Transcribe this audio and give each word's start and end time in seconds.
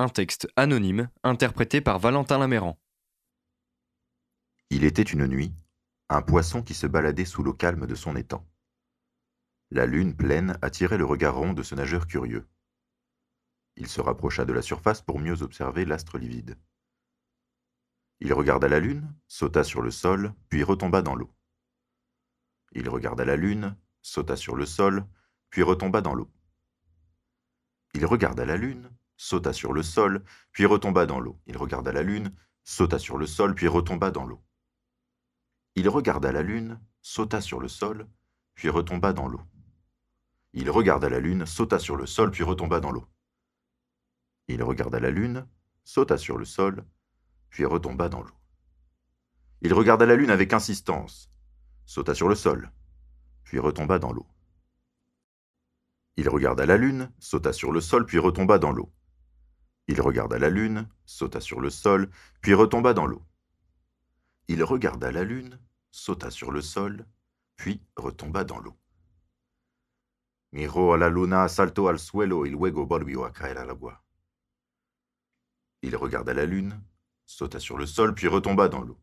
Un 0.00 0.08
texte 0.08 0.48
anonyme 0.56 1.10
interprété 1.24 1.82
par 1.82 1.98
Valentin 1.98 2.38
Laméran. 2.38 2.80
Il 4.70 4.84
était 4.84 5.02
une 5.02 5.26
nuit, 5.26 5.52
un 6.08 6.22
poisson 6.22 6.62
qui 6.62 6.72
se 6.72 6.86
baladait 6.86 7.26
sous 7.26 7.42
l'eau 7.42 7.52
calme 7.52 7.86
de 7.86 7.94
son 7.94 8.16
étang. 8.16 8.48
La 9.70 9.84
lune 9.84 10.16
pleine 10.16 10.56
attirait 10.62 10.96
le 10.96 11.04
regard 11.04 11.34
rond 11.34 11.52
de 11.52 11.62
ce 11.62 11.74
nageur 11.74 12.06
curieux. 12.06 12.48
Il 13.76 13.88
se 13.88 14.00
rapprocha 14.00 14.46
de 14.46 14.54
la 14.54 14.62
surface 14.62 15.02
pour 15.02 15.18
mieux 15.18 15.42
observer 15.42 15.84
l'astre 15.84 16.16
livide. 16.16 16.56
Il 18.20 18.32
regarda 18.32 18.68
la 18.68 18.80
lune, 18.80 19.14
sauta 19.28 19.64
sur 19.64 19.82
le 19.82 19.90
sol, 19.90 20.32
puis 20.48 20.62
retomba 20.62 21.02
dans 21.02 21.14
l'eau. 21.14 21.30
Il 22.72 22.88
regarda 22.88 23.26
la 23.26 23.36
lune, 23.36 23.76
sauta 24.00 24.36
sur 24.36 24.56
le 24.56 24.64
sol, 24.64 25.04
puis 25.50 25.62
retomba 25.62 26.00
dans 26.00 26.14
l'eau. 26.14 26.32
Il 27.92 28.06
regarda 28.06 28.46
la 28.46 28.56
lune, 28.56 28.90
sauta 29.20 29.52
sur 29.52 29.74
le 29.74 29.82
sol, 29.82 30.24
puis 30.50 30.64
retomba 30.64 31.04
dans 31.04 31.20
l'eau. 31.20 31.38
Il 31.46 31.58
regarda 31.58 31.92
la 31.92 32.02
lune, 32.02 32.34
sauta 32.64 32.98
sur 32.98 33.18
le 33.18 33.26
sol, 33.26 33.54
puis 33.54 33.68
retomba 33.68 34.10
dans 34.10 34.24
l'eau. 34.24 34.42
Il 35.76 35.90
regarda 35.90 36.32
la 36.32 36.40
lune, 36.42 36.80
sauta 37.02 37.42
sur 37.42 37.60
le 37.60 37.68
sol, 37.68 38.08
puis 38.54 38.70
retomba 38.70 39.12
dans 39.12 39.28
l'eau. 39.28 39.42
Il 40.54 40.70
regarda 40.70 41.10
la 41.10 41.20
lune, 41.20 41.44
sauta 41.44 41.78
sur 41.78 41.96
le 41.96 42.06
sol, 42.06 42.30
puis 42.30 42.44
retomba 42.44 42.80
dans 42.80 42.92
l'eau. 42.92 43.06
Il 44.48 44.62
regarda 44.62 44.98
la 44.98 45.10
lune, 45.10 45.46
sauta 45.84 46.16
sur 46.16 46.38
le 46.38 46.46
sol, 46.46 46.86
puis 47.50 47.66
retomba 47.66 48.08
dans 48.08 48.22
l'eau. 48.22 48.36
Il 49.60 49.74
regarda 49.74 50.06
la 50.06 50.16
lune 50.16 50.30
avec 50.30 50.54
insistance, 50.54 51.30
sauta 51.84 52.14
sur 52.14 52.28
le 52.28 52.34
sol, 52.34 52.72
puis 53.44 53.58
retomba 53.58 53.98
dans 53.98 54.12
l'eau. 54.12 54.26
Il 56.16 56.30
regarda 56.30 56.64
la 56.64 56.78
lune, 56.78 57.12
sauta 57.18 57.52
sur 57.52 57.70
le 57.70 57.82
sol, 57.82 58.06
puis 58.06 58.18
retomba 58.18 58.58
dans 58.58 58.72
l'eau. 58.72 58.90
Il 59.90 60.00
regarda 60.00 60.38
la 60.38 60.50
lune, 60.50 60.88
sauta 61.04 61.40
sur 61.40 61.60
le 61.60 61.68
sol, 61.68 62.08
puis 62.42 62.54
retomba 62.54 62.94
dans 62.94 63.06
l'eau. 63.06 63.26
Il 64.46 64.62
regarda 64.62 65.10
la 65.10 65.24
lune, 65.24 65.58
sauta 65.90 66.30
sur 66.30 66.52
le 66.52 66.62
sol, 66.62 67.08
puis 67.56 67.82
retomba 67.96 68.44
dans 68.44 68.60
l'eau. 68.60 68.78
Miro 70.52 70.92
a 70.92 70.96
la 70.96 71.08
luna, 71.08 71.48
salto 71.48 71.88
al 71.88 71.98
suelo 71.98 72.46
y 72.46 72.50
luego 72.50 72.86
volvió 72.86 73.24
a 73.24 73.32
caer 73.32 73.58
agua. 73.58 74.00
Il 75.82 75.96
regarda 75.96 76.34
la 76.34 76.46
lune, 76.46 76.80
sauta 77.26 77.58
sur 77.58 77.76
le 77.76 77.86
sol, 77.86 78.14
puis 78.14 78.28
retomba 78.28 78.68
dans 78.68 78.82
l'eau. 78.82 79.02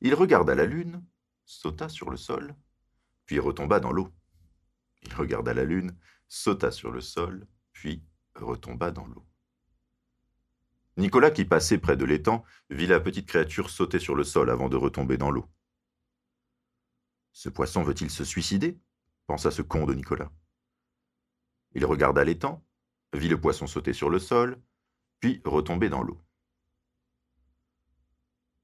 Il 0.00 0.14
regarda 0.14 0.56
la 0.56 0.66
lune, 0.66 1.06
sauta 1.44 1.88
sur 1.88 2.10
le 2.10 2.16
sol, 2.16 2.56
puis 3.24 3.38
retomba 3.38 3.78
dans 3.78 3.92
l'eau. 3.92 4.12
Il 5.02 5.14
regarda 5.14 5.54
la 5.54 5.62
lune, 5.62 5.96
sauta 6.26 6.72
sur 6.72 6.90
le 6.90 7.00
sol, 7.00 7.46
puis 7.72 8.02
retomba 8.34 8.90
dans 8.90 9.06
l'eau. 9.06 9.24
Nicolas, 10.96 11.30
qui 11.30 11.44
passait 11.44 11.78
près 11.78 11.96
de 11.96 12.04
l'étang, 12.04 12.44
vit 12.68 12.86
la 12.86 13.00
petite 13.00 13.26
créature 13.26 13.70
sauter 13.70 13.98
sur 13.98 14.14
le 14.14 14.24
sol 14.24 14.50
avant 14.50 14.68
de 14.68 14.76
retomber 14.76 15.16
dans 15.16 15.30
l'eau. 15.30 15.48
Ce 17.32 17.48
poisson 17.48 17.82
veut-il 17.82 18.10
se 18.10 18.24
suicider? 18.24 18.78
pensa 19.26 19.50
ce 19.50 19.62
con 19.62 19.86
de 19.86 19.94
Nicolas. 19.94 20.30
Il 21.74 21.86
regarda 21.86 22.24
l'étang, 22.24 22.62
vit 23.14 23.28
le 23.28 23.40
poisson 23.40 23.66
sauter 23.66 23.94
sur 23.94 24.10
le 24.10 24.18
sol, 24.18 24.60
puis 25.20 25.40
retomber 25.44 25.88
dans 25.88 26.02
l'eau. 26.02 26.20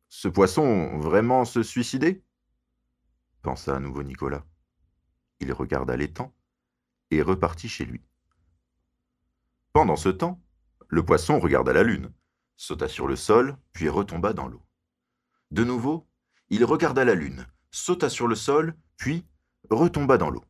Ce 0.09 0.29
poisson 0.29 0.99
vraiment 0.99 1.47
se 1.47 1.63
suicider? 1.63 2.23
pensa 3.41 3.77
à 3.77 3.81
nouveau 3.81 4.03
Nicolas. 4.03 4.45
Il 5.41 5.53
regarda 5.53 5.97
l'étang 5.97 6.35
et 7.11 7.23
repartit 7.23 7.69
chez 7.69 7.87
lui. 7.87 8.03
Pendant 9.73 9.97
ce 9.97 10.09
temps, 10.09 10.43
le 10.89 11.05
poisson 11.05 11.39
regarda 11.39 11.73
la 11.73 11.83
lune, 11.83 12.13
sauta 12.59 12.89
sur 12.89 13.07
le 13.07 13.17
sol, 13.17 13.57
puis 13.73 13.89
retomba 13.89 14.33
dans 14.33 14.49
l'eau. 14.49 14.61
De 15.53 15.63
nouveau, 15.63 16.07
il 16.51 16.65
regarda 16.65 17.05
la 17.05 17.15
lune, 17.15 17.47
sauta 17.71 18.11
sur 18.11 18.27
le 18.27 18.35
sol, 18.35 18.77
puis 18.97 19.25
retomba 19.71 20.19
dans 20.19 20.29
l'eau. 20.29 20.45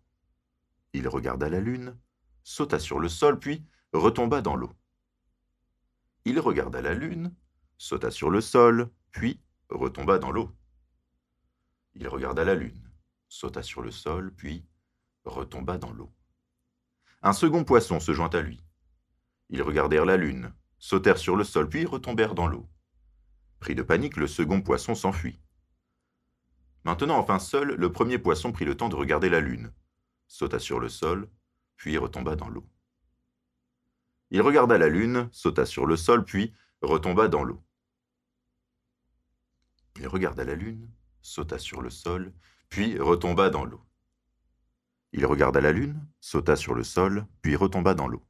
Il 0.94 1.06
regarda 1.06 1.50
la 1.50 1.60
lune, 1.60 1.96
sauta 2.42 2.78
sur 2.78 2.98
le 2.98 3.10
sol, 3.10 3.38
puis 3.38 3.62
retomba 3.92 4.40
dans 4.40 4.56
l'eau. 4.56 4.72
Il 6.24 6.40
regarda 6.40 6.80
la 6.80 6.94
lune, 6.94 7.34
sauta 7.76 8.10
sur 8.10 8.30
le 8.30 8.40
sol, 8.40 8.90
puis 9.10 9.38
retomba 9.68 10.18
dans 10.18 10.32
l'eau. 10.32 10.50
Il 11.94 12.08
regarda 12.08 12.42
la 12.42 12.54
lune, 12.54 12.90
sauta 13.28 13.62
sur 13.62 13.82
le 13.82 13.90
sol, 13.90 14.32
puis 14.34 14.64
retomba 15.24 15.76
dans 15.76 15.92
l'eau. 15.92 16.10
Un 17.20 17.34
second 17.34 17.64
poisson 17.64 18.00
se 18.00 18.12
joint 18.12 18.30
à 18.30 18.40
lui. 18.40 18.62
Ils 19.50 19.62
regardèrent 19.62 20.06
la 20.06 20.16
lune, 20.16 20.54
sautèrent 20.78 21.18
sur 21.18 21.36
le 21.36 21.44
sol, 21.44 21.68
puis 21.68 21.86
retombèrent 21.86 22.34
dans 22.34 22.46
l'eau. 22.46 22.68
Pris 23.60 23.74
de 23.74 23.82
panique, 23.82 24.16
le 24.16 24.26
second 24.26 24.60
poisson 24.60 24.94
s'enfuit. 24.94 25.40
Maintenant 26.84 27.18
enfin 27.18 27.38
seul, 27.38 27.74
le 27.74 27.92
premier 27.92 28.18
poisson 28.18 28.52
prit 28.52 28.64
le 28.64 28.76
temps 28.76 28.88
de 28.88 28.96
regarder 28.96 29.28
la 29.28 29.40
lune, 29.40 29.72
sauta 30.28 30.58
sur 30.58 30.80
le 30.80 30.88
sol, 30.88 31.28
puis 31.76 31.98
retomba 31.98 32.36
dans 32.36 32.48
l'eau. 32.48 32.68
Il 34.30 34.42
regarda 34.42 34.78
la 34.78 34.88
lune, 34.88 35.28
sauta 35.32 35.64
sur 35.64 35.86
le 35.86 35.96
sol, 35.96 36.24
puis 36.24 36.54
retomba 36.82 37.28
dans 37.28 37.42
l'eau. 37.42 37.62
Il 39.96 40.06
regarda 40.06 40.44
la 40.44 40.54
lune, 40.54 40.88
sauta 41.22 41.58
sur 41.58 41.82
le 41.82 41.90
sol, 41.90 42.32
puis 42.68 42.98
retomba 42.98 43.50
dans 43.50 43.64
l'eau. 43.64 43.84
Il 45.12 45.24
regarda 45.24 45.60
la 45.60 45.72
lune, 45.72 46.06
sauta 46.20 46.56
sur 46.56 46.74
le 46.74 46.84
sol, 46.84 47.26
puis 47.42 47.56
retomba 47.56 47.94
dans 47.94 48.06
l'eau. 48.06 48.27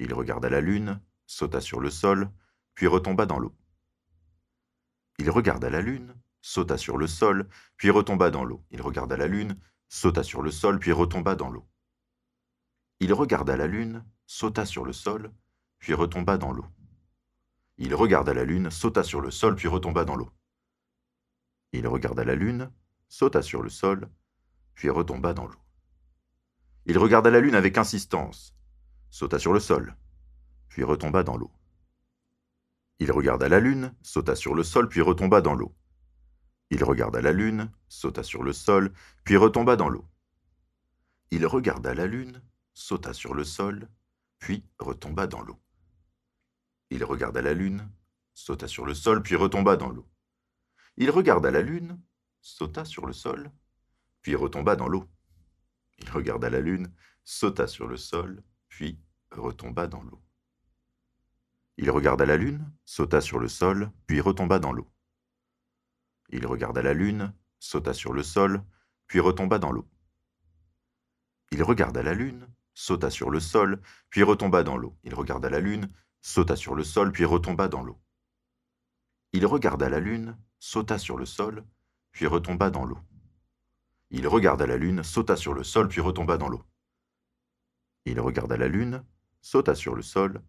Il 0.00 0.14
regarda 0.14 0.48
la 0.48 0.62
lune, 0.62 0.98
sauta 1.26 1.60
sur 1.60 1.78
le 1.78 1.90
sol, 1.90 2.30
puis 2.74 2.86
retomba 2.86 3.26
dans 3.26 3.38
l'eau. 3.38 3.54
Il 5.18 5.28
regarda 5.30 5.68
la 5.68 5.82
lune, 5.82 6.14
sauta 6.40 6.78
sur 6.78 6.96
le 6.96 7.06
sol, 7.06 7.46
puis 7.76 7.90
retomba 7.90 8.30
dans 8.30 8.42
l'eau. 8.42 8.64
Il 8.70 8.80
regarda 8.80 9.18
la 9.18 9.26
lune, 9.26 9.60
sauta 9.90 10.22
sur 10.22 10.40
le 10.40 10.50
sol, 10.50 10.78
puis 10.78 10.92
retomba 10.92 11.34
dans 11.34 11.50
l'eau. 11.50 11.68
Il 13.00 13.12
regarda 13.12 13.58
la 13.58 13.66
lune, 13.66 14.02
sauta 14.26 14.64
sur 14.64 14.86
le 14.86 14.94
sol, 14.94 15.30
puis 15.78 15.92
retomba 15.92 16.38
dans 16.38 16.52
l'eau. 16.52 16.66
Il 17.76 17.94
regarda 17.94 18.32
la 18.32 18.44
lune, 18.44 18.70
sauta 18.70 19.04
sur 19.04 19.20
le 19.20 19.30
sol, 19.30 19.54
puis 19.54 19.68
retomba 19.68 20.06
dans 20.06 20.16
l'eau. 20.16 20.30
Il 21.72 21.86
regarda 21.86 22.24
la 22.24 22.34
lune, 22.34 22.72
sauta 23.10 23.42
sur 23.42 23.62
le 23.62 23.68
sol, 23.68 24.08
puis 24.72 24.88
retomba 24.88 25.34
dans 25.34 25.46
l'eau. 25.46 25.60
Il 26.86 26.96
regarda 26.96 27.28
la 27.28 27.40
lune 27.40 27.54
avec 27.54 27.76
insistance, 27.76 28.54
sauta 29.10 29.38
sur 29.38 29.52
le 29.52 29.60
sol, 29.60 29.96
puis 30.68 30.84
retomba 30.84 31.22
dans 31.22 31.36
l'eau. 31.36 31.50
Il 32.98 33.10
regarda 33.12 33.48
la 33.48 33.60
lune, 33.60 33.94
sauta 34.02 34.36
sur 34.36 34.54
le 34.54 34.62
sol, 34.62 34.88
puis 34.88 35.00
retomba 35.00 35.40
dans 35.40 35.54
l'eau. 35.54 35.74
Il 36.70 36.84
regarda 36.84 37.20
la 37.20 37.32
lune, 37.32 37.70
sauta 37.88 38.22
sur 38.22 38.44
le 38.44 38.52
sol, 38.52 38.92
puis 39.24 39.36
retomba 39.36 39.76
dans 39.76 39.88
l'eau. 39.88 40.06
Il 41.30 41.46
regarda 41.46 41.94
la 41.94 42.06
lune, 42.06 42.42
sauta 42.74 43.12
sur 43.12 43.34
le 43.34 43.44
sol, 43.44 43.88
puis 44.38 44.64
retomba 44.78 45.26
dans 45.26 45.42
l'eau. 45.42 45.60
Il 46.90 47.04
regarda 47.04 47.42
la 47.42 47.54
lune, 47.54 47.90
sauta 48.34 48.68
sur 48.68 48.86
le 48.86 48.94
sol, 48.94 49.22
puis 49.22 49.36
retomba 49.36 49.76
dans 49.76 49.90
l'eau. 49.90 50.08
Il 50.96 51.10
regarda 51.10 51.50
la 51.50 51.62
lune, 51.62 52.00
sauta 52.40 52.84
sur 52.84 53.06
le 53.06 53.12
sol, 53.12 53.50
puis 54.22 54.34
retomba 54.34 54.76
dans 54.76 54.88
l'eau. 54.88 55.08
Il 55.98 56.10
regarda 56.10 56.50
la 56.50 56.60
lune, 56.60 56.92
sauta 57.24 57.66
sur 57.66 57.86
le 57.86 57.96
sol, 57.96 58.42
puis 58.80 58.98
retomba 59.30 59.86
dans 59.86 60.02
l'eau. 60.02 60.22
Il 61.76 61.90
regarda 61.90 62.24
la 62.24 62.38
lune, 62.38 62.72
sauta 62.86 63.20
sur 63.20 63.38
le 63.38 63.46
sol, 63.46 63.92
puis 64.06 64.22
retomba 64.22 64.58
dans 64.58 64.72
l'eau. 64.72 64.90
Il 66.30 66.46
regarda 66.46 66.80
la 66.80 66.94
lune, 66.94 67.34
sauta 67.58 67.92
sur 67.92 68.14
le 68.14 68.22
sol, 68.22 68.64
puis 69.06 69.20
retomba 69.20 69.58
dans 69.58 69.70
l'eau. 69.70 69.86
Il 71.50 71.62
regarda 71.62 72.02
la 72.02 72.14
lune, 72.14 72.48
sauta 72.72 73.10
sur 73.10 73.28
le 73.28 73.38
sol, 73.38 73.82
puis 74.08 74.22
retomba 74.22 74.62
dans 74.62 74.78
l'eau. 74.78 74.96
Il 75.04 75.12
regarda 75.12 75.50
la 75.50 75.60
lune, 75.60 75.92
sauta 76.22 76.56
sur 76.56 76.74
le 76.74 76.82
sol, 76.82 77.12
puis 77.12 77.26
retomba 77.26 77.68
dans 77.68 77.84
l'eau. 77.84 78.00
Il 79.34 79.44
regarda 79.44 79.90
la 79.90 80.00
lune, 80.00 80.38
sauta 80.58 80.96
sur 80.96 81.18
le 81.18 81.26
sol, 81.26 81.66
puis 82.12 82.26
retomba 82.26 82.70
dans 82.70 82.86
l'eau. 82.86 83.00
Il 84.08 84.26
regarda 84.26 84.66
la 84.66 84.78
lune, 84.78 85.02
sauta 85.02 85.36
sur 85.36 85.52
le 85.52 85.64
sol, 85.64 85.86
puis 85.88 86.00
retomba 86.00 86.38
dans 86.38 86.48
l'eau. 86.48 86.64
Il 88.04 88.20
regarda 88.20 88.56
la 88.56 88.68
lune, 88.68 89.04
sauta 89.40 89.74
sur 89.74 89.94
le 89.94 90.02
sol, 90.02 90.42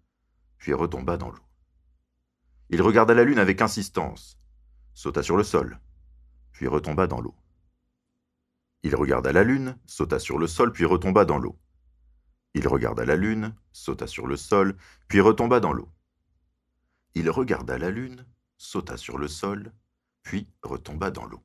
puis 0.58 0.74
retomba 0.74 1.18
dans 1.18 1.30
l'eau. 1.30 1.44
Il 2.70 2.82
regarda 2.82 3.14
la 3.14 3.24
lune 3.24 3.40
avec 3.40 3.62
insistance, 3.62 4.38
sauta 4.94 5.24
sur 5.24 5.36
le 5.36 5.44
sol, 5.44 5.80
puis 6.52 6.68
retomba 6.68 7.08
dans 7.08 7.20
l'eau. 7.20 7.36
Il 8.84 8.96
regarda 8.96 9.32
la 9.32 9.44
lune, 9.44 9.78
sauta 9.86 10.20
sur 10.20 10.40
le 10.40 10.48
sol, 10.48 10.72
puis 10.72 10.86
retomba 10.86 11.26
dans 11.26 11.38
l'eau. 11.38 11.60
Il 12.54 12.68
regarda 12.68 13.06
la 13.06 13.16
lune, 13.16 13.56
sauta 13.72 14.08
sur 14.08 14.28
le 14.28 14.38
sol, 14.38 14.76
puis 15.08 15.22
retomba 15.22 15.60
dans 15.60 15.74
l'eau. 15.74 15.90
Il 17.14 17.30
regarda 17.30 17.78
la 17.78 17.90
lune, 17.90 18.26
sauta 18.58 18.98
sur 18.98 19.18
le 19.18 19.28
sol, 19.28 19.74
puis 20.24 20.48
retomba 20.64 21.12
dans 21.12 21.26
l'eau. 21.26 21.44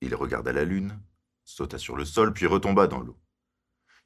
Il 0.00 0.14
regarda 0.14 0.52
la 0.52 0.64
lune, 0.64 1.00
sauta 1.44 1.78
sur 1.78 1.96
le 1.96 2.04
sol, 2.04 2.32
puis 2.32 2.46
retomba 2.46 2.86
dans 2.86 3.00
l'eau. 3.00 3.18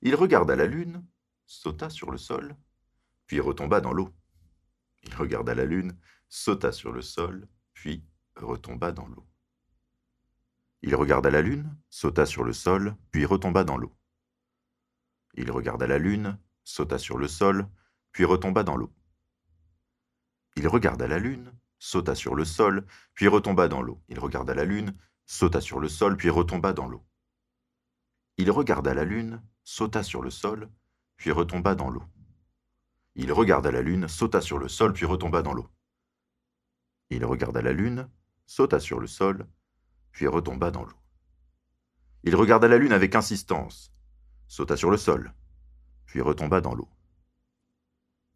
Il 0.05 0.17
regarda 0.17 0.57
la 0.57 0.67
lune, 0.67 1.07
sauta 1.47 1.89
sur 1.89 2.11
le 2.11 2.19
sol, 2.19 2.57
puis 3.27 3.39
retomba 3.39 3.81
dans 3.81 3.93
l'eau. 3.93 4.13
Il 5.05 5.15
regarda 5.15 5.55
la 5.55 5.65
lune, 5.65 5.97
sauta 6.29 6.73
sur 6.73 6.91
le 6.91 7.03
sol, 7.03 7.49
puis 7.73 8.05
retomba 8.35 8.91
dans 8.91 9.07
l'eau. 9.07 9.25
Il 10.83 10.97
regarda 10.97 11.31
la 11.31 11.41
lune, 11.41 11.77
sauta 11.89 12.27
sur 12.27 12.43
le 12.43 12.53
sol, 12.53 12.97
puis 13.13 13.25
retomba 13.25 13.63
dans 13.63 13.77
l'eau. 13.77 13.97
Il 15.35 15.53
regarda 15.53 15.87
la 15.87 15.99
lune, 15.99 16.37
sauta 16.65 16.99
sur 16.99 17.19
le 17.19 17.29
sol, 17.29 17.69
puis 18.11 18.25
retomba 18.25 18.65
dans 18.65 18.77
l'eau. 18.77 18.93
Il 20.57 20.67
regarda 20.67 21.07
la 21.07 21.21
lune, 21.21 21.53
sauta 21.79 22.17
sur 22.17 22.35
le 22.35 22.45
sol, 22.45 22.85
puis 23.15 23.29
retomba 23.29 23.69
dans 23.69 23.83
l'eau. 23.83 24.03
Il 24.09 24.19
regarda 24.19 24.53
la 24.53 24.65
lune, 24.65 24.97
sauta 25.27 25.61
sur 25.61 25.79
le 25.79 25.89
sol, 25.89 26.17
puis 26.17 26.29
retomba 26.29 26.73
dans 26.73 26.89
l'eau. 26.89 27.07
Il 28.37 28.51
regarda 28.51 28.95
la 28.95 29.05
lune, 29.05 29.41
sauta 29.65 30.03
sur 30.03 30.23
le 30.23 30.31
sol, 30.31 30.71
puis 31.17 31.31
retomba 31.31 31.75
dans 31.75 31.91
l'eau. 31.91 32.05
Il 33.15 33.33
regarda 33.33 33.71
la 33.71 33.83
lune, 33.83 34.09
sauta 34.09 34.41
sur 34.41 34.59
le 34.59 34.69
sol, 34.69 34.93
puis 34.93 35.07
retomba 35.07 35.43
dans 35.43 35.53
l'eau. 35.53 35.69
Il 37.11 37.25
regarda 37.25 37.61
la 37.61 37.73
lune, 37.73 38.09
sauta 38.47 38.81
sur 38.81 38.99
le 38.99 39.07
sol, 39.07 39.47
puis 40.13 40.27
retomba 40.27 40.71
dans 40.71 40.85
l'eau. 40.85 40.97
Il 42.25 42.37
regarda 42.37 42.69
la 42.69 42.79
lune 42.79 42.93
avec 42.93 43.15
insistance, 43.15 43.93
sauta 44.49 44.77
sur 44.77 44.91
le 44.91 44.97
sol, 44.97 45.35
puis 46.07 46.21
retomba 46.21 46.61
dans 46.61 46.75
l'eau. 46.75 46.89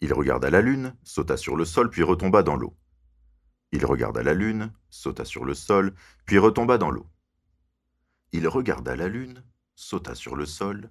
Il 0.00 0.12
regarda 0.12 0.50
la 0.50 0.60
lune, 0.60 0.94
sauta 1.02 1.36
sur 1.36 1.56
le 1.56 1.64
sol, 1.64 1.90
puis 1.90 2.02
retomba 2.02 2.42
dans 2.42 2.56
l'eau. 2.56 2.76
Il 3.72 3.84
regarda 3.86 4.22
la 4.22 4.34
lune, 4.34 4.72
sauta 4.90 5.24
sur 5.24 5.44
le 5.44 5.54
sol, 5.54 5.94
puis 6.26 6.38
retomba 6.38 6.78
dans 6.78 6.90
l'eau. 6.90 7.08
Il 8.32 8.46
regarda 8.46 8.94
la 8.94 9.08
lune, 9.08 9.42
sauta 9.74 10.14
sur 10.14 10.36
le 10.36 10.46
sol, 10.46 10.90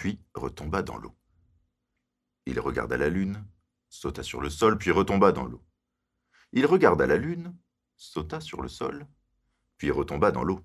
puis 0.00 0.18
retomba 0.34 0.80
dans 0.80 0.96
l'eau. 0.96 1.14
Il 2.46 2.58
regarda 2.58 2.96
la 2.96 3.10
lune, 3.10 3.46
sauta 3.90 4.22
sur 4.22 4.40
le 4.40 4.48
sol, 4.48 4.78
puis 4.78 4.92
retomba 4.92 5.30
dans 5.30 5.44
l'eau. 5.44 5.62
Il 6.52 6.64
regarda 6.64 7.06
la 7.06 7.18
lune, 7.18 7.54
sauta 7.98 8.40
sur 8.40 8.62
le 8.62 8.68
sol, 8.70 9.06
puis 9.76 9.90
retomba 9.90 10.30
dans 10.30 10.42
l'eau. 10.42 10.64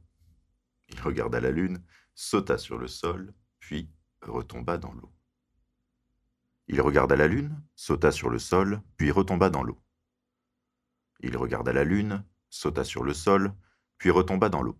Il 0.87 1.01
regarda 1.01 1.41
la 1.41 1.51
lune, 1.51 1.83
sauta 2.13 2.57
sur 2.57 2.77
le 2.77 2.87
sol, 2.87 3.33
puis 3.59 3.91
retomba 4.21 4.77
dans 4.77 4.93
l'eau. 4.93 5.13
Il 6.69 6.79
regarda 6.79 7.17
la 7.17 7.27
lune, 7.27 7.61
sauta 7.75 8.13
sur 8.13 8.29
le 8.29 8.39
sol, 8.39 8.81
puis 8.95 9.11
retomba 9.11 9.49
dans 9.49 9.63
l'eau. 9.63 9.83
Il 11.19 11.35
regarda 11.35 11.73
la 11.73 11.83
lune, 11.83 12.23
sauta 12.49 12.85
sur 12.85 13.03
le 13.03 13.13
sol, 13.13 13.53
puis 13.97 14.11
retomba 14.11 14.47
dans 14.47 14.61
l'eau. 14.61 14.79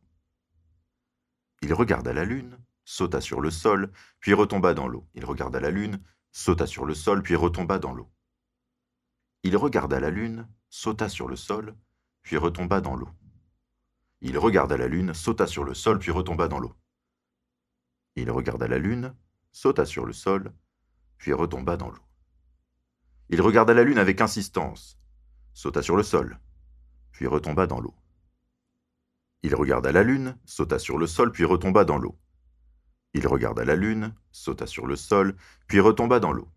Il 1.62 1.74
regarda 1.74 2.14
la 2.14 2.24
lune, 2.24 2.58
sauta 2.86 3.20
sur 3.20 3.42
le 3.42 3.52
sol, 3.52 3.92
puis 4.20 4.34
retomba 4.34 4.74
dans 4.74 4.88
l'eau. 4.88 5.08
Il 5.16 5.26
regarda 5.26 5.60
la 5.60 5.72
lune, 5.72 6.02
sauta 6.32 6.68
sur 6.68 6.86
le 6.86 6.94
sol, 6.94 7.24
puis 7.24 7.36
retomba 7.36 7.80
dans 7.80 7.94
l'eau. 7.94 8.10
Il 9.44 9.58
regarda 9.58 10.00
la 10.00 10.10
lune, 10.10 10.48
sauta 10.70 11.10
sur 11.10 11.28
le 11.28 11.36
sol, 11.36 11.76
puis 12.22 12.38
retomba 12.38 12.82
dans 12.82 12.96
l'eau. 12.96 13.10
Il 14.22 14.38
regarda 14.38 14.78
la 14.78 14.88
lune, 14.88 15.14
sauta 15.14 15.48
sur 15.48 15.64
le 15.64 15.74
sol, 15.74 16.00
puis 16.00 16.12
retomba 16.12 16.48
dans 16.48 16.60
l'eau. 16.60 16.74
Il 18.16 18.32
regarda 18.32 18.68
la 18.68 18.78
lune, 18.78 19.14
sauta 19.52 19.86
sur 19.86 20.06
le 20.06 20.14
sol, 20.14 20.54
puis 21.18 21.34
retomba 21.34 21.78
dans 21.78 21.90
l'eau. 21.90 22.02
Il 23.30 23.42
regarda 23.42 23.74
la 23.74 23.84
lune 23.84 23.98
avec 23.98 24.22
insistance, 24.22 24.98
sauta 25.54 25.82
sur 25.82 25.96
le 25.96 26.04
sol, 26.04 26.40
puis 27.12 27.28
retomba 27.28 27.68
dans 27.68 27.80
l'eau. 27.80 27.96
Il 29.42 29.56
regarda 29.56 29.92
la 29.92 30.04
lune, 30.04 30.38
sauta 30.46 30.80
sur 30.80 30.98
le 30.98 31.08
sol, 31.08 31.32
puis 31.32 31.46
retomba 31.46 31.86
dans 31.86 31.98
l'eau. 31.98 32.18
Il 33.16 33.30
regarda 33.30 33.64
la 33.64 33.78
lune, 33.78 34.14
sauta 34.34 34.68
sur 34.68 34.88
le 34.88 34.98
sol, 34.98 35.38
puis 35.68 35.80
retomba 35.80 36.20
dans 36.20 36.34
l'eau. 36.34 36.52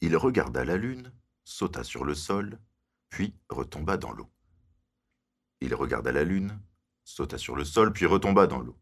Il 0.00 0.16
regarda 0.16 0.64
la 0.64 0.76
lune, 0.76 1.12
sauta 1.42 1.82
sur 1.82 2.04
le 2.04 2.14
sol, 2.14 2.60
puis 3.08 3.34
retomba 3.48 3.96
dans 3.96 4.12
l'eau. 4.12 4.30
Il 5.60 5.74
regarda 5.74 6.12
la 6.12 6.22
lune, 6.22 6.62
sauta 7.02 7.38
sur 7.38 7.56
le 7.56 7.64
sol, 7.64 7.92
puis 7.92 8.06
retomba 8.06 8.46
dans 8.46 8.60
l'eau. 8.60 8.78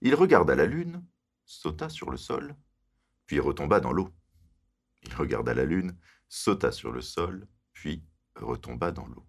Il 0.00 0.14
regarda 0.14 0.54
la 0.54 0.64
lune, 0.64 1.04
sauta 1.44 1.90
sur 1.90 2.10
le 2.10 2.16
sol, 2.16 2.56
puis 3.26 3.38
retomba 3.38 3.78
dans 3.78 3.92
l'eau. 3.92 4.10
Il 5.02 5.14
regarda 5.14 5.52
la 5.52 5.66
lune, 5.66 5.94
sauta 6.26 6.72
sur 6.72 6.90
le 6.90 7.02
sol, 7.02 7.46
puis 7.74 8.02
retomba 8.34 8.92
dans 8.92 9.06
l'eau. 9.08 9.26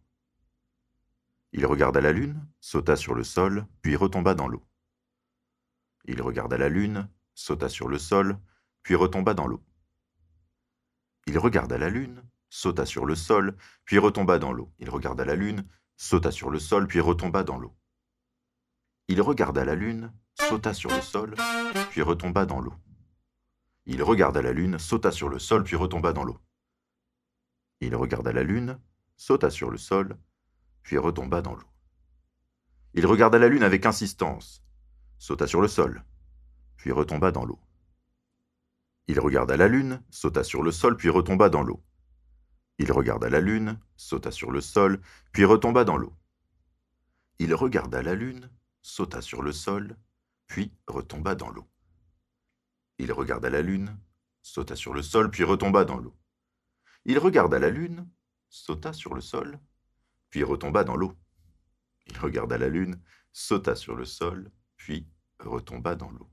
Il 1.51 1.65
regarda 1.65 1.99
la 1.99 2.13
lune, 2.13 2.47
sauta 2.61 2.95
sur 2.95 3.15
le 3.15 3.25
sol, 3.25 3.67
puis 3.81 3.97
retomba 3.97 4.33
dans 4.33 4.47
l'eau. 4.47 4.65
Il 6.07 6.21
regarda 6.21 6.57
la 6.57 6.69
lune, 6.69 7.09
sauta 7.36 7.69
sur 7.69 7.89
le 7.89 8.00
sol, 8.00 8.39
puis 8.81 8.95
retomba 8.95 9.33
dans 9.33 9.45
l'eau. 9.45 9.62
Il 11.25 11.38
regarda 11.38 11.77
la 11.77 11.89
lune, 11.89 12.24
sauta 12.50 12.86
sur 12.86 13.06
le 13.06 13.15
sol, 13.15 13.56
puis 13.83 13.98
retomba 13.98 14.39
dans 14.39 14.54
l'eau. 14.54 14.71
Il 14.80 14.89
regarda 14.89 15.25
la 15.25 15.36
lune, 15.36 15.68
sauta 15.98 16.31
sur 16.31 16.50
le 16.50 16.59
sol, 16.59 16.88
puis 16.88 17.01
retomba 17.01 17.44
dans 17.44 17.59
l'eau. 17.59 17.75
Il 19.09 19.21
regarda 19.21 19.65
la 19.65 19.75
lune, 19.75 20.13
sauta 20.36 20.74
sur 20.74 20.89
le 20.89 21.01
sol, 21.01 21.36
puis 21.89 22.01
retomba 22.01 22.45
dans 22.45 22.62
l'eau. 22.62 22.75
Il 23.86 24.01
regarda 24.04 24.42
la 24.42 24.54
lune, 24.54 24.80
sauta 24.80 25.12
sur 25.12 25.30
le 25.30 25.39
sol, 25.39 25.63
puis 25.63 25.75
retomba 25.75 26.13
dans 26.13 26.24
l'eau. 26.24 26.39
Il 27.81 27.95
regarda 27.95 28.31
la 28.31 28.44
lune, 28.44 28.80
sauta 29.18 29.50
sur 29.50 29.69
le 29.69 29.77
sol, 29.77 30.18
puis 30.83 30.98
retomba 30.98 31.42
dans 31.42 31.56
l'eau. 31.56 31.68
Il 32.94 33.06
regarda 33.06 33.38
la 33.38 33.50
lune 33.50 33.63
avec 33.63 33.86
insistance, 33.86 34.63
sauta 35.17 35.47
sur 35.47 35.61
le 35.61 35.67
sol, 35.67 36.03
puis 36.77 36.91
retomba 36.91 37.31
dans 37.31 37.45
l'eau. 37.45 37.59
Il 39.07 39.19
regarda 39.19 39.55
la 39.57 39.67
lune, 39.67 40.03
sauta 40.09 40.43
sur 40.43 40.63
le 40.63 40.71
sol, 40.71 40.97
puis 40.97 41.09
retomba 41.09 41.49
dans 41.49 41.63
l'eau. 41.63 41.83
Il 42.77 42.91
regarda 42.91 43.29
la 43.29 43.39
lune, 43.39 43.79
sauta 43.95 44.31
sur 44.31 44.51
le 44.51 44.61
sol, 44.61 45.01
puis 45.31 45.45
retomba 45.45 45.83
dans 45.83 45.97
l'eau. 45.97 46.13
Il 47.39 47.53
regarda 47.53 48.01
la 48.01 48.15
lune, 48.15 48.49
sauta 48.81 49.21
sur 49.21 49.41
le 49.41 49.51
sol, 49.51 49.97
puis 50.47 50.73
retomba 50.87 51.35
dans 51.35 51.49
l'eau. 51.49 51.67
Il 52.99 53.11
regarda 53.11 53.49
la 53.49 53.61
lune, 53.61 53.97
sauta 54.41 54.75
sur 54.75 54.93
le 54.93 55.01
sol, 55.01 55.31
puis 55.31 55.43
retomba 55.43 55.85
dans 55.85 55.97
l'eau. 55.97 56.15
Il 57.05 57.17
regarda 57.19 57.59
la 57.59 57.69
lune, 57.69 58.09
sauta 58.49 58.93
sur 58.93 59.13
le 59.13 59.21
sol, 59.21 59.59
puis 60.29 60.43
retomba 60.43 60.83
dans 60.83 60.95
l'eau. 60.95 61.17
Il 62.07 62.17
regarda 62.17 62.57
la 62.57 62.69
lune, 62.69 63.01
sauta 63.31 63.75
sur 63.75 63.95
le 63.95 64.05
sol, 64.05 64.51
puis 64.87 65.05
retomba 65.41 65.95
dans 65.95 66.09
l'eau. 66.11 66.29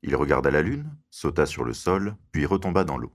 Il 0.00 0.16
regarda 0.16 0.50
la 0.50 0.62
lune, 0.62 0.90
sauta 1.10 1.44
sur 1.44 1.62
le 1.62 1.74
sol, 1.74 2.16
puis 2.32 2.46
retomba 2.46 2.82
dans 2.82 2.96
l'eau. 2.96 3.12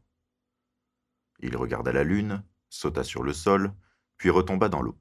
Il 1.39 1.57
regarda 1.57 1.91
la 1.91 2.03
lune, 2.03 2.43
sauta 2.69 3.03
sur 3.03 3.23
le 3.23 3.33
sol, 3.33 3.73
puis 4.17 4.29
retomba 4.29 4.69
dans 4.69 4.83
l'eau. 4.83 4.95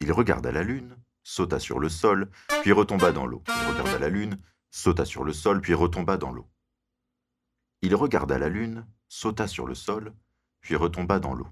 Il 0.00 0.10
regarda 0.10 0.50
la 0.52 0.62
lune, 0.62 0.96
sauta 1.22 1.60
sur 1.60 1.80
le 1.80 1.90
sol, 1.90 2.30
puis 2.62 2.72
retomba 2.72 3.12
dans 3.12 3.26
l'eau. 3.26 3.44
Il 3.46 3.68
regarda 3.68 3.98
la 3.98 4.08
lune, 4.08 4.40
sauta 4.70 5.04
sur 5.04 5.22
le 5.22 5.34
sol, 5.34 5.60
puis 5.60 5.74
retomba 5.74 6.16
dans 6.16 6.32
l'eau. 6.32 6.48
Il 7.82 7.94
regarda 7.94 8.38
la 8.38 8.48
lune, 8.48 8.86
sauta 9.06 9.46
sur 9.46 9.66
le 9.66 9.74
sol, 9.74 10.14
puis 10.62 10.76
retomba 10.76 11.18
dans 11.18 11.34
l'eau. 11.34 11.48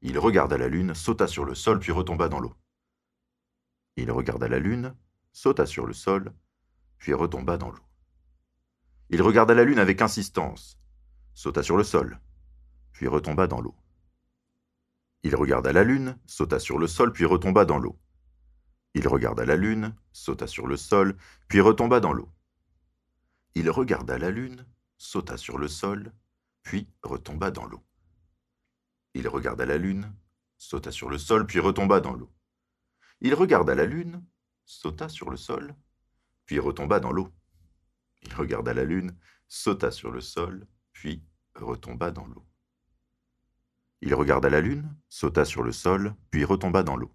Il 0.00 0.16
regarda 0.16 0.56
la 0.56 0.68
lune, 0.68 0.94
sauta 0.94 1.26
sur 1.26 1.44
le 1.44 1.56
sol, 1.56 1.80
puis 1.80 1.90
retomba 1.90 2.28
dans 2.28 2.38
l'eau. 2.38 2.54
Il 3.96 4.10
regarda 4.10 4.48
la 4.48 4.58
lune, 4.58 4.94
sauta 5.32 5.66
sur 5.66 5.86
le 5.86 5.92
sol, 5.92 6.32
puis 6.98 7.12
retomba 7.14 7.56
dans 7.56 7.70
l'eau. 7.70 7.84
Il 9.08 9.22
regarda 9.22 9.54
la 9.54 9.64
lune 9.64 9.78
avec 9.78 10.02
insistance, 10.02 10.78
sauta 11.34 11.62
sur 11.62 11.76
le 11.76 11.84
sol, 11.84 12.20
puis 12.92 13.08
retomba 13.08 13.46
dans 13.46 13.60
l'eau. 13.60 13.74
Il 15.22 15.34
regarda 15.34 15.72
la 15.72 15.84
lune, 15.84 16.18
sauta 16.26 16.58
sur 16.58 16.78
le 16.78 16.86
sol, 16.86 17.12
puis 17.12 17.24
retomba 17.24 17.64
dans 17.64 17.78
l'eau. 17.78 17.98
Il 18.94 19.06
regarda 19.06 19.44
la 19.44 19.56
lune, 19.56 19.94
sauta 20.12 20.46
sur 20.46 20.66
le 20.66 20.76
sol, 20.76 21.16
puis 21.48 21.60
retomba 21.60 22.00
dans 22.00 22.12
l'eau. 22.12 22.30
Il 23.54 23.68
regarda 23.70 24.18
la 24.18 24.30
lune, 24.30 24.64
sauta 24.96 25.36
sur 25.36 25.58
le 25.58 25.68
sol, 25.68 26.12
puis 26.62 26.88
retomba 27.02 27.50
dans 27.50 27.66
l'eau. 27.66 27.82
Il 29.14 29.28
regarda 29.28 29.66
la 29.66 29.76
lune, 29.76 30.12
sauta 30.56 30.92
sur 30.92 31.10
le 31.10 31.18
sol, 31.18 31.46
puis 31.46 31.60
retomba 31.60 32.00
dans 32.00 32.14
l'eau. 32.14 32.30
Il 33.22 33.34
regarda 33.34 33.74
la 33.74 33.84
lune, 33.84 34.24
sauta 34.64 35.10
sur 35.10 35.28
le 35.28 35.36
sol, 35.36 35.74
puis 36.46 36.58
retomba 36.58 37.00
dans 37.00 37.12
l'eau. 37.12 37.28
Il 38.22 38.32
regarda 38.34 38.72
la 38.72 38.84
lune, 38.84 39.14
sauta 39.46 39.90
sur 39.90 40.10
le 40.10 40.22
sol, 40.22 40.66
puis 40.92 41.22
retomba 41.54 42.10
dans 42.10 42.26
l'eau. 42.26 42.46
Il 44.00 44.14
regarda 44.14 44.48
la 44.48 44.62
lune, 44.62 44.96
sauta 45.10 45.44
sur 45.44 45.62
le 45.62 45.72
sol, 45.72 46.16
puis 46.30 46.44
retomba 46.44 46.82
dans 46.82 46.96
l'eau. 46.96 47.14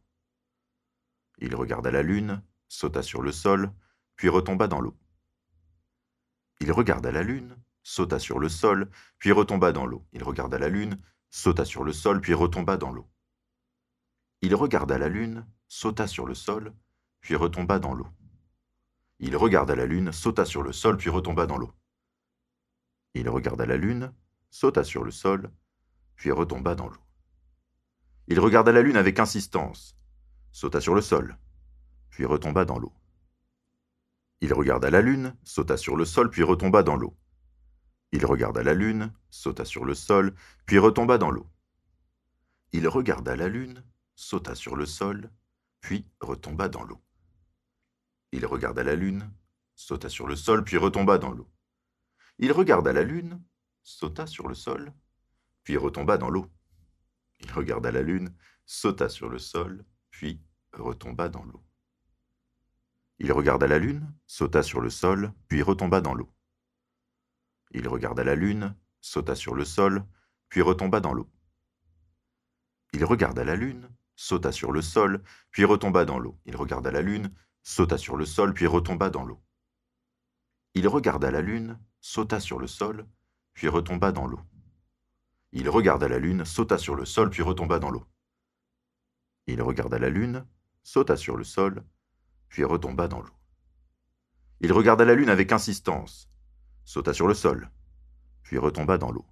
Il 1.39 1.55
regarda 1.55 1.89
la 1.89 2.03
lune, 2.03 2.43
sauta 2.67 3.01
sur 3.01 3.23
le 3.23 3.31
sol, 3.31 3.71
puis 4.15 4.29
retomba 4.29 4.67
dans 4.67 4.81
l'eau. 4.81 4.95
Il 6.59 6.71
regarda 6.71 7.11
la 7.11 7.23
lune, 7.23 7.57
sauta 7.83 8.19
sur 8.19 8.39
le 8.39 8.49
sol, 8.49 8.91
puis 9.17 9.31
retomba 9.31 9.71
dans 9.71 9.87
l'eau. 9.87 10.05
Il 10.13 10.23
regarda 10.23 10.59
la 10.59 10.69
lune, 10.69 11.01
sauta 11.31 11.65
sur 11.65 11.83
le 11.83 11.93
sol, 11.93 12.21
puis 12.21 12.35
retomba 12.35 12.77
dans 12.77 12.91
l'eau. 12.91 13.09
Sauta 15.75 16.07
sur 16.07 16.25
le 16.25 16.35
sol, 16.35 16.73
puis 17.19 17.35
retomba 17.35 17.79
dans 17.79 17.93
l'eau. 17.93 18.07
Il 19.19 19.35
regarda 19.35 19.75
la 19.75 19.85
lune, 19.85 20.13
sauta 20.13 20.45
sur 20.45 20.63
le 20.63 20.71
sol, 20.71 20.95
puis 20.95 21.09
retomba 21.09 21.45
dans 21.47 21.57
l'eau. 21.57 21.73
Il 23.13 23.27
regarda 23.27 23.65
la 23.65 23.75
lune, 23.75 24.13
sauta 24.49 24.85
sur 24.85 25.03
le 25.03 25.11
sol, 25.11 25.51
puis 26.15 26.31
retomba 26.31 26.75
dans 26.75 26.87
l'eau. 26.87 27.01
Il 28.27 28.39
regarda 28.39 28.71
la 28.71 28.81
lune 28.81 28.95
avec 28.95 29.19
insistance, 29.19 29.97
sauta 30.53 30.79
sur 30.79 30.95
le 30.95 31.01
sol, 31.01 31.37
puis 32.09 32.23
retomba 32.23 32.63
dans 32.63 32.79
l'eau. 32.79 32.93
Il 34.39 34.53
regarda 34.53 34.89
la 34.89 35.01
lune, 35.01 35.35
sauta 35.43 35.75
sur 35.75 35.97
le 35.97 36.05
sol, 36.05 36.29
puis 36.29 36.43
retomba 36.43 36.83
dans 36.83 36.95
l'eau. 36.95 37.17
Il 38.13 38.25
regarda 38.25 38.63
la 38.63 38.73
lune, 38.73 39.11
sauta 39.29 39.65
sur 39.65 39.83
le 39.83 39.93
sol, 39.93 40.33
puis 40.65 40.79
retomba 40.79 41.17
dans 41.17 41.31
l'eau. 41.31 41.49
Il 42.71 42.87
regarda 42.87 43.35
la 43.35 43.49
lune, 43.49 43.83
sauta 44.15 44.55
sur 44.55 44.77
le 44.77 44.85
sol, 44.85 45.29
puis 45.85 46.03
retomba 46.19 46.67
dans 46.67 46.83
l'eau. 46.83 46.99
Il 48.31 48.43
regarda 48.47 48.81
la 48.81 48.95
lune, 48.95 49.31
sauta 49.75 50.09
sur 50.09 50.25
le 50.25 50.35
sol, 50.35 50.63
puis 50.63 50.77
retomba 50.77 51.19
dans 51.19 51.31
l'eau. 51.31 51.47
Il 52.39 52.51
regarda 52.53 52.91
la 52.91 53.03
lune, 53.03 53.39
sauta 53.83 54.25
sur 54.25 54.47
le 54.47 54.55
sol, 54.55 54.91
puis 55.63 55.77
retomba 55.77 56.17
dans 56.17 56.31
l'eau. 56.31 56.51
Il 57.39 57.51
regarda 57.51 57.91
la 57.91 58.01
lune, 58.01 58.35
sauta 58.65 59.09
sur 59.09 59.29
le 59.29 59.37
sol, 59.37 59.85
puis 60.09 60.41
retomba 60.73 61.29
dans 61.29 61.43
l'eau. 61.43 61.63
Il 63.19 63.31
regarda 63.31 63.67
la 63.67 63.77
lune, 63.77 64.11
sauta 64.25 64.63
sur 64.63 64.81
le 64.81 64.89
sol, 64.89 65.33
puis 65.47 65.61
retomba 65.61 66.01
dans 66.01 66.15
l'eau. 66.15 66.33
Il 67.69 67.87
regarda 67.87 68.23
la 68.23 68.33
lune, 68.33 68.75
sauta 69.01 69.35
sur 69.35 69.53
le 69.53 69.65
sol, 69.65 70.03
puis 70.49 70.63
retomba 70.63 70.99
dans 70.99 71.13
l'eau. 71.13 71.29
Il 72.91 73.05
regarda 73.05 73.43
la 73.43 73.55
lune, 73.55 73.87
sauta 74.15 74.51
sur 74.51 74.71
le 74.71 74.81
sol, 74.81 75.23
puis 75.51 75.65
retomba 75.65 76.05
dans 76.05 76.19
l'eau. 76.19 76.37
Il 76.45 76.55
regarda 76.55 76.91
la 76.91 77.01
lune, 77.01 77.33
sauta 77.63 77.97
sur 77.97 78.17
le 78.17 78.25
sol, 78.25 78.53
puis 78.53 78.67
retomba 78.67 79.09
dans 79.09 79.23
l'eau. 79.23 79.41
Il 80.73 80.87
regarda 80.87 81.31
la 81.31 81.41
lune, 81.41 81.79
sauta 82.01 82.39
sur 82.39 82.59
le 82.59 82.67
sol, 82.67 83.07
puis 83.53 83.67
retomba 83.67 84.11
dans 84.11 84.27
l'eau. 84.27 84.41
Il 85.51 85.69
regarda 85.69 86.07
la 86.07 86.19
lune, 86.19 86.45
sauta 86.45 86.77
sur 86.77 86.95
le 86.95 87.05
sol, 87.05 87.29
puis 87.29 87.43
retomba 87.43 87.79
dans 87.79 87.89
l'eau. 87.89 88.05
Il 89.47 89.61
regarda 89.61 89.99
la 89.99 90.09
lune, 90.09 90.45
sauta 90.83 91.15
sur 91.15 91.37
le 91.37 91.43
sol, 91.43 91.83
puis 92.49 92.63
retomba 92.63 93.07
dans 93.07 93.21
l'eau. 93.21 93.33
Il 94.59 94.73
regarda 94.73 95.05
la 95.05 95.15
lune 95.15 95.29
avec 95.29 95.51
insistance, 95.51 96.29
sauta 96.83 97.13
sur 97.13 97.27
le 97.27 97.33
sol, 97.33 97.69
puis 98.43 98.57
retomba 98.57 98.97
dans 98.97 99.11
l'eau. 99.11 99.25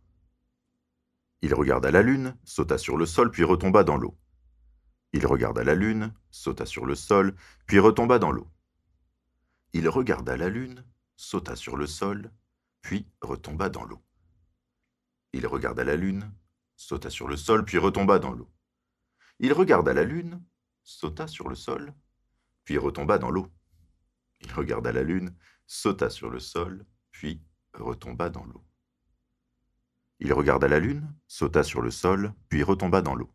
Il 1.41 1.53
regarda 1.53 1.91
la 1.91 2.01
lune, 2.01 2.37
sauta 2.43 2.77
sur 2.77 2.97
le 2.97 3.05
sol, 3.05 3.31
puis 3.31 3.43
retomba 3.43 3.83
dans 3.83 3.97
l'eau. 3.97 4.17
Il 5.13 5.27
regarda 5.27 5.63
la 5.63 5.75
lune, 5.75 6.11
sauta 6.31 6.65
sur 6.65 6.87
le 6.87 6.95
sol, 6.95 7.35
puis 7.67 7.77
retomba 7.77 8.17
dans 8.17 8.31
l'eau. 8.31 8.47
Il 9.71 9.87
regarda 9.87 10.35
la 10.35 10.49
lune, 10.49 10.83
sauta 11.15 11.55
sur 11.55 11.77
le 11.77 11.85
sol, 11.85 12.31
puis 12.81 13.07
retomba 13.21 13.69
dans 13.69 13.85
l'eau. 13.85 14.03
Il 15.31 15.45
regarda 15.45 15.83
la 15.83 15.95
lune, 15.95 16.33
sauta 16.75 17.11
sur 17.11 17.27
le 17.27 17.37
sol, 17.37 17.63
puis 17.63 17.77
retomba 17.77 18.17
dans 18.17 18.31
l'eau. 18.31 18.51
Il 19.39 19.53
regarda 19.53 19.93
la 19.93 20.03
lune, 20.03 20.43
sauta 20.83 21.27
sur 21.27 21.47
le 21.47 21.55
sol, 21.55 21.93
puis 22.65 22.79
retomba 22.79 23.17
dans 23.19 23.29
l'eau. 23.29 23.51
Il 24.41 24.51
regarda 24.51 24.91
la 24.91 25.03
lune, 25.03 25.35
sauta 25.67 26.09
sur 26.09 26.29
le 26.29 26.39
sol, 26.39 26.85
puis 27.11 27.43
retomba 27.73 28.29
dans 28.29 28.45
l'eau. 28.45 28.65
Il 30.19 30.33
regarda 30.33 30.67
la 30.67 30.79
lune, 30.79 31.15
sauta 31.27 31.63
sur 31.63 31.81
le 31.81 31.91
sol, 31.91 32.33
puis 32.49 32.63
retomba 32.63 33.01
dans 33.01 33.15
l'eau. 33.15 33.33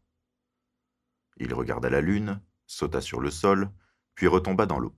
Il 1.38 1.54
regarda 1.54 1.88
la 1.88 2.00
lune, 2.00 2.40
sauta 2.66 3.00
sur 3.00 3.20
le 3.20 3.30
sol, 3.30 3.70
puis 4.14 4.26
retomba 4.26 4.66
dans 4.66 4.78
l'eau. 4.78 4.94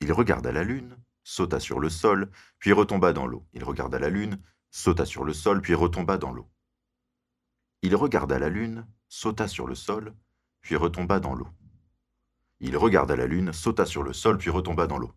Il 0.00 0.12
regarda 0.12 0.52
la 0.52 0.64
lune, 0.64 0.96
sauta 1.22 1.60
sur 1.60 1.80
le 1.80 1.90
sol, 1.90 2.30
puis 2.58 2.72
retomba 2.72 3.12
dans 3.12 3.26
l'eau. 3.26 3.46
Il 3.52 3.62
regarda 3.64 3.98
la 3.98 4.08
lune, 4.08 4.42
sauta 4.70 5.04
sur 5.04 5.24
le 5.24 5.34
sol, 5.34 5.60
puis 5.60 5.74
retomba 5.74 6.16
dans 6.16 6.32
l'eau. 6.32 6.50
Il 7.82 7.94
regarda 7.94 8.38
la 8.38 8.48
lune, 8.48 8.86
sauta 9.08 9.48
sur 9.48 9.66
le 9.66 9.74
sol, 9.74 10.14
puis 10.60 10.76
retomba 10.76 11.20
dans 11.20 11.34
l'eau. 11.34 11.48
Il 12.60 12.76
regarda 12.76 13.16
la 13.16 13.26
lune, 13.26 13.52
sauta 13.52 13.86
sur 13.86 14.02
le 14.02 14.12
sol, 14.12 14.38
puis 14.38 14.50
retomba 14.50 14.86
dans 14.86 14.98
l'eau. 14.98 15.12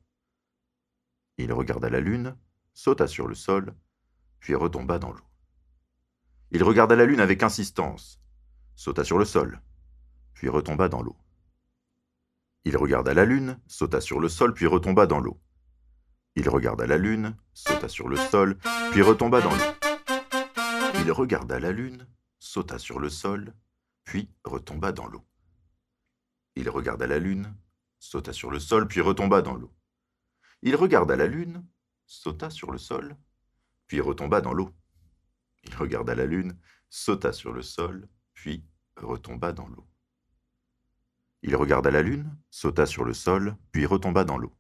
Il 1.38 1.52
regarda 1.52 1.90
la 1.90 2.00
lune, 2.00 2.38
sauta 2.74 3.08
sur 3.08 3.28
le 3.28 3.36
sol, 3.36 3.74
puis 4.40 4.56
retomba 4.56 5.00
dans 5.00 5.12
l'eau. 5.12 5.26
Il 6.52 6.64
regarda 6.64 6.96
la 6.96 7.06
lune 7.06 7.20
avec 7.20 7.44
insistance, 7.44 8.23
sauta 8.76 9.04
sur 9.04 9.18
le 9.18 9.26
sol, 9.26 9.62
puis 10.34 10.50
retomba 10.50 10.90
dans 10.90 11.02
l'eau. 11.02 11.18
Il 12.66 12.78
regarda 12.78 13.14
la 13.14 13.26
lune, 13.26 13.60
sauta 13.68 14.02
sur 14.02 14.20
le 14.20 14.30
sol, 14.30 14.54
puis 14.54 14.68
retomba 14.68 15.06
dans 15.06 15.20
l'eau. 15.20 15.40
Il 16.36 16.50
regarda 16.50 16.88
la 16.88 16.98
lune, 16.98 17.36
sauta 17.54 17.90
sur 17.90 18.08
le 18.08 18.16
sol, 18.16 18.58
puis 18.92 19.02
retomba 19.02 19.42
dans 19.42 19.54
l'eau. 19.54 19.74
Il 21.06 21.12
regarda 21.12 21.60
la 21.60 21.72
lune, 21.72 22.08
sauta 22.40 22.80
sur 22.80 23.00
le 23.00 23.10
sol, 23.10 23.54
puis 24.06 24.30
retomba 24.46 24.92
dans 24.92 25.08
l'eau. 25.08 25.26
Il 26.56 26.70
regarda 26.70 27.08
la 27.08 27.20
lune, 27.20 27.56
sauta 28.00 28.34
sur 28.34 28.50
le 28.52 28.60
sol, 28.60 28.88
puis 28.88 29.02
retomba 29.02 29.42
dans 29.42 29.56
l'eau. 29.56 29.74
Il 30.62 30.76
regarda 30.76 31.16
la 31.16 31.28
lune, 31.28 31.66
sauta 32.06 32.50
sur 32.50 32.72
le 32.72 32.78
sol, 32.78 33.18
puis 33.88 34.02
retomba 34.02 34.42
dans 34.42 34.54
l'eau. 34.54 34.72
Il 35.64 35.76
regarda 35.76 36.16
la 36.16 36.26
lune, 36.26 36.58
sauta 36.90 37.34
sur 37.34 37.52
le 37.54 37.62
sol, 37.62 38.08
puis 38.34 38.64
retomba 38.98 39.52
dans 39.52 39.68
l'eau. 39.68 39.88
Il 41.42 41.56
regarda 41.56 41.92
la 41.92 42.02
lune, 42.02 42.36
sauta 42.50 42.86
sur 42.86 43.04
le 43.04 43.14
sol, 43.14 43.58
puis 43.72 43.86
retomba 43.86 44.24
dans 44.24 44.38
l'eau. 44.38 44.56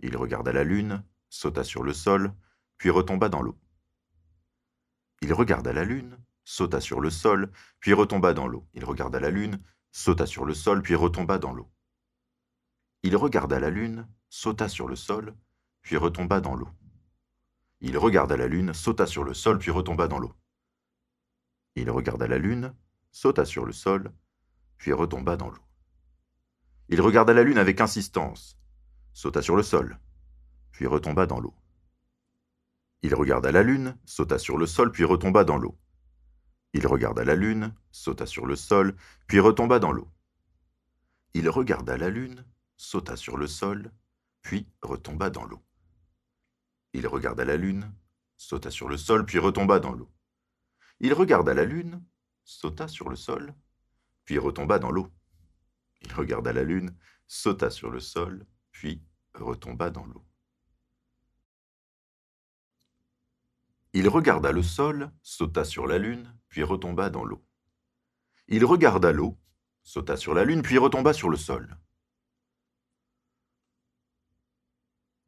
Il 0.00 0.16
regarda 0.16 0.52
la 0.52 0.62
lune, 0.64 1.02
sauta 1.30 1.64
sur 1.64 1.82
le 1.82 1.92
sol, 1.92 2.34
puis 2.76 2.90
retomba 2.90 3.28
dans 3.28 3.42
l'eau. 3.42 3.58
Il 5.20 5.32
regarda 5.32 5.72
la 5.72 5.84
lune, 5.84 6.18
sauta 6.44 6.80
sur 6.80 7.00
le 7.00 7.10
sol, 7.10 7.50
puis 7.80 7.92
retomba 7.92 8.34
dans 8.34 8.46
l'eau. 8.46 8.66
Il 8.74 8.84
regarda 8.84 9.20
la 9.20 9.30
lune, 9.30 9.60
sauta 9.90 10.26
sur 10.26 10.44
le 10.44 10.54
sol, 10.54 10.82
puis 10.82 10.94
retomba 10.94 11.38
dans 11.38 11.54
l'eau. 11.54 11.70
Il 13.02 13.16
regarda 13.16 13.58
la 13.58 13.70
lune, 13.70 14.06
sauta 14.28 14.68
sur 14.68 14.88
le 14.88 14.96
sol, 14.96 15.34
puis 15.82 15.96
retomba 15.96 16.40
dans 16.40 16.54
l'eau. 16.54 16.68
Il 17.80 17.96
regarda 17.96 18.36
la 18.36 18.48
lune, 18.48 18.74
sauta 18.74 19.06
sur 19.06 19.24
le 19.24 19.34
sol, 19.34 19.58
puis 19.58 19.70
retomba 19.70 20.08
dans 20.08 20.18
l'eau. 20.18 20.34
Il 21.80 21.92
regarda 21.92 22.26
la 22.26 22.38
lune, 22.38 22.74
sauta 23.12 23.44
sur 23.44 23.64
le 23.64 23.72
sol, 23.72 24.12
puis 24.78 24.92
retomba 24.92 25.36
dans 25.36 25.48
l'eau. 25.48 25.62
Il 26.88 27.00
regarda 27.00 27.32
la 27.32 27.44
lune 27.44 27.56
avec 27.56 27.80
insistance, 27.80 28.58
sauta 29.12 29.42
sur 29.42 29.54
le 29.54 29.62
sol, 29.62 29.96
puis 30.72 30.88
retomba 30.88 31.26
dans 31.26 31.38
l'eau. 31.38 31.54
Il 33.02 33.14
regarda 33.14 33.52
la 33.52 33.62
lune, 33.62 33.96
sauta 34.06 34.40
sur 34.40 34.58
le 34.58 34.66
sol, 34.66 34.90
puis 34.90 35.04
retomba 35.04 35.44
dans 35.44 35.56
l'eau. 35.56 35.78
Il 36.72 36.84
regarda 36.84 37.24
la 37.24 37.36
lune, 37.36 37.72
sauta 37.92 38.26
sur 38.26 38.44
le 38.44 38.56
sol, 38.56 38.96
puis 39.28 39.38
retomba 39.38 39.78
dans 39.78 39.92
l'eau. 39.92 40.10
Il 41.32 41.48
regarda 41.48 41.96
la 41.96 42.10
lune, 42.10 42.44
sauta 42.76 43.14
sur 43.14 43.36
le 43.36 43.46
sol, 43.46 43.92
puis 44.42 44.66
retomba 44.82 45.30
dans 45.30 45.44
l'eau. 45.44 45.62
Il 46.92 47.06
regarda 47.06 47.44
la 47.44 47.56
lune, 47.56 47.94
sauta 48.36 48.72
sur 48.72 48.88
le 48.88 48.96
sol, 48.96 49.24
puis 49.24 49.38
retomba 49.38 49.78
dans 49.78 49.92
l'eau. 49.92 50.10
Il 51.00 51.12
regarda 51.14 51.54
la 51.54 51.64
lune, 51.64 52.04
sauta 52.44 52.88
sur 52.88 53.08
le 53.08 53.16
sol, 53.16 53.54
puis 54.24 54.38
retomba 54.38 54.78
dans 54.78 54.90
l'eau. 54.90 55.08
Il 56.02 56.12
regarda 56.12 56.52
la 56.52 56.64
lune, 56.64 56.96
sauta 57.26 57.70
sur 57.70 57.90
le 57.90 58.00
sol, 58.00 58.46
puis 58.72 59.02
retomba 59.34 59.90
dans 59.90 60.06
l'eau. 60.06 60.24
Il 63.92 64.08
regarda 64.08 64.52
le 64.52 64.62
sol, 64.62 65.12
sauta 65.22 65.64
sur 65.64 65.86
la 65.86 65.98
lune, 65.98 66.36
puis 66.48 66.62
retomba 66.62 67.10
dans 67.10 67.24
l'eau. 67.24 67.44
Il 68.48 68.64
regarda 68.64 69.12
l'eau, 69.12 69.38
sauta 69.82 70.16
sur 70.16 70.34
la 70.34 70.44
lune, 70.44 70.62
puis 70.62 70.78
retomba 70.78 71.12
sur 71.12 71.30
le 71.30 71.36
sol. 71.36 71.78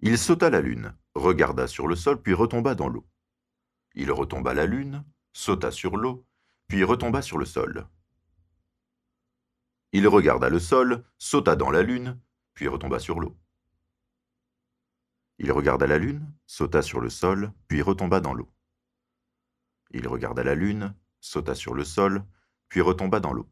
Il 0.00 0.18
sauta 0.18 0.50
la 0.50 0.60
lune, 0.60 0.96
regarda 1.14 1.66
sur 1.66 1.86
le 1.86 1.96
sol, 1.96 2.20
puis 2.22 2.34
retomba 2.34 2.74
dans 2.74 2.88
l'eau. 2.88 3.06
Il 3.94 4.10
retomba 4.12 4.54
la 4.54 4.66
lune, 4.66 5.04
sauta 5.32 5.70
sur 5.70 5.96
l'eau, 5.96 6.26
puis 6.68 6.84
retomba 6.84 7.22
sur 7.22 7.38
le 7.38 7.44
sol. 7.44 7.86
Il 9.92 10.06
regarda 10.06 10.48
le 10.48 10.58
sol, 10.58 11.04
sauta 11.18 11.56
dans 11.56 11.70
la 11.70 11.82
lune, 11.82 12.20
puis 12.54 12.68
retomba 12.68 12.98
sur 12.98 13.18
l'eau. 13.18 13.36
Il 15.38 15.50
regarda 15.52 15.86
la 15.86 15.98
lune, 15.98 16.32
sauta 16.46 16.82
sur 16.82 17.00
le 17.00 17.10
sol, 17.10 17.52
puis 17.66 17.82
retomba 17.82 18.20
dans 18.20 18.34
l'eau. 18.34 18.48
Il 19.90 20.06
regarda 20.06 20.44
la 20.44 20.54
lune, 20.54 20.94
sauta 21.20 21.54
sur 21.54 21.74
le 21.74 21.84
sol, 21.84 22.24
puis 22.68 22.80
retomba 22.80 23.18
dans 23.20 23.32
l'eau. 23.32 23.50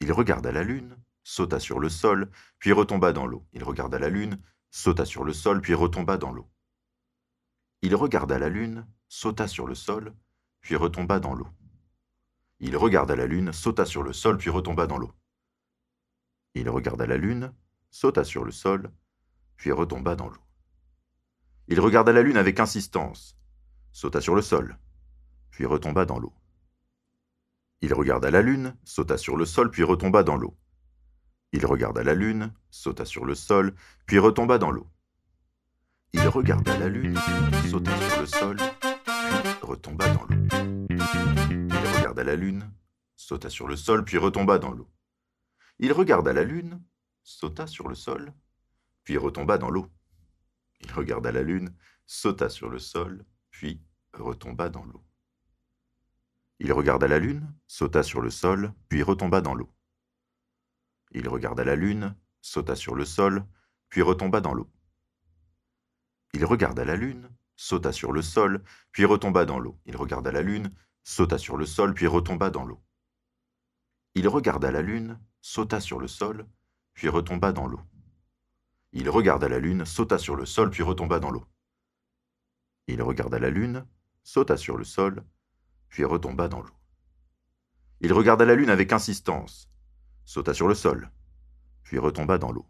Il 0.00 0.12
regarda 0.12 0.52
la 0.52 0.62
lune, 0.62 0.96
sauta 1.24 1.58
sur 1.58 1.80
le 1.80 1.88
sol, 1.88 2.30
puis 2.58 2.72
retomba 2.72 3.12
dans 3.12 3.26
l'eau. 3.26 3.44
Il 3.52 3.64
regarda 3.64 3.98
la 3.98 4.10
lune, 4.10 4.40
sauta 4.70 5.04
sur 5.04 5.24
le 5.24 5.32
sol, 5.32 5.60
puis 5.60 5.74
retomba 5.74 6.18
dans 6.18 6.32
l'eau. 6.32 6.48
Il 7.82 7.96
regarda 7.96 8.38
la 8.38 8.48
lune, 8.48 8.86
sauta 9.08 9.48
sur 9.48 9.66
le 9.66 9.74
sol, 9.74 10.14
puis 10.60 10.76
retomba 10.76 11.20
dans 11.20 11.34
l'eau. 11.34 11.48
Il 12.60 12.76
regarda 12.76 13.16
la 13.16 13.26
lune, 13.26 13.52
sauta 13.52 13.84
sur 13.84 14.02
le 14.02 14.12
sol, 14.12 14.36
puis 14.38 14.50
retomba 14.50 14.86
dans 14.86 14.98
l'eau. 14.98 15.12
Il 16.54 16.68
regarda 16.68 17.06
la 17.06 17.16
lune, 17.16 17.52
sauta 17.90 18.24
sur 18.24 18.44
le 18.44 18.50
sol, 18.50 18.90
puis 19.56 19.72
retomba 19.72 20.16
dans 20.16 20.28
l'eau. 20.28 20.42
Il 21.68 21.80
regarda 21.80 22.12
la 22.12 22.22
lune 22.22 22.36
avec 22.36 22.60
insistance, 22.60 23.36
sauta 23.92 24.20
sur 24.20 24.34
le 24.34 24.42
sol, 24.42 24.78
puis 25.50 25.66
retomba 25.66 26.04
dans 26.04 26.18
l'eau. 26.18 26.34
Il 27.80 27.94
regarda 27.94 28.30
la 28.30 28.42
lune, 28.42 28.76
sauta 28.84 29.16
sur 29.16 29.36
le 29.36 29.44
sol, 29.44 29.70
puis 29.70 29.84
retomba 29.84 30.22
dans 30.22 30.36
l'eau. 30.36 30.56
Il 31.52 31.64
regarda 31.64 32.02
la 32.02 32.14
lune, 32.14 32.52
sauta 32.70 33.04
sur 33.04 33.24
le 33.24 33.34
sol, 33.34 33.74
puis 34.06 34.18
retomba 34.18 34.58
dans 34.58 34.70
l'eau. 34.70 34.88
Il 36.12 36.26
regarda 36.26 36.76
la 36.78 36.88
lune, 36.88 37.18
sauta 37.70 37.96
sur 37.96 38.20
le 38.20 38.26
sol, 38.26 38.56
retomba 39.68 40.08
dans 40.14 40.24
l'eau. 40.24 40.46
Il 40.88 41.86
regarda 41.98 42.24
la 42.24 42.36
lune, 42.36 42.72
sauta 43.16 43.50
sur 43.50 43.68
le 43.68 43.76
sol, 43.76 44.02
puis 44.02 44.16
retomba 44.16 44.58
dans 44.58 44.72
l'eau. 44.72 44.88
Il 45.78 45.92
regarda 45.92 46.32
la 46.32 46.42
lune, 46.42 46.82
sauta 47.22 47.66
sur 47.66 47.86
le 47.86 47.94
sol, 47.94 48.32
puis 49.04 49.18
retomba 49.18 49.58
dans 49.58 49.70
l'eau. 49.70 49.90
Il 50.80 50.90
regarda 50.92 51.30
la 51.32 51.42
lune, 51.42 51.76
sauta 52.06 52.48
sur 52.48 52.70
le 52.70 52.78
sol, 52.78 53.26
puis 53.50 53.82
retomba 54.14 54.70
dans 54.70 54.86
l'eau. 54.86 55.04
Il 56.60 56.72
regarda 56.72 57.06
la 57.06 57.18
lune, 57.18 57.52
sauta 57.66 58.02
sur 58.02 58.22
le 58.22 58.30
sol, 58.30 58.72
puis 58.88 59.02
retomba 59.02 59.42
dans 59.42 59.54
l'eau. 59.54 59.70
Il 61.10 61.28
regarda 61.28 61.62
la 61.62 61.76
lune, 61.76 62.16
sauta 62.40 62.74
sur 62.74 62.94
le 62.94 63.04
sol, 63.04 63.44
puis 63.90 64.00
retomba 64.00 64.40
dans 64.40 64.54
l'eau. 64.54 64.70
Il 66.32 66.46
regarda 66.46 66.86
la 66.86 66.96
lune, 66.96 67.28
sauta 67.58 67.92
sur 67.92 68.12
le 68.12 68.22
sol, 68.22 68.62
puis 68.92 69.04
retomba 69.04 69.44
dans 69.44 69.58
l'eau. 69.58 69.78
Il 69.84 69.96
regarda 69.96 70.30
la 70.30 70.42
lune, 70.42 70.72
sauta 71.02 71.38
sur 71.38 71.56
le 71.56 71.66
sol, 71.66 71.92
puis 71.92 72.06
retomba 72.06 72.50
dans 72.50 72.64
l'eau. 72.64 72.80
Il 74.14 74.28
regarda 74.28 74.70
la 74.70 74.80
lune, 74.80 75.18
sauta 75.40 75.80
sur 75.80 75.98
le 75.98 76.06
sol, 76.06 76.46
puis 76.94 77.08
retomba 77.08 77.52
dans 77.52 77.66
l'eau. 77.66 77.80
Il 78.92 79.10
regarda 79.10 79.48
la 79.48 79.58
lune, 79.58 79.84
sauta 79.84 80.18
sur 80.18 80.36
le 80.36 80.46
sol, 80.46 80.70
puis 80.70 80.84
retomba 80.84 81.18
dans 81.18 81.30
l'eau. 81.30 81.44
Il 82.86 83.02
regarda 83.02 83.40
la 83.40 83.50
lune, 83.50 83.84
sauta 84.22 84.56
sur 84.56 84.76
le 84.76 84.84
sol, 84.84 85.24
puis 85.88 86.04
retomba 86.04 86.46
dans 86.48 86.62
l'eau. 86.62 86.74
Il 88.00 88.12
regarda 88.12 88.44
la 88.44 88.54
lune 88.54 88.70
avec 88.70 88.92
insistance, 88.92 89.68
sauta 90.24 90.54
sur 90.54 90.68
le 90.68 90.74
sol, 90.76 91.10
puis 91.82 91.98
retomba 91.98 92.38
dans 92.38 92.52
l'eau. 92.52 92.66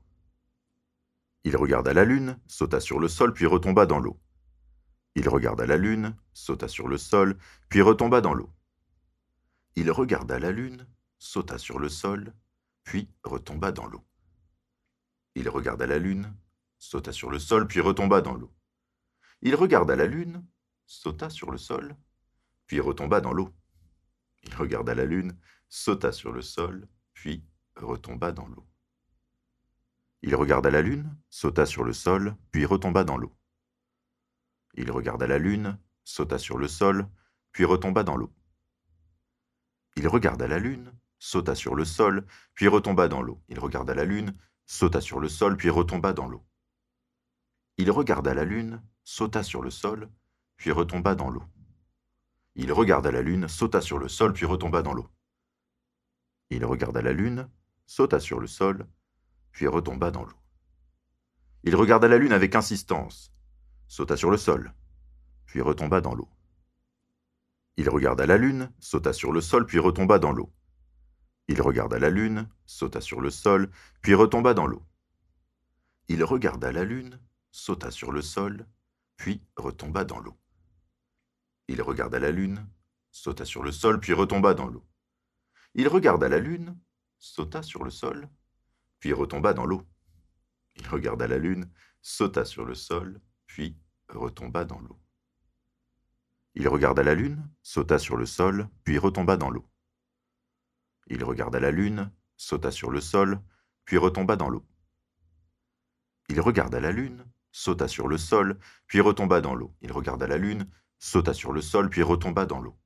Il 1.45 1.57
regarda 1.59 1.93
la 1.93 2.05
lune, 2.05 2.41
sauta 2.47 2.81
sur 2.81 2.99
le 2.99 3.09
sol, 3.09 3.35
puis 3.35 3.45
retomba 3.45 3.85
dans 3.85 3.99
l'eau. 3.99 4.19
Il 5.19 5.29
regarda 5.29 5.67
la 5.67 5.77
lune, 5.77 6.15
sauta 6.33 6.69
sur 6.69 6.87
le 6.87 6.97
sol, 6.97 7.37
puis 7.69 7.83
retomba 7.83 8.21
dans 8.21 8.35
l'eau. 8.35 8.53
Il 9.75 9.91
regarda 9.91 10.39
la 10.39 10.53
lune, 10.53 10.87
sauta 11.19 11.59
sur 11.59 11.81
le 11.81 11.89
sol, 11.89 12.33
puis 12.85 13.11
retomba 13.25 13.73
dans 13.73 13.89
l'eau. 13.89 14.05
Il 15.35 15.49
regarda 15.49 15.89
la 15.89 15.99
lune, 15.99 16.33
sauta 16.79 17.11
sur 17.11 17.33
le 17.33 17.41
sol, 17.41 17.67
puis 17.67 17.81
retomba 17.81 18.21
dans 18.21 18.37
l'eau. 18.37 18.55
Il 19.43 19.57
regarda 19.57 19.97
la 19.97 20.07
lune, 20.07 20.47
sauta 20.87 21.31
sur 21.31 21.51
le 21.51 21.59
sol, 21.59 21.97
puis 22.69 22.79
retomba 22.79 23.21
dans 23.21 23.33
l'eau. 23.33 23.53
Il 24.45 24.55
regarda 24.55 24.95
la 24.95 25.05
lune, 25.05 25.37
sauta 25.69 26.13
sur 26.13 26.31
le 26.31 26.43
sol, 26.43 26.87
puis 27.13 27.43
retomba 27.75 28.31
dans 28.31 28.47
l'eau. 28.47 28.69
Il 30.23 30.37
regarda 30.37 30.71
la 30.71 30.81
lune, 30.81 31.13
sauta 31.29 31.67
sur 31.67 31.83
le 31.83 31.93
sol, 31.93 32.37
puis 32.53 32.67
retomba 32.67 33.03
dans 33.03 33.17
l'eau. 33.17 33.35
Il 34.81 34.93
regarda 34.93 35.27
la 35.27 35.39
lune, 35.39 35.77
sauta 36.05 36.39
sur 36.39 36.57
le 36.57 36.69
sol, 36.69 37.09
puis 37.51 37.65
retomba 37.65 38.05
dans 38.05 38.17
l'eau. 38.17 38.33
Il 39.97 40.07
regarda 40.07 40.47
la 40.47 40.61
lune, 40.61 40.93
sauta 41.19 41.57
sur 41.57 41.75
le 41.75 41.85
sol, 41.85 42.25
puis 42.55 42.69
retomba 42.69 43.09
dans 43.09 43.21
l'eau. 43.21 43.43
Il 43.49 43.59
regarda 43.59 43.93
la 43.93 44.05
lune, 44.05 44.39
sauta 44.65 45.01
sur 45.01 45.19
le 45.19 45.29
sol, 45.29 45.57
puis 45.57 45.69
retomba 45.69 46.13
dans 46.13 46.29
l'eau. 46.29 46.47
Il 47.77 47.91
regarda 47.91 48.33
la 48.33 48.45
lune, 48.45 48.81
sauta 49.03 49.43
sur 49.43 49.63
le 49.63 49.73
sol, 49.73 50.09
puis 50.57 50.71
retomba 50.71 51.17
dans 51.17 51.29
l'eau. 51.29 51.45
Il 52.55 52.73
regarda 52.73 53.11
la 53.11 53.21
lune, 53.21 53.49
sauta 53.57 53.81
sur 53.81 53.99
le 53.99 54.09
sol, 54.09 54.39
puis 59.51 59.67
retomba 59.67 60.13
dans 60.13 60.23
l'eau. 60.23 60.37
Il 61.65 61.75
regarda 61.75 62.07
la 62.07 62.17
lune, 62.17 62.33
avec 62.33 62.55
insistance, 62.55 63.33
sauta 63.89 64.17
sur 64.17 64.31
le 64.31 64.37
sol, 64.37 64.73
puis 65.49 65.63
retomba 65.63 66.01
dans 66.01 66.15
l'eau. 66.15 66.29
Il 67.79 67.89
regarda 67.89 68.27
la 68.27 68.37
lune, 68.37 68.71
sauta 68.79 69.13
sur 69.13 69.33
le 69.33 69.41
sol, 69.41 69.67
puis 69.67 69.79
retomba 69.79 70.19
dans 70.19 70.33
l'eau. 70.33 70.53
Il 71.49 71.63
regarda 71.63 71.99
la 71.99 72.11
lune, 72.11 72.49
sauta 72.67 73.01
sur 73.01 73.21
le 73.21 73.31
sol, 73.31 73.71
puis 74.03 74.15
retomba 74.15 74.53
dans 74.53 74.67
l'eau. 74.67 74.87
Il 76.09 76.23
regarda 76.23 76.71
la 76.71 76.85
lune, 76.85 77.19
sauta 77.51 77.91
sur 77.91 78.13
le 78.13 78.21
sol, 78.21 78.67
puis 79.17 79.43
retomba 79.57 80.05
dans 80.05 80.21
l'eau. 80.21 80.39
Il 81.67 81.81
regarda 81.81 82.19
la 82.19 82.31
lune, 82.31 82.69
sauta 83.11 83.47
sur 83.47 83.63
le 83.63 83.73
sol, 83.73 84.01
puis 84.01 84.13
retomba 84.13 84.53
dans 84.53 84.69
l'eau. 84.69 84.87
Il 85.75 85.89
regarda 85.89 86.29
la 86.29 86.39
lune, 86.39 86.79
sauta 87.19 87.63
sur 87.63 87.85
le 87.85 87.91
sol, 87.91 88.29
puis 89.01 89.15
retomba 89.15 89.55
dans 89.55 89.65
l'eau. 89.65 89.89
Il 90.77 90.87
regarda 90.89 91.27
la 91.27 91.39
lune, 91.39 91.71
sauta 92.03 92.45
sur 92.45 92.67
le 92.67 92.75
sol, 92.75 93.21
puis 93.47 93.79
retomba 94.11 94.67
dans 94.67 94.81
l'eau. 94.81 95.01
Il 96.59 96.67
regarda 96.67 97.05
la 97.05 97.15
lune, 97.15 97.49
sauta 97.63 98.01
sur 98.01 98.17
le 98.17 98.27
sol, 98.27 98.69
puis 98.83 98.99
retomba 98.99 99.37
dans 99.37 99.49
l'eau. 99.49 99.65
Il 101.07 101.23
regarda 101.23 101.61
la 101.61 101.71
lune, 101.71 102.11
sauta 102.37 102.73
sur 102.73 102.91
le 102.91 103.01
sol, 103.01 103.41
puis 103.85 103.97
retomba 103.97 104.35
dans 104.35 104.49
l'eau. 104.49 104.67
Il 106.29 106.41
regarda 106.41 106.81
la 106.81 106.91
lune, 106.91 107.25
sauta 107.53 107.87
sur 107.87 108.09
le 108.09 108.19
sol, 108.19 108.59
puis 108.89 109.01
retomba 109.01 109.41
dans 109.41 109.55
l'eau. 109.55 109.73
Il 109.83 109.93
regarda 109.93 110.27
la 110.27 110.37
lune, 110.37 110.69
sauta 110.99 111.33
sur 111.33 111.53
le 111.53 111.63
sol, 111.63 111.89
puis 111.91 112.03
retomba 112.03 112.45
dans 112.49 112.61
l'eau. 112.61 112.77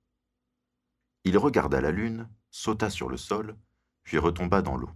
Il 1.25 1.39
regarda 1.39 1.81
la 1.81 1.93
lune, 1.93 2.29
sauta 2.51 2.91
sur 2.91 3.09
le 3.09 3.17
sol, 3.17 3.57
puis 4.03 4.19
retomba 4.19 4.61
dans 4.61 4.77
l'eau. 4.77 4.91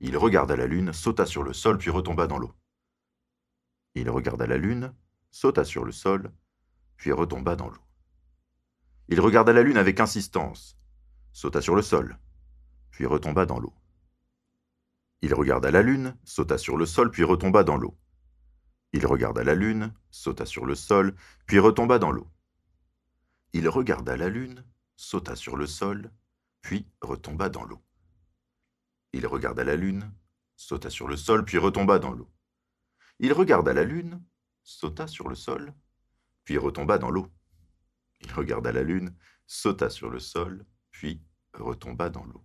Il 0.00 0.16
regarda 0.16 0.56
la 0.56 0.66
lune, 0.66 0.92
sauta 0.92 1.24
sur 1.24 1.44
le 1.44 1.52
sol, 1.52 1.78
puis 1.78 1.90
retomba 1.90 2.26
dans 2.26 2.38
l'eau. 2.38 2.52
Il 3.94 4.10
regarda 4.10 4.48
la 4.48 4.56
lune, 4.56 4.92
sauta 5.30 5.64
sur 5.64 5.84
le 5.84 5.92
sol, 5.92 6.32
puis 7.00 7.12
retomba 7.12 7.56
dans 7.56 7.70
l'eau. 7.70 7.80
Il 9.08 9.22
regarda 9.22 9.54
la 9.54 9.62
lune 9.62 9.78
avec 9.78 9.98
insistance, 10.00 10.76
sauta 11.32 11.62
sur 11.62 11.74
le 11.74 11.80
sol, 11.80 12.18
puis 12.90 13.06
retomba 13.06 13.46
dans 13.46 13.58
l'eau. 13.58 13.72
Il 15.22 15.32
regarda 15.32 15.70
la 15.70 15.80
lune, 15.80 16.14
sauta 16.24 16.58
sur 16.58 16.76
le 16.76 16.84
sol, 16.84 17.10
puis 17.10 17.24
retomba 17.24 17.64
dans 17.64 17.78
l'eau. 17.78 17.96
Il 18.92 19.06
regarda 19.06 19.42
la 19.42 19.54
lune, 19.54 19.94
sauta 20.10 20.44
sur 20.44 20.66
le 20.66 20.74
sol, 20.74 21.16
puis 21.46 21.58
retomba 21.58 21.98
dans 21.98 22.12
l'eau. 22.12 22.30
Il 23.54 23.66
regarda 23.70 24.18
la 24.18 24.28
lune, 24.28 24.62
sauta 24.94 25.34
sur 25.36 25.56
le 25.56 25.66
sol, 25.66 26.10
puis 26.60 26.86
retomba 27.00 27.48
dans 27.48 27.64
l'eau. 27.64 27.82
Il 29.14 29.26
regarda 29.26 29.64
la 29.64 29.76
lune, 29.76 30.12
sauta 30.54 30.90
sur 30.90 31.08
le 31.08 31.16
sol, 31.16 31.46
puis 31.46 31.56
retomba 31.56 31.98
dans 31.98 32.12
l'eau. 32.12 32.30
Il 33.20 33.32
regarda 33.32 33.72
la 33.72 33.84
lune, 33.84 34.22
sauta 34.62 35.06
sur 35.06 35.30
le 35.30 35.34
sol, 35.34 35.72
puis 36.44 36.58
retomba 36.58 36.98
dans 36.98 37.10
l'eau. 37.10 37.28
Il 38.20 38.32
regarda 38.32 38.72
la 38.72 38.82
lune, 38.82 39.14
sauta 39.46 39.90
sur 39.90 40.10
le 40.10 40.20
sol, 40.20 40.64
puis 40.90 41.22
retomba 41.54 42.10
dans 42.10 42.24
l'eau. 42.24 42.44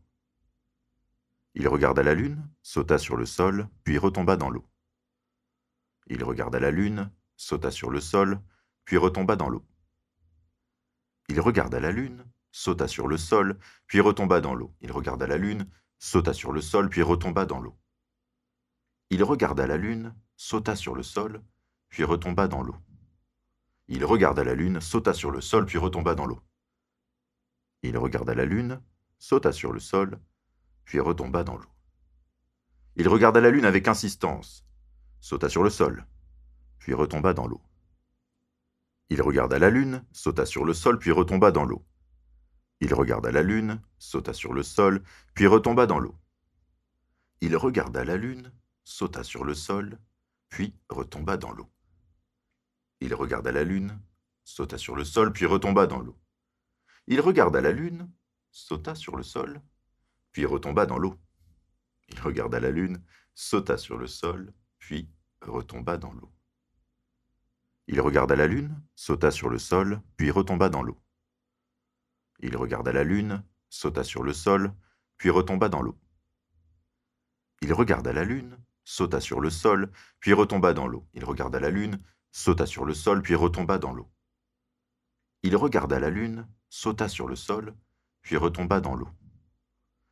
Il 1.53 1.67
regarda 1.67 2.03
la 2.03 2.13
lune, 2.13 2.49
sauta 2.61 2.97
sur 2.97 3.15
le 3.15 3.25
sol, 3.25 3.69
puis 3.83 3.97
retomba 3.97 4.35
dans 4.37 4.49
l'eau. 4.49 4.67
Il 6.07 6.23
regarda 6.23 6.59
la 6.59 6.71
lune, 6.71 7.11
sauta 7.37 7.71
sur 7.71 7.89
le 7.89 8.01
sol, 8.01 8.41
puis 8.83 8.97
retomba 8.97 9.35
dans 9.35 9.49
l'eau. 9.49 9.65
Il 11.29 11.39
regarda 11.41 11.79
la 11.79 11.91
lune, 11.91 12.25
sauta 12.51 12.87
sur 12.87 13.07
le 13.07 13.17
sol, 13.17 13.57
puis 13.87 14.01
retomba 14.01 14.41
dans 14.41 14.53
l'eau. 14.53 14.73
Il 14.81 14.91
regarda 14.91 15.27
la 15.27 15.37
lune, 15.37 15.69
sauta 15.97 16.33
sur 16.33 16.51
le 16.51 16.61
sol, 16.61 16.89
puis 16.89 17.01
retomba 17.01 17.45
dans 17.45 17.59
l'eau. 17.59 17.77
Il 19.09 19.23
regarda 19.23 19.65
la 19.65 19.77
lune, 19.77 20.15
sauta 20.35 20.75
sur 20.75 20.95
le 20.95 21.03
sol, 21.03 21.43
puis 21.89 22.03
retomba 22.03 22.47
dans 22.47 22.61
l'eau. 22.61 22.75
Il 23.87 24.03
regarda 24.03 24.43
la 24.43 24.55
lune, 24.55 24.81
sauta 24.81 25.13
sur 25.13 25.29
le 25.29 25.41
sol, 25.41 25.65
puis 25.65 25.77
retomba 25.77 26.15
dans 26.15 26.25
l'eau. 26.25 26.41
Il 27.83 27.97
regarda 27.97 28.33
la 28.33 28.45
lune, 28.45 28.81
sauta 29.19 29.51
sur 29.51 29.71
le 29.71 29.79
sol, 29.79 30.19
puis 30.85 30.99
retomba 30.99 31.43
dans 31.43 31.57
l'eau. 31.57 31.69
Il 32.95 33.07
regarda 33.07 33.41
la 33.41 33.51
lune 33.51 33.65
avec 33.65 33.87
insistance, 33.87 34.65
sauta 35.19 35.49
sur 35.49 35.63
le 35.63 35.69
sol, 35.69 36.07
puis 36.79 36.93
retomba 36.93 37.33
dans 37.33 37.45
l'eau. 37.45 37.61
Il 39.09 39.21
regarda 39.21 39.59
la 39.59 39.69
lune, 39.69 40.03
sauta 40.11 40.45
sur 40.45 40.65
le 40.65 40.73
sol, 40.73 40.97
puis 40.97 41.11
retomba 41.11 41.51
dans 41.51 41.65
l'eau. 41.65 41.85
Il 42.79 42.93
regarda 42.93 43.31
la 43.31 43.43
lune, 43.43 43.81
sauta 43.99 44.33
sur 44.33 44.53
le 44.53 44.63
sol, 44.63 45.03
puis 45.35 45.45
retomba 45.45 45.85
dans 45.85 45.99
l'eau. 45.99 46.15
Il 47.41 47.55
regarda 47.55 48.03
la 48.03 48.17
lune, 48.17 48.51
sauta 48.83 49.23
sur 49.23 49.43
le 49.43 49.53
sol, 49.53 49.99
puis 50.49 50.73
retomba 50.89 51.37
dans 51.37 51.51
l'eau. 51.51 51.69
Il 53.05 53.13
regarda 53.13 53.51
la 53.51 53.63
lune, 53.63 54.01
sauta 54.43 54.79
sur 54.79 54.95
le 54.95 55.03
sol, 55.03 55.31
puis 55.31 55.45
retomba 55.45 55.85
dans 55.85 55.99
l'eau. 55.99 56.17
Il 57.05 57.21
regarda 57.21 57.61
la 57.61 57.71
lune, 57.71 58.11
sauta 58.49 58.95
sur 58.95 59.15
le 59.15 59.21
sol, 59.21 59.61
puis 60.31 60.47
retomba 60.47 60.87
dans 60.87 60.97
l'eau. 60.97 61.15
Il 62.09 62.19
regarda 62.19 62.59
la 62.59 62.71
lune, 62.71 63.03
sauta 63.35 63.77
sur 63.77 63.99
le 63.99 64.07
sol, 64.07 64.51
puis 64.79 65.07
retomba 65.43 65.97
dans 65.97 66.13
l'eau. 66.13 66.33
Il 67.85 68.01
regarda 68.01 68.35
la 68.35 68.47
lune, 68.47 68.81
sauta 68.95 69.29
sur 69.29 69.51
le 69.51 69.59
sol, 69.59 70.01
puis 70.17 70.31
retomba 70.31 70.69
dans 70.69 70.81
l'eau. 70.81 70.99
Il 72.39 72.57
regarda 72.57 72.91
la 72.91 73.03
lune, 73.03 73.43
sauta 73.69 74.03
sur 74.03 74.23
le 74.23 74.33
sol, 74.33 74.73
puis 75.17 75.29
retomba 75.29 75.69
dans 75.69 75.83
l'eau. 75.83 75.99
Il 77.61 77.71
regarda 77.71 78.13
la 78.13 78.23
lune, 78.23 78.57
sauta 78.83 79.21
sur 79.21 79.41
le 79.41 79.51
sol, 79.51 79.91
puis 80.19 80.33
retomba 80.33 80.73
dans 80.73 80.87
l'eau. 80.87 81.07
Il 81.13 81.23
regarda 81.23 81.59
la 81.59 81.69
lune, 81.69 82.01
sauta 82.35 82.65
sur 82.65 82.83
le 82.83 82.93
sol, 82.93 83.21
puis 83.21 83.33
retomba 83.33 83.77
dans 83.77 83.93
l'eau. 83.93 84.11
Il 85.41 85.55
regarda 85.55 86.01
la 86.01 86.09
lune, 86.09 86.45
sauta 86.69 87.07
sur 87.07 87.29
le 87.29 87.37
sol, 87.37 87.73
puis 88.21 88.35
retomba 88.35 88.81
dans 88.81 88.93
l'eau. 88.93 89.07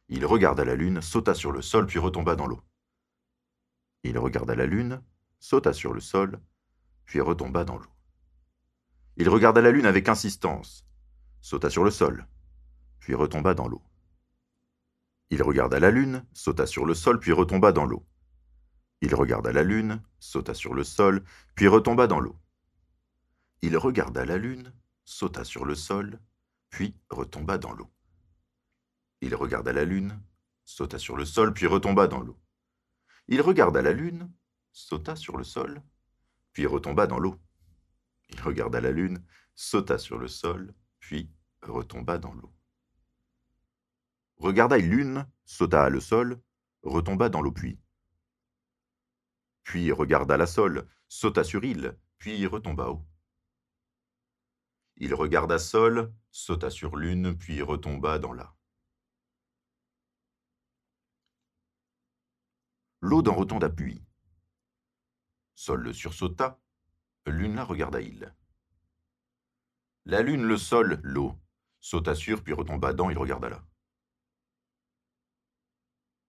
Il 0.07 0.25
regarda 0.25 0.63
la 0.63 0.75
lune, 0.75 1.01
sauta 1.01 1.33
sur 1.33 1.51
le 1.51 1.61
sol, 1.61 1.85
puis 1.85 1.99
retomba 1.99 2.37
dans 2.37 2.47
l'eau. 2.47 2.61
Il 4.03 4.17
regarda 4.17 4.55
la 4.55 4.65
lune, 4.65 5.03
sauta 5.41 5.73
sur 5.73 5.93
le 5.93 5.99
sol, 5.99 6.39
puis 7.03 7.19
retomba 7.19 7.65
dans 7.65 7.77
l'eau. 7.77 7.91
Il 9.17 9.27
regarda 9.27 9.59
la 9.59 9.71
lune 9.71 9.85
avec 9.85 10.07
insistance, 10.07 10.85
sauta 11.41 11.69
sur 11.69 11.83
le 11.83 11.91
sol, 11.91 12.25
puis 12.99 13.15
retomba 13.15 13.53
dans 13.53 13.67
l'eau. 13.67 13.83
Il 15.29 15.43
regarda 15.43 15.77
la 15.77 15.91
lune, 15.91 16.25
sauta 16.31 16.67
sur 16.67 16.85
le 16.85 16.93
sol, 16.93 17.19
puis 17.19 17.33
retomba 17.33 17.73
dans 17.73 17.85
l'eau. 17.85 18.05
Il 19.03 19.15
regarda 19.15 19.51
la 19.51 19.63
lune, 19.63 20.01
sauta 20.17 20.53
sur 20.53 20.73
le 20.73 20.85
sol, 20.85 21.25
puis 21.55 21.67
retomba 21.67 22.07
dans 22.07 22.21
l'eau. 22.21 22.39
Il 23.61 23.75
regarda 23.75 24.23
la 24.23 24.37
lune, 24.37 24.73
sauta 25.03 25.43
sur 25.43 25.65
le 25.65 25.75
sol, 25.75 26.21
puis 26.69 26.95
retomba 27.09 27.57
dans 27.57 27.73
l'eau. 27.73 27.91
Il 29.19 29.35
regarda 29.35 29.73
la 29.73 29.83
lune, 29.83 30.23
sauta 30.63 30.99
sur 30.99 31.17
le 31.17 31.25
sol, 31.25 31.53
puis 31.53 31.67
retomba 31.67 32.07
dans 32.07 32.21
l'eau. 32.21 32.39
Il 33.27 33.41
regarda 33.41 33.81
la 33.81 33.91
lune, 33.91 34.31
sauta 34.71 35.17
sur 35.17 35.37
le 35.37 35.43
sol, 35.43 35.83
puis 36.53 36.65
retomba 36.65 37.05
dans 37.05 37.19
l'eau. 37.19 37.37
Il 38.29 38.39
regarda 38.39 38.79
la 38.79 38.91
lune, 38.91 39.21
sauta 39.53 39.97
sur 39.97 40.17
le 40.17 40.29
sol, 40.29 40.73
puis 41.01 41.29
retomba 41.61 42.19
dans 42.19 42.33
l'eau. 42.33 42.53
Regarda 44.37 44.77
une 44.77 44.89
lune, 44.89 45.27
sauta 45.43 45.83
à 45.83 45.89
le 45.89 45.99
sol, 45.99 46.41
retomba 46.83 47.27
dans 47.27 47.41
l'eau 47.41 47.51
puis. 47.51 47.82
Puis 49.63 49.91
regarda 49.91 50.37
la 50.37 50.47
sol, 50.47 50.87
sauta 51.07 51.43
sur 51.43 51.63
île, 51.63 51.97
puis 52.17 52.45
retomba 52.47 52.89
haut. 52.89 53.05
Il 54.97 55.13
regarda 55.13 55.57
sol, 55.57 56.13
sauta 56.31 56.69
sur 56.69 56.95
lune, 56.95 57.37
puis 57.37 57.61
retomba 57.61 58.19
dans 58.19 58.33
la. 58.33 58.55
L'eau 63.01 63.21
d'en 63.21 63.35
retomba 63.35 63.69
puis. 63.69 64.01
Sol 65.55 65.81
le 65.81 65.93
sursauta, 65.93 66.59
lune 67.25 67.55
la 67.55 67.63
regarda 67.63 68.01
il. 68.01 68.33
La 70.05 70.21
lune, 70.21 70.43
le 70.43 70.57
sol, 70.57 70.99
l'eau, 71.03 71.39
sauta 71.79 72.15
sur, 72.15 72.43
puis 72.43 72.53
retomba 72.53 72.93
dans, 72.93 73.09
il 73.09 73.17
regarda 73.17 73.49
là. 73.49 73.65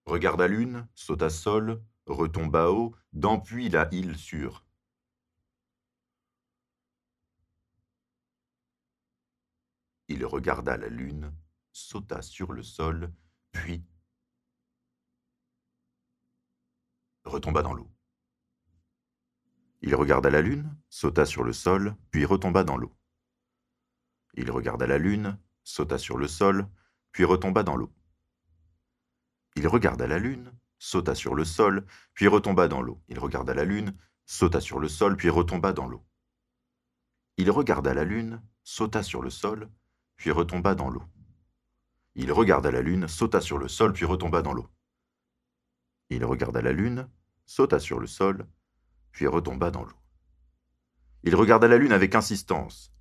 Regarda 0.05 0.47
lune, 0.47 0.89
sauta 0.95 1.31
sol, 1.31 1.83
retomba 2.07 2.71
haut, 2.71 2.95
dans 3.13 3.41
puis 3.41 3.69
la 3.69 3.89
île 3.93 4.17
sur. 4.17 4.65
Il 10.09 10.25
regarda 10.27 10.77
la 10.77 10.89
lune, 10.89 11.35
sauta 11.73 12.23
sur 12.23 12.53
le 12.53 12.63
sol, 12.63 13.13
puis 13.53 13.83
retomba 17.25 17.63
dans 17.63 17.73
l'eau. 17.73 17.91
Il 19.81 19.95
regarda 19.95 20.31
la 20.31 20.41
lune, 20.41 20.77
sauta 20.89 21.27
sur 21.27 21.43
le 21.45 21.53
sol, 21.53 21.97
puis 22.11 22.25
retomba 22.25 22.65
dans 22.65 22.77
l'eau. 22.77 22.95
Il 24.35 24.51
regarda 24.51 24.87
la 24.87 24.99
lune, 24.99 25.39
sauta 25.63 25.99
sur 25.99 26.19
le 26.19 26.29
sol, 26.29 26.69
puis 27.13 27.25
retomba 27.25 27.63
dans 27.63 27.77
l'eau. 27.77 27.93
Il 29.57 29.69
regarda 29.69 30.07
la 30.07 30.19
lune, 30.19 30.53
sauta 30.85 31.15
sur 31.15 31.35
le 31.35 31.47
sol, 31.47 31.87
puis 32.13 32.29
retomba 32.29 32.69
dans 32.69 32.83
l'eau. 32.83 33.01
Il 33.09 33.19
regarda 33.19 33.55
la 33.55 33.65
lune, 33.65 33.97
sauta 34.27 34.61
sur 34.61 34.79
le 34.79 34.89
sol, 34.89 35.17
puis 35.17 35.31
retomba 35.31 35.73
dans 35.73 35.89
l'eau. 35.89 36.05
Il 37.39 37.51
regarda 37.51 37.95
la 37.95 38.05
lune, 38.05 38.43
sauta 38.63 39.03
sur 39.03 39.23
le 39.23 39.31
sol, 39.31 39.71
puis 40.17 40.31
retomba 40.31 40.75
dans 40.75 40.91
l'eau. 40.91 41.03
Il 42.15 42.31
regarda 42.31 42.71
la 42.71 42.83
lune, 42.83 43.09
sauta 43.09 43.41
sur 43.41 43.59
le 43.59 43.67
sol, 43.67 43.95
puis 43.95 44.05
retomba 44.05 44.43
dans 44.43 44.53
l'eau. 44.53 44.69
Il 46.11 46.23
regarda 46.25 46.61
la 46.61 46.73
lune, 46.73 47.09
sauta 47.47 47.81
sur 47.81 47.99
le 47.99 48.07
sol, 48.07 48.47
puis 49.11 49.27
retomba 49.27 49.71
dans 49.71 49.85
l'eau. 49.85 49.97
Il 51.23 51.35
regarda 51.35 51.67
la 51.67 51.79
lune 51.79 51.93
avec 51.93 52.15
insistance, 52.15 52.93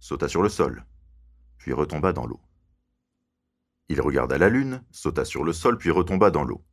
sauta 0.00 0.26
sur 0.26 0.42
le 0.42 0.48
sol, 0.48 0.86
puis 1.58 1.74
retomba 1.74 2.14
dans 2.14 2.26
l'eau. 2.26 2.40
Il 3.88 4.00
regarda 4.00 4.38
la 4.38 4.48
lune, 4.48 4.82
sauta 4.90 5.26
sur 5.26 5.44
le 5.44 5.52
sol, 5.52 5.76
puis 5.76 5.90
retomba 5.90 6.30
dans 6.30 6.42
l'eau. 6.42 6.64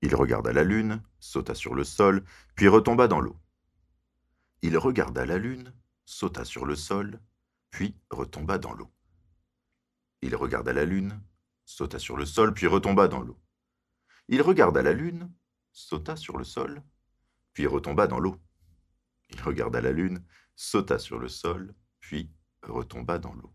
Il 0.00 0.14
regarda 0.14 0.52
la 0.52 0.62
lune, 0.62 1.02
sauta 1.18 1.54
sur 1.54 1.74
le 1.74 1.84
sol, 1.84 2.24
puis 2.54 2.68
retomba 2.68 3.08
dans 3.08 3.20
l'eau. 3.20 3.36
Il 4.62 4.76
regarda 4.78 5.26
la 5.26 5.38
lune, 5.38 5.72
sauta 6.04 6.44
sur 6.44 6.66
le 6.66 6.76
sol, 6.76 7.20
puis 7.70 7.96
retomba 8.10 8.58
dans 8.58 8.72
l'eau. 8.72 8.90
Il 10.22 10.34
regarda 10.36 10.72
la 10.72 10.84
lune, 10.84 11.20
sauta 11.64 11.98
sur 11.98 12.16
le 12.16 12.26
sol, 12.26 12.54
puis 12.54 12.66
retomba 12.66 13.08
dans 13.08 13.20
l'eau. 13.20 13.38
Il 14.28 14.42
regarda 14.42 14.82
la 14.82 14.92
lune, 14.92 15.32
sauta 15.72 16.16
sur 16.16 16.38
le 16.38 16.44
sol, 16.44 16.82
puis 17.52 17.66
retomba 17.66 18.06
dans 18.06 18.20
l'eau. 18.20 18.40
Il 19.30 19.42
regarda 19.42 19.80
la 19.80 19.92
lune, 19.92 20.24
sauta 20.54 20.98
sur 20.98 21.18
le 21.18 21.28
sol, 21.28 21.74
puis 22.00 22.30
retomba 22.62 23.18
dans 23.18 23.34
l'eau. 23.34 23.52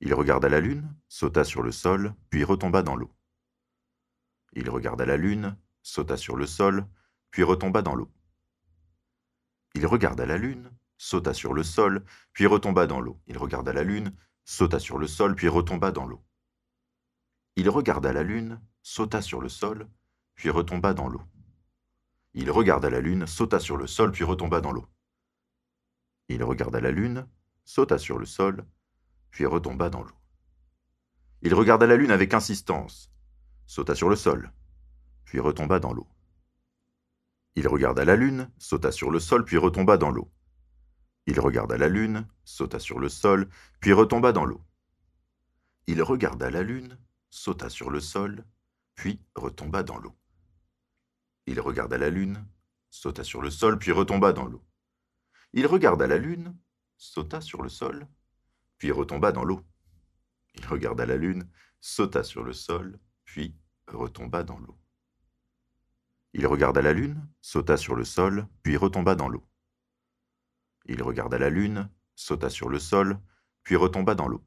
Il 0.00 0.14
regarda 0.14 0.48
la 0.48 0.60
lune, 0.60 0.94
sauta 1.08 1.44
sur 1.44 1.62
le 1.62 1.72
sol, 1.72 2.14
puis 2.30 2.44
retomba 2.44 2.82
dans 2.82 2.96
l'eau. 2.96 3.14
Il 4.52 4.68
regarda 4.68 5.06
la 5.06 5.16
lune, 5.16 5.56
sauta 5.82 6.16
sur 6.16 6.36
le 6.36 6.46
sol, 6.46 6.86
puis 7.30 7.42
retomba 7.42 7.82
dans 7.82 7.94
l'eau. 7.94 8.10
Il 9.74 9.86
regarda 9.86 10.26
la 10.26 10.36
lune, 10.36 10.70
sauta 10.98 11.32
sur 11.32 11.54
le 11.54 11.62
sol, 11.62 12.04
puis 12.32 12.46
retomba 12.46 12.86
dans 12.86 13.00
l'eau. 13.00 13.20
Il 13.26 13.38
regarda 13.38 13.72
la 13.72 13.84
lune, 13.84 14.14
sauta 14.44 14.80
sur 14.80 14.98
le 14.98 15.06
sol, 15.06 15.36
puis 15.36 15.48
retomba 15.48 15.92
dans 15.92 16.06
l'eau. 16.06 16.24
Il 17.56 17.68
regarda 17.70 18.12
la 18.12 18.22
lune, 18.22 18.60
sauta 18.82 19.22
sur 19.22 19.40
le 19.40 19.48
sol, 19.48 19.88
puis 20.34 20.50
retomba 20.50 20.94
dans 20.94 21.08
l'eau. 21.08 21.22
Il 22.34 22.50
regarda 22.50 22.90
la 22.90 23.00
lune, 23.00 23.26
sauta 23.26 23.60
sur 23.60 23.76
le 23.76 23.86
sol, 23.86 24.12
puis 24.12 24.24
retomba 24.24 24.60
dans 24.60 24.72
l'eau. 24.72 24.86
Il 26.28 26.42
regarda 26.44 26.80
la 26.80 26.90
lune, 26.90 27.26
sauta 27.64 27.98
sur 27.98 28.18
le 28.18 28.26
sol, 28.26 28.66
puis 29.30 29.46
retomba 29.46 29.90
dans 29.90 30.02
l'eau. 30.02 30.16
Il 31.42 31.54
regarda 31.54 31.86
la 31.86 31.96
lune 31.96 32.10
avec 32.10 32.34
insistance, 32.34 33.09
sauta 33.70 33.94
sur 33.94 34.08
le 34.08 34.16
sol, 34.16 34.52
puis 35.24 35.38
retomba 35.38 35.78
dans 35.78 35.92
l'eau. 35.92 36.08
Il 37.54 37.68
regarda 37.68 38.04
la 38.04 38.16
lune, 38.16 38.50
sauta 38.58 38.90
sur 38.90 39.12
le 39.12 39.20
sol, 39.20 39.44
puis 39.44 39.58
retomba 39.58 39.96
dans 39.96 40.10
l'eau. 40.10 40.28
Il 41.26 41.38
regarda 41.38 41.78
la 41.78 41.88
lune, 41.88 42.26
sauta 42.42 42.80
sur 42.80 42.98
le 42.98 43.08
sol, 43.08 43.48
puis 43.78 43.92
retomba 43.92 44.32
dans 44.32 44.44
l'eau. 44.44 44.60
Il 45.86 46.02
regarda 46.02 46.50
la 46.50 46.64
lune, 46.64 46.98
sauta 47.30 47.68
sur 47.68 47.90
le 47.90 48.00
sol, 48.00 48.44
puis 48.96 49.20
retomba 49.36 49.84
dans 49.84 49.98
l'eau. 49.98 50.18
Il 51.46 51.60
regarda 51.60 51.96
la 51.96 52.10
lune, 52.10 52.44
sauta 52.90 53.22
sur 53.22 53.40
le 53.40 53.50
sol, 53.50 53.78
puis 53.78 53.92
retomba 53.92 54.32
dans 54.32 54.46
l'eau. 54.46 54.64
Il 55.52 55.68
regarda 55.68 56.08
la 56.08 56.18
lune, 56.18 56.58
sauta 56.96 57.40
sur 57.40 57.62
le 57.62 57.68
sol, 57.68 58.08
puis 58.78 58.90
retomba 58.90 59.30
dans 59.30 59.44
l'eau. 59.44 59.64
Il 60.56 60.66
regarda 60.66 61.06
la 61.06 61.16
lune, 61.16 61.48
sauta 61.80 62.24
sur 62.24 62.42
le 62.42 62.52
sol, 62.52 62.98
puis 63.30 63.54
retomba 63.96 64.42
dans 64.42 64.58
l'eau. 64.58 64.78
Il 66.32 66.46
regarda 66.46 66.80
la 66.80 66.92
lune, 66.92 67.26
sauta 67.40 67.76
sur 67.76 67.96
le 67.96 68.04
sol, 68.04 68.46
puis 68.62 68.76
retomba 68.76 69.14
dans 69.14 69.28
l'eau. 69.28 69.44
Il 70.86 71.02
regarda 71.02 71.38
la 71.38 71.50
lune, 71.50 71.90
sauta 72.14 72.50
sur 72.50 72.68
le 72.68 72.78
sol, 72.78 73.20
puis 73.62 73.76
retomba 73.76 74.14
dans 74.14 74.28
l'eau. 74.28 74.44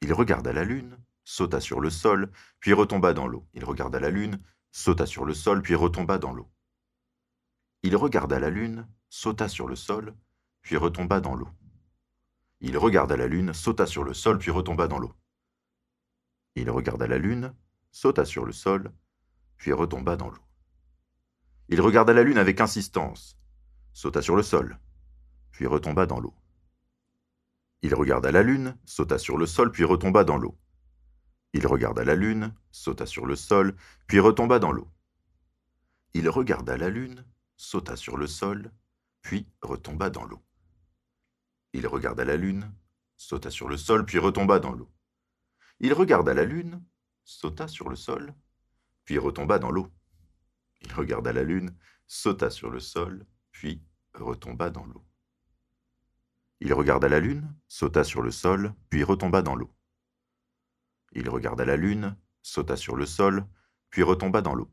Il 0.00 0.12
regarda 0.12 0.52
la 0.52 0.64
lune, 0.64 0.98
sauta 1.24 1.60
sur 1.60 1.80
le 1.80 1.90
sol, 1.90 2.30
puis 2.60 2.72
retomba 2.72 3.12
dans 3.12 3.26
l'eau. 3.26 3.46
Il 3.54 3.64
regarda 3.64 4.00
la 4.00 4.10
lune, 4.10 4.42
sauta 4.72 5.06
sur 5.06 5.24
le 5.24 5.34
sol, 5.34 5.62
puis 5.62 5.74
retomba 5.74 6.18
dans 6.18 6.32
l'eau. 6.32 6.48
Il 7.80 7.96
regarda 7.96 8.38
la 8.38 8.48
lune, 8.48 8.88
sauta 9.10 9.48
sur 9.48 9.68
le 9.68 9.76
sol, 9.76 10.14
puis 10.62 10.76
retomba 10.76 11.20
dans 11.20 11.34
l'eau. 11.34 11.50
Il 12.60 12.78
regarda 12.78 13.16
la 13.16 13.26
lune, 13.26 13.52
sauta 13.52 13.86
sur 13.86 14.04
le 14.04 14.14
sol, 14.14 14.38
puis 14.38 14.50
retomba 14.50 14.88
dans 14.88 14.98
l'eau. 14.98 15.12
Sauta 17.94 18.24
sur 18.24 18.44
le 18.44 18.52
sol, 18.52 18.92
puis 19.56 19.72
retomba 19.72 20.16
dans 20.16 20.28
l'eau. 20.28 20.42
Il 21.68 21.80
regarda 21.80 22.12
la 22.12 22.24
lune 22.24 22.38
avec 22.38 22.60
insistance, 22.60 23.38
sauta 23.92 24.20
sur 24.20 24.34
le 24.34 24.42
sol, 24.42 24.80
puis 25.52 25.66
retomba 25.66 26.04
dans 26.04 26.18
l'eau. 26.18 26.34
Il 27.82 27.94
regarda 27.94 28.32
la 28.32 28.42
lune, 28.42 28.76
sauta 28.84 29.16
sur 29.16 29.38
le 29.38 29.46
sol, 29.46 29.70
puis 29.70 29.84
retomba 29.84 30.24
dans 30.24 30.38
l'eau. 30.38 30.58
Il 31.52 31.68
regarda 31.68 32.02
la 32.02 32.16
lune, 32.16 32.52
sauta 32.72 33.06
sur 33.06 33.26
le 33.26 33.36
sol, 33.36 33.76
puis 34.08 34.18
retomba 34.18 34.58
dans 34.58 34.72
l'eau. 34.72 34.90
Il 36.14 36.28
regarda 36.28 36.76
la 36.76 36.90
lune, 36.90 37.24
sauta 37.56 37.94
sur 37.94 38.16
le 38.16 38.26
sol, 38.26 38.72
puis 39.22 39.46
retomba 39.62 40.10
dans 40.10 40.24
l'eau. 40.24 40.44
Il 41.72 41.86
regarda 41.86 42.24
la 42.24 42.36
lune, 42.36 42.74
sauta 43.16 43.52
sur 43.52 43.68
le 43.68 43.76
sol, 43.76 44.04
puis 44.04 44.18
retomba 44.18 44.58
dans 44.58 44.72
l'eau. 44.72 44.90
Il 45.78 45.92
regarda 45.92 46.34
la 46.34 46.44
lune, 46.44 46.82
sauta 47.24 47.68
sur 47.68 47.88
le 47.88 47.96
sol, 47.96 48.34
puis 49.04 49.18
retomba 49.18 49.58
dans 49.58 49.70
l'eau. 49.70 49.92
Il 50.82 50.92
regarda 50.92 51.32
la 51.32 51.42
lune, 51.42 51.76
sauta 52.06 52.50
sur 52.50 52.70
le 52.70 52.80
sol, 52.80 53.26
puis 53.50 53.82
retomba 54.14 54.70
dans 54.70 54.86
l'eau. 54.86 55.04
Il 56.60 56.72
regarda 56.72 57.08
la 57.08 57.20
lune, 57.20 57.54
sauta 57.68 58.04
sur 58.04 58.22
le 58.22 58.30
sol, 58.30 58.74
puis 58.90 59.02
retomba 59.02 59.42
dans 59.42 59.54
l'eau. 59.54 59.74
Il 61.12 61.28
regarda 61.28 61.64
la 61.64 61.76
lune, 61.76 62.16
sauta 62.42 62.76
sur 62.76 62.96
le 62.96 63.06
sol, 63.06 63.46
puis 63.90 64.02
retomba 64.02 64.40
dans 64.40 64.54
l'eau. 64.54 64.70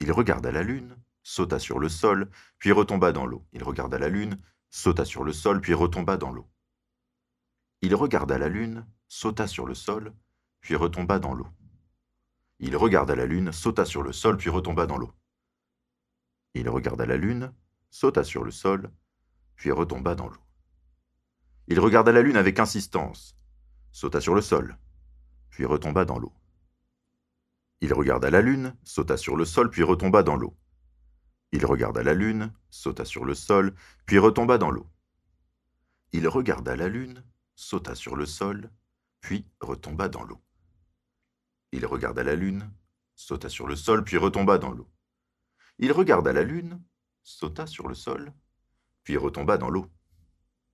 Il 0.00 0.12
regarda 0.12 0.50
la 0.50 0.62
lune, 0.62 0.96
sauta 1.22 1.58
sur 1.58 1.78
le 1.78 1.88
sol, 1.88 2.30
puis 2.58 2.72
retomba 2.72 3.12
dans 3.12 3.26
l'eau. 3.26 3.46
Il 3.52 3.62
regarda 3.62 3.98
la 3.98 4.08
lune, 4.08 4.40
sauta 4.70 5.04
sur 5.04 5.24
le 5.24 5.32
sol, 5.32 5.60
puis 5.60 5.74
retomba 5.74 6.16
dans 6.16 6.32
l'eau. 6.32 6.50
Il 7.82 7.94
regarda 7.94 8.38
la 8.38 8.48
lune, 8.48 8.86
sauta 9.08 9.46
sur 9.46 9.66
le 9.66 9.74
sol, 9.74 10.14
puis 10.60 10.76
retomba 10.76 11.18
dans 11.18 11.34
l'eau. 11.34 11.48
Il 12.58 12.76
regarda 12.76 13.14
la 13.14 13.26
lune, 13.26 13.52
sauta 13.52 13.84
sur 13.84 14.02
le 14.02 14.12
sol, 14.12 14.36
puis 14.36 14.50
retomba 14.50 14.86
dans 14.86 14.98
l'eau. 14.98 15.12
Il 16.54 16.68
regarda 16.68 17.06
la 17.06 17.16
lune, 17.16 17.52
sauta 17.90 18.24
sur 18.24 18.44
le 18.44 18.50
sol, 18.50 18.90
puis 19.56 19.70
retomba 19.70 20.14
dans 20.14 20.28
l'eau. 20.28 20.40
Il 21.68 21.80
regarda 21.80 22.12
la 22.12 22.22
lune 22.22 22.36
avec 22.36 22.58
insistance, 22.58 23.36
sauta 23.92 24.20
sur 24.20 24.34
le 24.34 24.40
sol, 24.40 24.76
puis 25.48 25.64
retomba 25.64 26.04
dans 26.04 26.18
l'eau. 26.18 26.34
Il 27.80 27.94
regarda 27.94 28.28
la 28.30 28.42
lune, 28.42 28.76
sauta 28.84 29.16
sur 29.16 29.36
le 29.36 29.44
sol, 29.44 29.70
puis 29.70 29.82
retomba 29.82 30.22
dans 30.22 30.36
l'eau. 30.36 30.56
Il 31.52 31.64
regarda 31.64 32.02
la 32.02 32.14
lune, 32.14 32.52
sauta 32.68 33.04
sur 33.04 33.24
le 33.24 33.34
sol, 33.34 33.74
puis 34.06 34.18
retomba 34.18 34.58
dans 34.58 34.70
l'eau. 34.70 34.86
Il 36.12 36.28
regarda 36.28 36.76
la 36.76 36.88
lune, 36.88 37.24
sauta 37.54 37.94
sur 37.94 38.16
le 38.16 38.26
sol, 38.26 38.70
puis 39.20 39.46
retomba 39.60 40.08
dans 40.08 40.24
l'eau. 40.24 40.40
Il 41.72 41.86
regarda 41.86 42.22
la 42.24 42.34
lune, 42.34 42.72
sauta 43.14 43.48
sur 43.48 43.66
le 43.66 43.76
sol, 43.76 44.04
puis 44.04 44.16
retomba 44.16 44.58
dans 44.58 44.72
l'eau. 44.72 44.90
Il 45.78 45.92
regarda 45.92 46.32
la 46.32 46.42
lune, 46.42 46.82
sauta 47.22 47.66
sur 47.66 47.88
le 47.88 47.94
sol, 47.94 48.32
puis 49.04 49.16
retomba 49.16 49.56
dans 49.56 49.70
l'eau. 49.70 49.90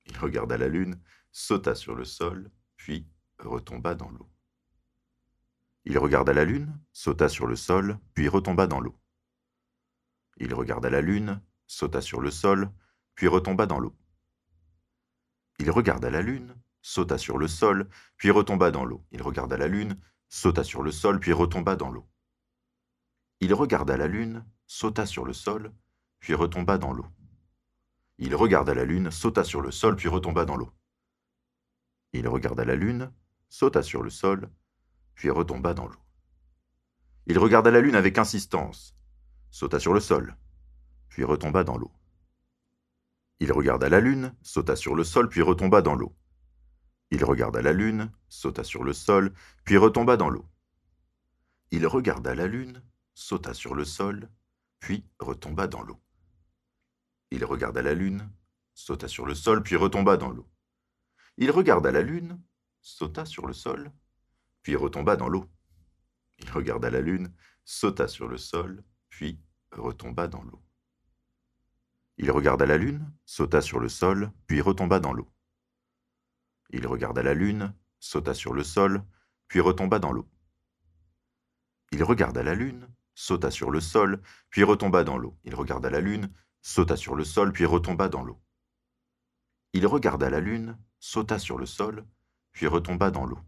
Il 0.07 0.17
regarda 0.19 0.57
la 0.57 0.69
lune, 0.69 1.01
sauta 1.33 1.75
sur 1.75 1.95
le 1.95 2.05
sol, 2.05 2.51
puis 2.77 3.09
retomba 3.39 3.95
dans 3.95 4.11
l'eau. 4.11 4.31
Il 5.85 5.99
regarda 5.99 6.33
la 6.33 6.45
lune, 6.45 6.79
sauta 6.93 7.29
sur 7.29 7.47
le 7.47 7.57
sol, 7.57 7.99
puis 8.15 8.29
retomba 8.29 8.67
dans 8.67 8.81
l'eau. 8.81 8.99
Il 10.39 10.55
regarda 10.55 10.91
la 10.91 11.01
lune, 11.01 11.41
sauta 11.67 12.01
sur 12.01 12.21
le 12.21 12.31
sol, 12.31 12.71
puis 13.15 13.29
retomba 13.29 13.67
dans 13.67 13.79
l'eau. 13.79 13.97
Il 15.59 15.71
regarda 15.71 16.11
la 16.11 16.23
lune, 16.23 16.55
sauta 16.83 17.19
sur 17.19 17.39
le 17.39 17.49
sol, 17.49 17.89
puis 18.17 18.31
retomba 18.31 18.71
dans 18.71 18.85
l'eau. 18.85 19.05
Il 19.11 19.23
regarda 19.23 19.57
la 19.57 19.69
lune, 19.69 19.99
sauta 20.29 20.65
sur 20.65 20.83
le 20.83 20.93
sol, 20.93 21.21
puis 21.21 21.33
retomba 21.33 21.77
dans 21.77 21.91
l'eau. 21.91 22.07
Il 23.41 23.53
regarda 23.55 23.97
la 23.97 24.07
lune, 24.07 24.45
sauta 24.67 25.07
sur 25.07 25.25
le 25.25 25.33
sol, 25.33 25.73
puis 26.21 26.35
retomba 26.35 26.79
dans 26.79 26.93
l'eau. 26.93 27.07
Il 28.19 28.35
regarda 28.35 28.75
la 28.75 28.85
lune, 28.85 29.11
sauta 29.11 29.45
sur 29.45 29.61
le 29.61 29.71
sol, 29.71 29.97
puis 29.97 30.09
retomba 30.09 30.45
dans 30.45 30.57
l'eau. 30.57 30.73
Il 32.13 32.27
regarda 32.29 32.65
la 32.65 32.75
lune, 32.75 33.13
sauta 33.49 33.83
sur 33.83 34.03
le 34.03 34.11
sol, 34.11 34.51
puis 35.15 35.31
retomba 35.31 35.75
dans 35.75 35.87
l'eau. 35.87 36.01
Il 37.27 37.39
regarda 37.39 37.71
la 37.71 37.81
lune 37.81 37.97
avec 37.97 38.19
insistance, 38.19 38.97
sauta 39.51 39.79
sur 39.79 39.93
le 39.93 40.01
sol, 40.01 40.37
puis 41.09 41.25
retomba 41.25 41.65
dans 41.65 41.77
l'eau. 41.77 41.93
Il 43.41 43.53
regarda 43.53 43.89
la 43.89 44.01
lune, 44.01 44.35
sauta 44.43 44.77
sur 44.77 44.95
le 44.95 45.05
sol, 45.05 45.29
puis 45.29 45.43
retomba 45.43 45.83
dans 45.83 45.95
l'eau. 45.95 46.17
Il 47.11 47.25
regarda 47.25 47.63
la 47.63 47.73
lune, 47.73 48.11
sauta 48.29 48.65
sur 48.65 48.83
le 48.83 48.93
sol, 48.93 49.33
puis 49.65 49.77
retomba 49.77 50.17
dans 50.17 50.29
l'eau. 50.29 50.47
Il 51.71 51.87
regarda 51.87 52.35
la 52.35 52.47
lune, 52.47 52.83
sauta 53.15 53.55
sur 53.55 53.75
le 53.75 53.85
sol, 53.85 54.29
puis 54.81 55.05
retomba 55.21 55.67
dans 55.67 55.83
l'eau. 55.83 56.01
Il 57.31 57.45
regarda 57.45 57.83
la 57.83 57.95
lune, 57.95 58.31
sauta 58.75 59.09
sur 59.09 59.27
le 59.27 59.35
sol, 59.35 59.63
puis 59.63 59.77
retomba 59.77 60.17
dans 60.17 60.31
l'eau. 60.31 60.49
Il 61.39 61.51
regarda 61.51 61.93
la 61.93 62.03
lune, 62.03 62.41
sauta 62.81 63.25
sur 63.25 63.47
le 63.47 63.53
sol, 63.53 63.93
puis 64.63 64.77
retomba 64.77 65.17
dans 65.17 65.29
l'eau. 65.29 65.49
Il 66.39 66.51
regarda 66.51 66.91
la 66.91 67.01
lune, 67.01 67.33
sauta 67.65 68.09
sur 68.09 68.29
le 68.29 68.39
sol, 68.39 68.83
puis 69.09 69.41
retomba 69.73 70.29
dans 70.29 70.43
l'eau. 70.43 70.63
Il 72.19 72.31
regarda 72.31 72.67
la 72.67 72.79
lune, 72.79 73.13
sauta 73.25 73.61
sur 73.61 73.81
le 73.81 73.89
sol, 73.89 74.33
puis 74.47 74.61
retomba 74.61 75.01
dans 75.01 75.13
l'eau. 75.13 75.29
Il 76.71 76.87
regarda 76.87 77.23
la 77.23 77.35
lune, 77.35 77.75
sauta 78.01 78.35
sur 78.35 78.53
le 78.53 78.65
sol, 78.65 79.05
puis 79.49 79.61
retomba 79.61 79.99
dans 79.99 80.13
l'eau. 80.13 80.29
Il 81.93 82.03
regarda 82.03 82.43
la 82.43 82.55
lune, 82.55 82.89
sauta 83.15 83.51
sur 83.51 83.71
le 83.71 83.81
sol, 83.81 84.21
puis 84.51 84.65
retomba 84.65 85.05
dans 85.05 85.17
l'eau. 85.17 85.39
Il 85.45 85.55
regarda 85.55 85.91
la 85.91 86.01
lune, 86.01 86.33
sauta 86.61 86.97
sur 86.97 87.15
le 87.15 87.25
sol, 87.25 87.53
puis 87.53 87.67
retomba 87.67 88.09
dans 88.09 88.23
l'eau. 88.23 88.41
Il 89.73 89.87
regarda 89.87 90.29
la 90.29 90.41
lune, 90.41 90.79
sauta 90.99 91.39
sur 91.39 91.59
le 91.59 91.67
sol, 91.67 92.05
puis 92.53 92.67
retomba 92.67 93.11
dans 93.11 93.27
l'eau. 93.27 93.39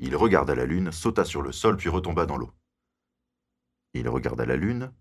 Il 0.00 0.16
regarda 0.16 0.54
la 0.54 0.66
lune, 0.66 0.90
sauta 1.00 1.24
sur 1.24 1.42
le 1.42 1.52
sol, 1.52 1.76
puis 1.76 1.90
retomba 1.90 2.26
dans 2.26 2.36
l'eau. 2.36 2.50
Il 3.94 4.08
regarda 4.08 4.46
la 4.46 4.56
lune, 4.56 4.92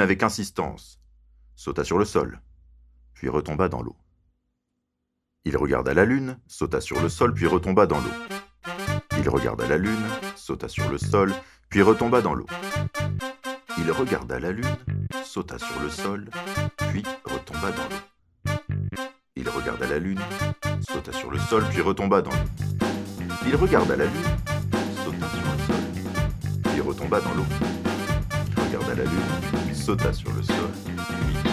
avec 0.00 0.22
insistance, 0.22 1.00
sauta 1.58 1.82
sur 1.82 1.98
le 1.98 2.04
sol, 2.04 2.40
puis 3.14 3.28
retomba 3.28 3.68
dans 3.68 3.82
l'eau. 3.82 3.96
Il 5.44 5.56
regarda 5.56 5.92
la 5.92 6.04
lune, 6.04 6.38
sauta 6.46 6.80
sur 6.80 7.02
le 7.02 7.08
sol, 7.08 7.34
puis 7.34 7.48
retomba 7.48 7.84
dans 7.84 7.98
l'eau. 7.98 8.12
Il 9.18 9.28
regarda 9.28 9.66
la 9.66 9.76
lune, 9.76 10.06
sauta 10.36 10.68
sur 10.68 10.88
le 10.88 10.98
sol, 10.98 11.34
puis 11.68 11.82
retomba 11.82 12.22
dans 12.22 12.34
l'eau. 12.34 12.46
Il 13.76 13.90
regarda 13.90 14.38
la 14.38 14.52
lune, 14.52 14.76
sauta 15.24 15.58
sur 15.58 15.80
le 15.82 15.90
sol, 15.90 16.30
puis 16.92 17.02
retomba 17.24 17.72
dans 17.72 17.88
l'eau. 17.88 18.54
Il 19.34 19.48
regarda 19.48 19.88
la 19.88 19.98
lune, 19.98 20.20
sauta 20.88 21.12
sur 21.12 21.32
le 21.32 21.40
sol, 21.40 21.64
puis 21.70 21.82
retomba 21.82 22.22
dans 22.22 22.30
l'eau. 22.30 23.18
Il 23.48 23.56
regarda 23.56 23.96
la 23.96 24.04
lune, 24.04 24.12
sauta 25.04 25.26
sur 25.28 25.42
le 25.42 25.66
sol, 25.66 25.82
puis 26.62 26.80
retomba 26.80 27.20
dans 27.20 27.34
l'eau. 27.34 27.46
Il 28.46 28.62
regarda 28.62 28.94
la 28.94 29.04
lune, 29.04 29.74
sauta 29.74 30.12
sur 30.12 30.32
le 30.32 30.42
sol, 30.42 30.70
puis 30.84 31.47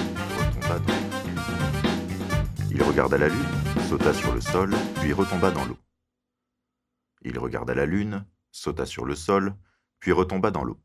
Il 2.71 2.83
regarda 2.83 3.17
la 3.17 3.27
lune, 3.29 3.45
sauta 3.87 4.13
sur 4.13 4.33
le 4.33 4.41
sol, 4.41 4.75
puis 4.95 5.13
retomba 5.13 5.51
dans 5.51 5.65
l'eau. 5.65 5.77
Il 7.21 7.37
regarda 7.39 7.73
la 7.73 7.85
lune, 7.85 8.25
sauta 8.51 8.85
sur 8.85 9.05
le 9.05 9.15
sol, 9.15 9.55
puis 9.99 10.11
retomba 10.11 10.51
dans 10.51 10.63
l'eau. 10.63 10.79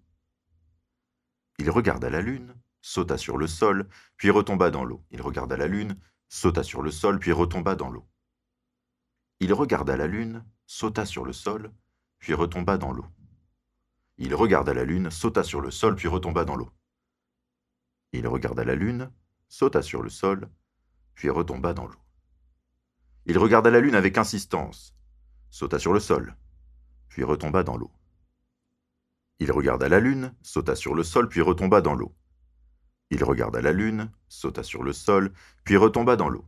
Il 1.59 1.71
regarda 1.71 2.11
la 2.11 2.21
lune, 2.21 2.55
sauta 2.81 3.19
sur 3.19 3.39
le 3.39 3.47
sol, 3.47 3.89
puis 4.17 4.31
retomba 4.31 4.71
dans 4.71 4.85
l'eau. 4.85 5.05
Il 5.11 5.23
regarda 5.23 5.57
la 5.57 5.67
lune, 5.67 5.99
sauta 6.29 6.63
sur 6.63 6.83
le 6.83 6.91
sol, 6.91 7.19
puis 7.19 7.31
retomba 7.31 7.75
dans 7.75 7.91
l'eau. 7.91 8.07
Il 9.41 9.53
regarda 9.53 9.97
la 9.97 10.07
lune, 10.07 10.45
sauta 10.67 11.05
sur 11.07 11.25
le 11.25 11.33
sol, 11.33 11.73
puis 12.19 12.35
retomba 12.35 12.79
dans 12.79 12.93
l'eau. 12.93 13.07
Il 14.19 14.35
regarda 14.35 14.75
la 14.75 14.85
lune, 14.85 15.11
sauta 15.11 15.43
sur 15.43 15.61
le 15.61 15.71
sol, 15.71 15.97
puis 15.97 16.09
retomba 16.09 16.45
dans 16.45 16.57
l'eau. 16.57 16.71
Il 18.13 18.27
regarda 18.29 18.65
la 18.65 18.75
lune, 18.75 19.11
sauta 19.51 19.83
sur 19.83 20.03
le 20.03 20.09
sol, 20.09 20.49
puis 21.15 21.29
retomba 21.29 21.75
dans 21.75 21.87
l'eau. 21.87 22.01
Il 23.27 23.37
regarda 23.37 23.69
la 23.71 23.81
lune 23.81 23.97
avec 23.97 24.17
insistance, 24.17 24.95
sauta 25.51 25.79
sur 25.79 25.93
le 25.93 26.01
sol, 26.01 26.37
puis 27.09 27.25
retomba 27.25 27.63
dans 27.63 27.77
l'eau. 27.77 27.91
Il 29.41 29.51
regarda 29.51 29.89
la 29.89 29.99
lune, 29.99 30.35
sauta 30.41 30.77
sur 30.77 30.95
le 30.95 31.03
sol, 31.03 31.29
puis 31.29 31.41
retomba 31.43 31.81
dans 31.81 31.95
l'eau. 31.95 32.15
Il 33.11 33.25
regarda 33.25 33.61
la 33.61 33.73
lune, 33.73 34.11
sauta 34.29 34.63
sur 34.63 34.85
le 34.85 34.93
sol, 34.93 35.33
puis 35.65 35.77
retomba 35.77 36.15
dans 36.15 36.29
l'eau. 36.29 36.47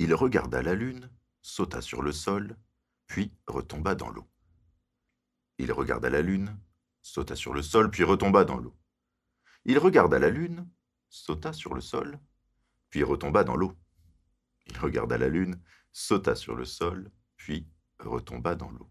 Il 0.00 0.12
regarda 0.14 0.62
la 0.62 0.74
lune, 0.74 1.08
sauta 1.42 1.80
sur 1.80 2.02
le 2.02 2.12
sol, 2.12 2.56
puis 3.06 3.32
retomba 3.46 3.94
dans 3.94 4.10
l'eau. 4.10 4.28
Il 5.58 5.72
regarda 5.72 6.10
la 6.10 6.22
lune, 6.22 6.58
sauta 7.02 7.36
sur 7.36 7.54
le 7.54 7.62
sol, 7.62 7.90
puis 7.90 8.02
retomba 8.02 8.44
dans 8.44 8.58
l'eau. 8.58 8.76
Il 9.64 9.78
regarda 9.78 10.18
la 10.18 10.30
lune, 10.30 10.68
sauta 11.08 11.52
sur 11.52 11.74
le 11.74 11.80
sol, 11.80 12.18
puis 12.90 13.02
retomba 13.02 13.44
dans 13.44 13.56
l'eau. 13.56 13.76
Il 14.66 14.78
regarda 14.78 15.18
la 15.18 15.28
lune, 15.28 15.60
sauta 15.92 16.34
sur 16.34 16.54
le 16.54 16.64
sol, 16.64 17.10
puis 17.36 17.66
retomba 17.98 18.54
dans 18.54 18.70
l'eau. 18.70 18.90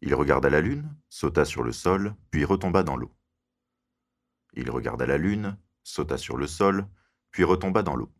Il 0.00 0.14
regarda 0.14 0.50
la 0.50 0.60
lune, 0.60 0.94
sauta 1.08 1.44
sur 1.44 1.62
le 1.62 1.72
sol, 1.72 2.14
puis 2.30 2.44
retomba 2.44 2.82
dans 2.82 2.96
l'eau. 2.96 3.14
Il 4.54 4.70
regarda 4.70 5.06
la 5.06 5.18
lune, 5.18 5.58
sauta 5.82 6.18
sur 6.18 6.36
le 6.36 6.46
sol, 6.46 6.88
puis 7.30 7.44
retomba 7.44 7.82
dans 7.82 7.96
l'eau. 7.96 8.12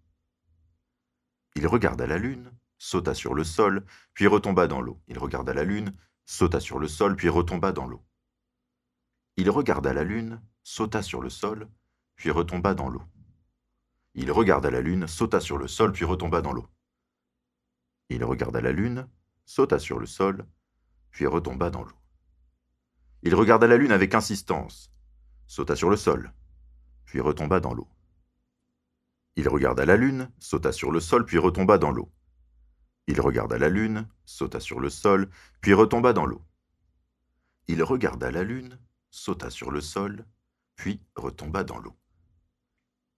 Il 1.55 1.67
regarda 1.67 2.07
la 2.07 2.19
lune, 2.19 2.51
sauta 2.79 3.15
sur 3.15 3.35
le 3.35 3.45
sol, 3.45 3.85
puis 4.15 4.27
retomba 4.27 4.67
dans 4.67 4.81
l'eau. 4.81 5.01
Il 5.09 5.19
regarda 5.19 5.55
la 5.55 5.65
lune, 5.65 5.97
sauta 6.27 6.61
sur 6.61 6.79
le 6.79 6.89
sol, 6.89 7.17
puis 7.17 7.29
retomba 7.29 7.73
dans 7.73 7.87
l'eau. 7.87 8.05
Il 9.37 9.51
regarda 9.51 9.93
la 9.93 10.05
lune, 10.05 10.41
sauta 10.63 11.03
sur 11.03 11.21
le 11.21 11.31
sol, 11.31 11.69
puis 12.17 12.31
retomba 12.31 12.75
dans 12.75 12.89
l'eau. 12.89 13.03
Il 14.15 14.31
regarda 14.31 14.71
la 14.71 14.81
lune, 14.81 15.07
sauta 15.09 15.41
sur 15.41 15.59
le 15.59 15.69
sol, 15.69 15.93
puis 15.93 16.05
retomba 16.05 16.41
dans 16.41 16.53
l'eau. 16.53 16.69
Il 18.09 18.25
regarda 18.25 18.61
la 18.61 18.73
lune, 18.73 19.09
sauta 19.45 19.79
sur 19.79 19.99
le 19.99 20.07
sol, 20.07 20.47
puis 21.11 21.27
retomba 21.27 21.71
dans 21.71 21.83
l'eau. 21.83 21.97
Il 23.23 23.35
regarda 23.35 23.67
la 23.67 23.77
lune 23.77 23.93
avec 23.93 24.15
insistance, 24.15 24.93
sauta 25.47 25.75
sur 25.75 25.91
le 25.91 25.97
sol, 25.97 26.33
puis 27.05 27.21
retomba 27.21 27.61
dans 27.61 27.75
l'eau. 27.75 27.89
Il 29.37 29.49
regarda 29.49 29.85
la 29.85 29.97
lune, 29.97 30.31
sauta 30.39 30.71
sur 30.71 30.93
le 30.93 31.01
sol, 31.01 31.25
puis 31.25 31.39
retomba 31.39 31.79
dans 31.79 31.91
l'eau. 31.91 32.13
Il 33.07 33.21
regarda 33.21 33.59
la 33.59 33.69
lune, 33.69 34.09
sauta 34.25 34.61
sur 34.61 34.79
le 34.79 34.91
sol, 34.91 35.29
puis 35.61 35.75
retomba 35.75 36.13
dans 36.13 36.27
l'eau. 36.27 36.43
Il 37.67 37.83
regarda 37.83 38.31
la 38.31 38.45
lune, 38.45 38.79
sauta 39.11 39.51
sur 39.51 39.71
le 39.71 39.81
sol, 39.81 40.25
puis 40.77 41.01
retomba 41.17 41.65
dans 41.65 41.79
l'eau. 41.79 41.97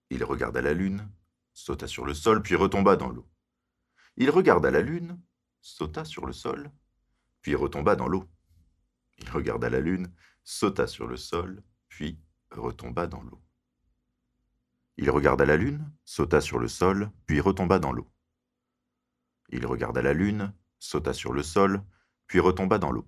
Il 0.09 0.23
regarda 0.23 0.61
la 0.61 0.73
lune, 0.73 1.09
sauta 1.53 1.87
sur 1.87 2.05
le 2.05 2.13
sol, 2.13 2.41
puis 2.41 2.55
retomba 2.55 2.95
dans 2.95 3.09
l'eau. 3.09 3.27
Il 4.15 4.29
regarda 4.29 4.71
la 4.71 4.81
lune, 4.81 5.19
sauta 5.61 6.05
sur 6.05 6.25
le 6.25 6.33
sol, 6.33 6.71
puis 7.41 7.55
retomba 7.55 7.95
dans 7.95 8.07
l'eau. 8.07 8.27
Il 9.17 9.29
regarda 9.29 9.69
la 9.69 9.79
lune, 9.79 10.13
sauta 10.43 10.87
sur 10.87 11.07
le 11.07 11.17
sol, 11.17 11.63
puis 11.87 12.19
retomba 12.51 13.07
dans 13.07 13.21
l'eau. 13.21 13.41
Il 14.97 15.09
regarda 15.11 15.45
la 15.45 15.57
lune, 15.57 15.91
sauta 16.05 16.41
sur 16.41 16.59
le 16.59 16.67
sol, 16.67 17.11
puis 17.25 17.39
retomba 17.39 17.79
dans 17.79 17.91
l'eau. 17.91 18.09
Il 19.49 19.65
regarda 19.65 20.01
la 20.01 20.13
lune, 20.13 20.53
sauta 20.79 21.13
sur 21.13 21.33
le 21.33 21.43
sol, 21.43 21.83
puis 22.27 22.39
retomba 22.39 22.79
dans 22.79 22.91
l'eau. 22.91 23.07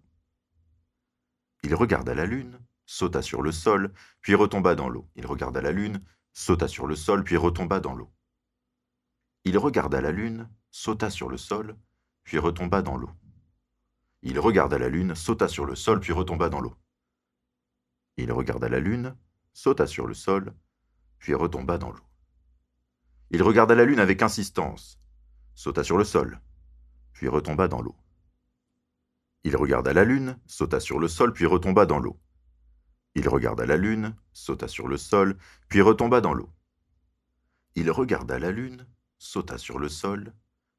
Il 1.63 1.75
regarda 1.75 2.13
la 2.13 2.25
lune, 2.25 2.59
sauta 2.85 3.21
sur 3.21 3.41
le 3.41 3.51
sol, 3.51 3.93
puis 4.21 4.35
retomba 4.35 4.75
dans 4.75 4.89
l'eau. 4.89 5.09
Sauta 6.39 6.69
sur 6.69 6.87
le 6.87 6.95
sol, 6.95 7.25
puis 7.25 7.35
retomba 7.35 7.81
dans 7.81 7.93
l'eau. 7.93 8.09
Il 9.43 9.57
regarda 9.57 9.99
la 9.99 10.11
lune, 10.13 10.49
sauta 10.71 11.09
sur 11.09 11.27
le 11.27 11.37
sol, 11.37 11.77
puis 12.23 12.39
retomba 12.39 12.81
dans 12.81 12.95
l'eau. 12.95 13.11
Il 14.21 14.39
regarda 14.39 14.79
la 14.79 14.87
lune, 14.87 15.15
sauta 15.15 15.49
sur 15.49 15.65
le 15.65 15.75
sol, 15.75 15.99
puis 15.99 16.13
retomba 16.13 16.47
dans 16.47 16.61
l'eau. 16.61 16.77
Il 18.15 18.31
regarda 18.31 18.69
la 18.69 18.79
lune, 18.79 19.17
sauta 19.51 19.85
sur 19.85 20.07
le 20.07 20.13
sol, 20.13 20.55
puis 21.17 21.33
retomba 21.33 21.77
dans 21.77 21.91
l'eau. 21.91 22.05
Il 23.31 23.43
regarda 23.43 23.75
la 23.75 23.83
lune 23.83 23.99
avec 23.99 24.21
insistance, 24.21 24.97
sauta 25.55 25.83
sur 25.83 25.97
le 25.97 26.05
sol, 26.05 26.39
puis 27.11 27.27
retomba 27.27 27.67
dans 27.67 27.81
l'eau. 27.81 27.97
Il 29.43 29.57
regarda 29.57 29.91
la 29.91 30.05
lune, 30.05 30.39
sauta 30.45 30.79
sur 30.79 30.99
le 30.99 31.09
sol, 31.09 31.33
puis 31.33 31.45
retomba 31.45 31.85
dans 31.85 31.99
l'eau. 31.99 32.17
Il 33.15 33.27
regarda 33.27 33.65
la 33.65 33.77
lune, 33.77 34.15
sauta 34.33 34.67
sur 34.67 34.87
le 34.87 34.97
sol, 34.97 35.37
puis 35.67 35.81
retomba 35.81 36.21
dans 36.21 36.33
l'eau. 36.33 36.49
Il 37.75 37.89
regarda 37.91 38.39
la 38.39 38.51
lune, 38.51 38.87
sauta 39.17 39.57
sur 39.57 39.79
le 39.79 39.89
sol, 39.89 40.33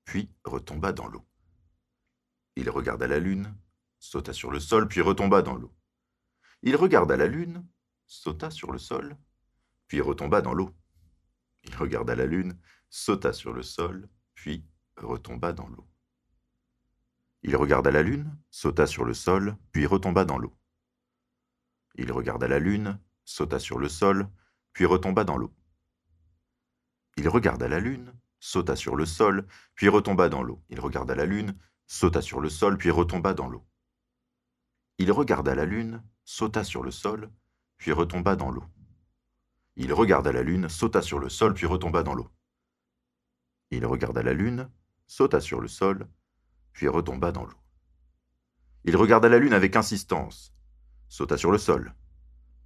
puis 0.04 0.30
retomba 0.44 0.92
dans 0.92 1.08
l'eau. 1.08 1.26
Il 2.56 2.70
regarda 2.70 3.06
la 3.06 3.18
lune, 3.18 3.54
sauta 3.98 4.32
sur 4.32 4.50
le 4.50 4.60
sol, 4.60 4.88
puis 4.88 5.00
retomba 5.00 5.42
dans 5.42 5.54
l'eau. 5.54 5.72
Il 6.62 6.76
regarda 6.76 7.16
la 7.16 7.26
lune, 7.26 7.66
sauta 8.06 8.50
sur 8.50 8.72
le 8.72 8.78
sol, 8.78 9.16
puis 9.86 10.00
retomba 10.00 10.42
dans 10.42 10.54
l'eau. 10.54 10.74
Il 11.64 11.76
regarda 11.76 12.14
la 12.14 12.26
lune, 12.26 12.58
sauta 12.88 13.32
sur 13.32 13.52
le 13.52 13.62
sol, 13.62 14.08
puis 14.34 14.64
retomba 14.96 15.52
dans 15.52 15.68
l'eau. 15.68 15.86
Il 17.42 17.56
regarda 17.56 17.90
la 17.90 18.02
lune, 18.02 18.36
sauta 18.50 18.86
sur 18.86 19.04
le 19.04 19.14
sol, 19.14 19.56
puis 19.72 19.86
retomba 19.86 20.24
dans 20.24 20.38
l'eau. 20.38 20.54
Il 21.94 22.12
regarda 22.12 22.48
la 22.48 22.58
lune, 22.58 22.98
sauta 23.24 23.58
sur 23.58 23.78
le 23.78 23.88
sol, 23.88 24.28
puis 24.72 24.86
retomba 24.86 25.24
dans 25.24 25.36
l'eau. 25.36 25.54
Il 27.16 27.28
regarda 27.28 27.68
la 27.68 27.80
lune, 27.80 28.12
sauta 28.38 28.76
sur 28.76 28.96
le 28.96 29.04
sol, 29.04 29.46
puis 29.74 29.88
retomba 29.88 30.28
dans 30.28 30.42
l'eau. 30.42 30.62
Il 30.68 30.80
regarda 30.80 31.14
la 31.14 31.26
lune, 31.26 31.58
sauta 31.86 32.22
sur 32.22 32.40
le 32.40 32.48
sol, 32.48 32.78
puis 32.78 32.90
retomba 32.90 33.34
dans 33.34 33.48
l'eau. 33.48 33.66
Il 34.98 35.12
regarda 35.12 35.54
la 35.54 35.64
lune, 35.64 36.02
sauta 36.24 36.64
sur 36.64 36.82
le 36.82 36.90
sol, 36.90 37.30
puis 37.76 37.92
retomba 37.92 38.36
dans 38.36 38.50
l'eau. 38.50 38.68
Il 39.80 39.92
regarda 39.92 40.32
la 40.32 40.42
lune, 40.42 40.68
sauta 40.76 41.02
sur 41.02 41.18
le 41.20 41.28
sol, 41.28 41.54
puis 41.54 41.66
retomba 41.66 42.02
dans 42.02 42.14
l'eau. 42.14 42.30
Il 43.70 43.84
regarda 43.86 44.22
la 49.28 49.38
lune, 49.38 49.52
avec 49.52 49.76
insistance, 49.76 50.54
sauta 51.10 51.36
sur 51.36 51.50
le 51.50 51.58
sol, 51.58 51.92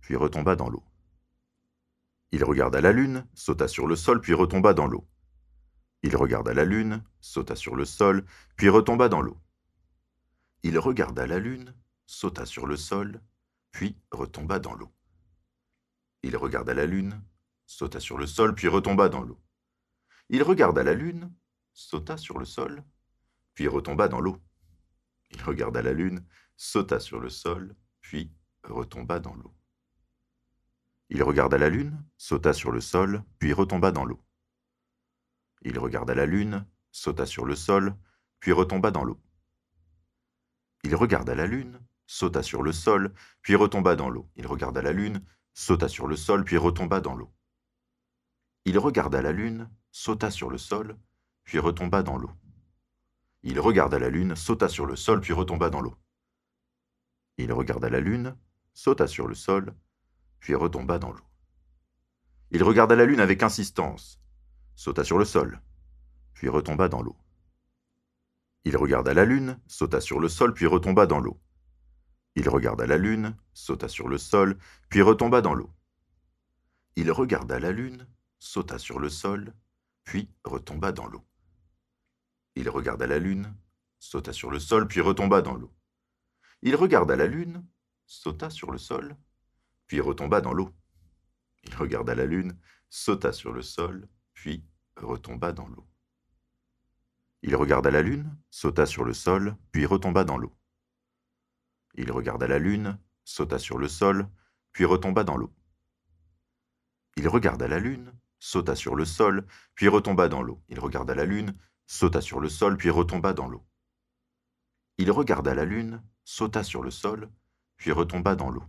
puis 0.03 0.17
retomba 0.17 0.55
dans 0.55 0.69
l'eau. 0.69 0.85
Il 2.31 2.45
regarda 2.45 2.83
la 2.83 2.93
lune, 2.93 3.27
sauta 3.35 3.69
sur 3.69 3.87
le 3.87 3.97
sol, 3.97 4.21
puis 4.21 4.35
retomba 4.35 4.75
dans 4.75 4.87
l'eau. 4.87 5.09
Il 6.03 6.15
regarda 6.15 6.53
la 6.53 6.67
lune, 6.67 7.03
sauta 7.23 7.57
sur 7.57 7.75
le 7.75 7.87
sol, 7.87 8.27
puis 8.57 8.69
retomba 8.69 9.09
dans 9.09 9.23
l'eau. 9.23 9.41
Il 10.63 10.79
regarda 10.79 11.27
la 11.27 11.39
lune, 11.39 11.75
sauta 12.05 12.45
sur 12.45 12.67
le 12.67 12.77
sol, 12.77 13.23
puis 13.73 13.97
retomba 14.13 14.59
dans 14.59 14.75
l'eau. 14.75 14.93
Il 16.23 16.37
regarda 16.37 16.75
la 16.75 16.85
lune, 16.85 17.25
sauta 17.65 17.99
sur 17.99 18.19
le 18.19 18.27
sol, 18.27 18.55
puis 18.55 18.69
retomba 18.69 19.09
dans 19.09 19.23
l'eau. 19.23 19.41
Il 20.29 20.43
regarda 20.43 20.83
la 20.83 20.93
lune, 20.93 21.35
sauta 21.73 22.19
sur 22.19 22.39
le 22.39 22.45
sol, 22.45 22.85
puis 23.55 23.69
retomba 23.69 24.07
dans 24.09 24.21
l'eau. 24.21 24.39
Il 25.31 25.43
regarda 25.43 25.81
la 25.81 25.95
lune, 25.95 26.27
sauta 26.57 27.01
sur 27.01 27.21
le 27.21 27.31
sol, 27.31 27.75
puis 28.15 28.31
retomba 28.63 29.19
dans 29.19 29.35
l'eau. 29.35 29.53
Il 31.09 31.25
regarda 31.25 31.59
la 31.59 31.69
lune, 31.69 32.01
sauta 32.17 32.53
sur 32.53 32.71
le 32.71 32.81
sol, 32.81 33.25
puis 33.41 33.53
retomba 33.53 33.91
dans 33.91 34.05
l'eau. 34.05 34.25
Il 35.63 35.81
regarda 35.81 36.15
la 36.15 36.25
lune, 36.25 36.65
sauta 36.93 37.27
sur 37.27 37.45
le 37.45 37.57
sol, 37.57 37.97
puis 38.39 38.53
retomba 38.53 38.93
dans 38.93 39.03
l'eau. 39.03 39.21
Il 40.85 40.95
regarda 40.95 41.35
la 41.35 41.49
lune, 41.49 41.81
sauta 42.07 42.45
sur 42.45 42.63
le 42.63 42.71
sol, 42.71 43.13
puis 43.43 43.57
retomba 43.57 43.97
dans 43.97 44.11
l'eau. 44.11 44.31
Il 44.37 44.47
regarda 44.47 44.81
la 44.81 44.93
lune, 44.93 45.21
sauta 45.53 45.89
sur 45.89 46.07
le 46.07 46.15
sol, 46.15 46.45
puis 46.45 46.57
retomba 46.57 47.01
dans 47.01 47.17
l'eau. 47.17 47.35
Il 48.65 48.79
regarda 48.79 49.23
la 49.23 49.33
lune, 49.33 49.69
sauta 49.91 50.31
sur 50.31 50.51
le 50.51 50.59
sol, 50.59 50.97
puis 51.43 51.59
retomba 51.59 52.05
dans 52.05 52.17
l'eau. 52.17 52.31
Il 53.43 53.59
regarda 53.59 53.99
la 53.99 54.09
lune, 54.09 54.37
sauta 54.37 54.69
sur 54.69 54.87
le 54.87 54.95
sol, 54.95 55.21
puis 55.21 55.33
retomba 55.33 55.69
dans 55.69 55.81
l'eau. 55.81 55.97
Il 57.37 57.53
regarda 57.53 57.89
la 57.91 58.01
lune, 58.01 58.37
sauta 58.73 59.07
sur 59.07 59.27
le 59.27 59.35
sol, 59.35 59.75
puis 60.41 60.55
retomba 60.55 60.99
dans 60.99 61.13
l'eau. 61.13 61.25
Il 62.51 62.63
regarda 62.63 62.95
la 62.95 63.05
lune 63.05 63.21
avec 63.21 63.43
insistance, 63.43 64.21
sauta 64.77 65.03
sur 65.05 65.19
le 65.19 65.25
sol, 65.25 65.61
puis 66.35 66.49
retomba 66.49 66.89
dans 66.89 67.03
l'eau. 67.03 67.17
Il 68.65 68.77
regarda 68.77 69.13
la 69.15 69.25
lune, 69.25 69.59
sauta 69.67 70.01
sur 70.01 70.21
le 70.21 70.29
sol, 70.29 70.55
puis 70.55 70.67
retomba 70.67 71.07
dans 71.07 71.21
l'eau. 71.21 71.41
Il 72.37 72.49
regarda 72.49 72.87
la 72.87 72.99
lune, 72.99 73.37
sauta 73.53 73.89
sur 73.89 74.09
le 74.09 74.19
sol, 74.19 74.59
puis 74.89 75.03
retomba 75.03 75.41
dans 75.41 75.55
l'eau. 75.55 75.71
Il 76.97 77.11
regarda 77.11 77.59
la 77.59 77.73
lune, 77.73 78.07
sauta 78.39 78.79
sur 78.79 79.01
le 79.01 79.09
sol, 79.09 79.53
puis 80.05 80.29
retomba 80.45 80.93
dans 80.93 81.07
l'eau. 81.07 81.25
Il 82.57 82.69
regarda 82.69 83.07
la 83.07 83.19
lune, 83.19 83.55
sauta 83.99 84.33
sur 84.33 84.51
le 84.51 84.61
sol, 84.61 84.87
puis 84.87 85.01
retomba 85.01 85.43
dans 85.43 85.55
l'eau. 85.55 85.73
Il 86.67 86.77
regarda 86.77 87.15
la 87.15 87.27
lune, 87.27 87.63
sauta 88.07 88.49
sur 88.49 88.71
le 88.71 88.79
sol, 88.79 89.19
puis 89.87 90.01
retomba 90.01 90.41
dans 90.41 90.55
l'eau. 90.55 90.75
Il 91.63 91.75
regarda 91.75 92.15
la 92.15 92.25
lune, 92.25 92.59
sauta 92.89 93.33
sur 93.33 93.53
le 93.53 93.61
sol, 93.61 94.09
puis 94.33 94.65
retomba 94.97 95.53
dans 95.53 95.69
l'eau. 95.69 95.87
Il 97.43 97.55
regarda 97.55 97.91
la 97.91 98.01
lune, 98.01 98.35
sauta 98.49 98.87
sur 98.87 99.05
le 99.05 99.13
sol, 99.13 99.59
puis 99.73 99.85
retomba 99.85 100.25
dans 100.25 100.39
l'eau. 100.39 100.57
Il 101.97 102.11
regarda 102.11 102.49
la 102.49 102.59
lune, 102.59 102.99
sauta 103.25 103.59
sur 103.59 103.79
le 103.79 103.87
sol, 103.87 104.27
puis 104.73 104.87
retomba 104.87 105.23
dans 105.23 105.37
l'eau. 105.37 105.55
Il 107.19 107.29
regarda 107.29 107.69
la 107.69 107.79
lune, 107.79 108.11
sauta 108.39 108.75
sur 108.75 108.97
le 108.97 109.05
sol, 109.05 109.47
puis 109.75 109.89
retomba 109.89 110.29
dans 110.29 110.41
l'eau. 110.41 110.63
Il 110.71 110.81
regarda 110.81 111.15
la 111.15 111.27
lune, 111.27 111.59
sauta 111.87 112.23
sur 112.23 112.41
le 112.41 112.49
sol, 112.49 112.79
puis 112.79 112.89
retomba 112.89 113.35
dans 113.35 113.49
l'eau. 113.49 113.67
Il 114.97 115.11
regarda 115.11 115.55
la 115.55 115.67
lune, 115.67 116.03
sauta 116.25 116.63
sur 116.65 116.83
le 116.83 116.91
sol, 116.91 117.31
puis 117.77 117.93
retomba 117.93 118.35
dans 118.35 118.51
l'eau. 118.51 118.65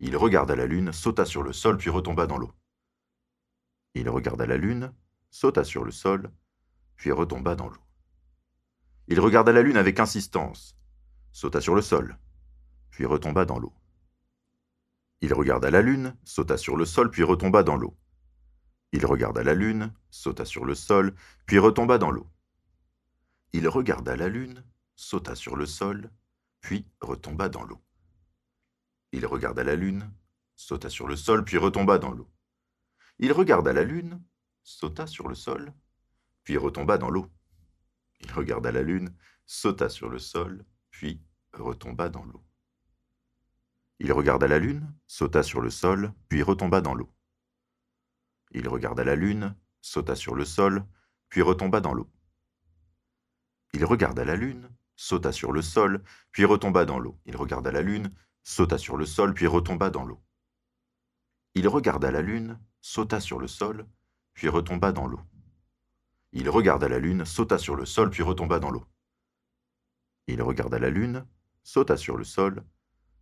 Il 0.00 0.16
regarda 0.16 0.56
la 0.56 0.66
lune, 0.66 0.92
sauta 0.92 1.24
sur 1.24 1.42
le 1.42 1.52
sol, 1.52 1.76
puis 1.76 1.90
retomba 1.90 2.26
dans 2.26 2.38
l'eau. 2.38 2.52
Il 3.94 4.08
regarda 4.08 4.46
la 4.46 4.56
lune, 4.56 4.92
sauta 5.30 5.64
sur 5.64 5.84
le 5.84 5.90
sol, 5.90 6.30
puis 6.96 7.12
retomba 7.12 7.54
dans 7.54 7.68
l'eau. 7.68 7.82
Il 9.08 9.20
regarda 9.20 9.52
la 9.52 9.62
lune 9.62 9.76
avec 9.76 10.00
insistance, 10.00 10.76
sauta 11.32 11.60
sur 11.60 11.74
le 11.74 11.82
sol, 11.82 12.18
puis 12.90 13.06
retomba 13.06 13.44
dans 13.44 13.58
l'eau. 13.58 13.74
Il 15.20 15.34
regarda 15.34 15.70
la 15.70 15.82
lune, 15.82 16.16
sauta 16.24 16.56
sur 16.56 16.76
le 16.76 16.84
sol, 16.84 17.10
puis 17.10 17.24
retomba 17.24 17.62
dans 17.62 17.76
l'eau. 17.76 17.96
Il 18.92 19.04
regarda 19.04 19.42
la 19.42 19.54
lune, 19.54 19.92
sauta 20.10 20.44
sur 20.44 20.64
le 20.64 20.74
sol, 20.74 21.14
puis 21.46 21.58
retomba 21.58 21.98
dans 21.98 22.10
l'eau. 22.10 22.28
Il 23.52 23.68
regarda 23.68 24.16
la 24.16 24.28
lune, 24.28 24.64
sauta 24.94 25.34
sur 25.34 25.56
le 25.56 25.66
sol, 25.66 26.10
puis 26.60 26.86
retomba 27.00 27.48
dans 27.48 27.64
l'eau. 27.64 27.80
Il 29.12 29.26
regarda 29.26 29.64
la 29.64 29.76
lune, 29.76 30.12
sauta 30.56 30.90
sur 30.90 31.08
le 31.08 31.16
sol, 31.16 31.44
puis 31.44 31.56
retomba 31.56 31.98
dans 31.98 32.12
l'eau. 32.12 32.30
Il 33.18 33.32
regarda 33.32 33.72
la 33.72 33.84
lune, 33.84 34.22
sauta 34.62 35.06
sur 35.06 35.28
le 35.28 35.34
sol, 35.34 35.72
puis 36.44 36.56
retomba 36.56 36.98
dans 36.98 37.10
l'eau. 37.10 37.30
Il 38.20 38.32
regarda 38.32 38.70
la 38.72 38.82
lune, 38.82 39.14
sauta 39.46 39.88
sur 39.88 40.08
le 40.08 40.18
sol, 40.18 40.64
puis 40.90 41.22
retomba 41.52 42.08
dans 42.08 42.24
l'eau. 42.24 42.44
Il 44.00 44.12
regarda 44.12 44.46
la 44.46 44.58
lune, 44.58 44.92
sauta 45.06 45.42
sur 45.42 45.60
le 45.60 45.70
sol, 45.70 46.12
puis 46.28 46.42
retomba 46.42 46.80
dans 46.80 46.94
l'eau. 46.94 47.12
Il 48.52 48.68
regarda 48.68 49.04
la 49.04 49.16
lune, 49.16 49.56
sauta 49.80 50.14
sur 50.14 50.34
le 50.34 50.44
sol, 50.44 50.86
puis 51.28 51.42
retomba 51.42 51.80
dans 51.80 51.94
l'eau. 51.94 52.10
Il 53.72 53.84
regarda 53.84 54.24
la 54.24 54.36
lune, 54.36 54.70
sauta 54.98 55.30
sur 55.30 55.52
le 55.52 55.62
sol, 55.62 56.02
puis 56.32 56.44
retomba 56.44 56.84
dans 56.84 56.98
l'eau. 56.98 57.18
Il 57.24 57.36
regarda 57.36 57.70
la 57.70 57.82
lune, 57.82 58.12
sauta 58.42 58.78
sur 58.78 58.96
le 58.96 59.06
sol, 59.06 59.32
puis 59.32 59.46
retomba 59.46 59.90
dans 59.90 60.04
l'eau. 60.04 60.20
Il 61.54 61.68
regarda 61.68 62.10
la 62.10 62.20
lune, 62.20 62.58
sauta 62.80 63.20
sur 63.20 63.38
le 63.38 63.46
sol, 63.46 63.86
puis 64.34 64.48
retomba 64.48 64.90
dans 64.90 65.06
l'eau. 65.06 65.20
Il 66.32 66.50
regarda 66.50 66.88
la 66.88 66.98
lune, 66.98 67.24
sauta 67.24 67.58
sur 67.58 67.76
le 67.76 67.86
sol, 67.86 68.10
puis 68.10 68.24
retomba 68.24 68.58
dans 68.58 68.70
l'eau. 68.70 68.84
Il 70.26 70.42
regarda 70.42 70.80
la 70.80 70.90
lune, 70.90 71.24
sauta 71.62 71.96
sur 71.96 72.16
le 72.16 72.24
sol, 72.24 72.64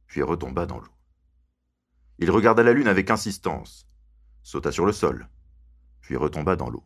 puis 0.07 0.23
retomba 0.23 0.65
dans 0.65 0.79
l'eau. 0.79 0.93
Il 2.19 2.31
regarda 2.31 2.63
la 2.63 2.73
lune 2.73 2.89
avec 2.89 3.11
insistance, 3.11 3.87
sauta 4.43 4.73
sur 4.73 4.87
le 4.87 4.93
sol, 4.93 5.29
puis 6.01 6.17
retomba 6.17 6.57
dans 6.57 6.71
l'eau. 6.71 6.85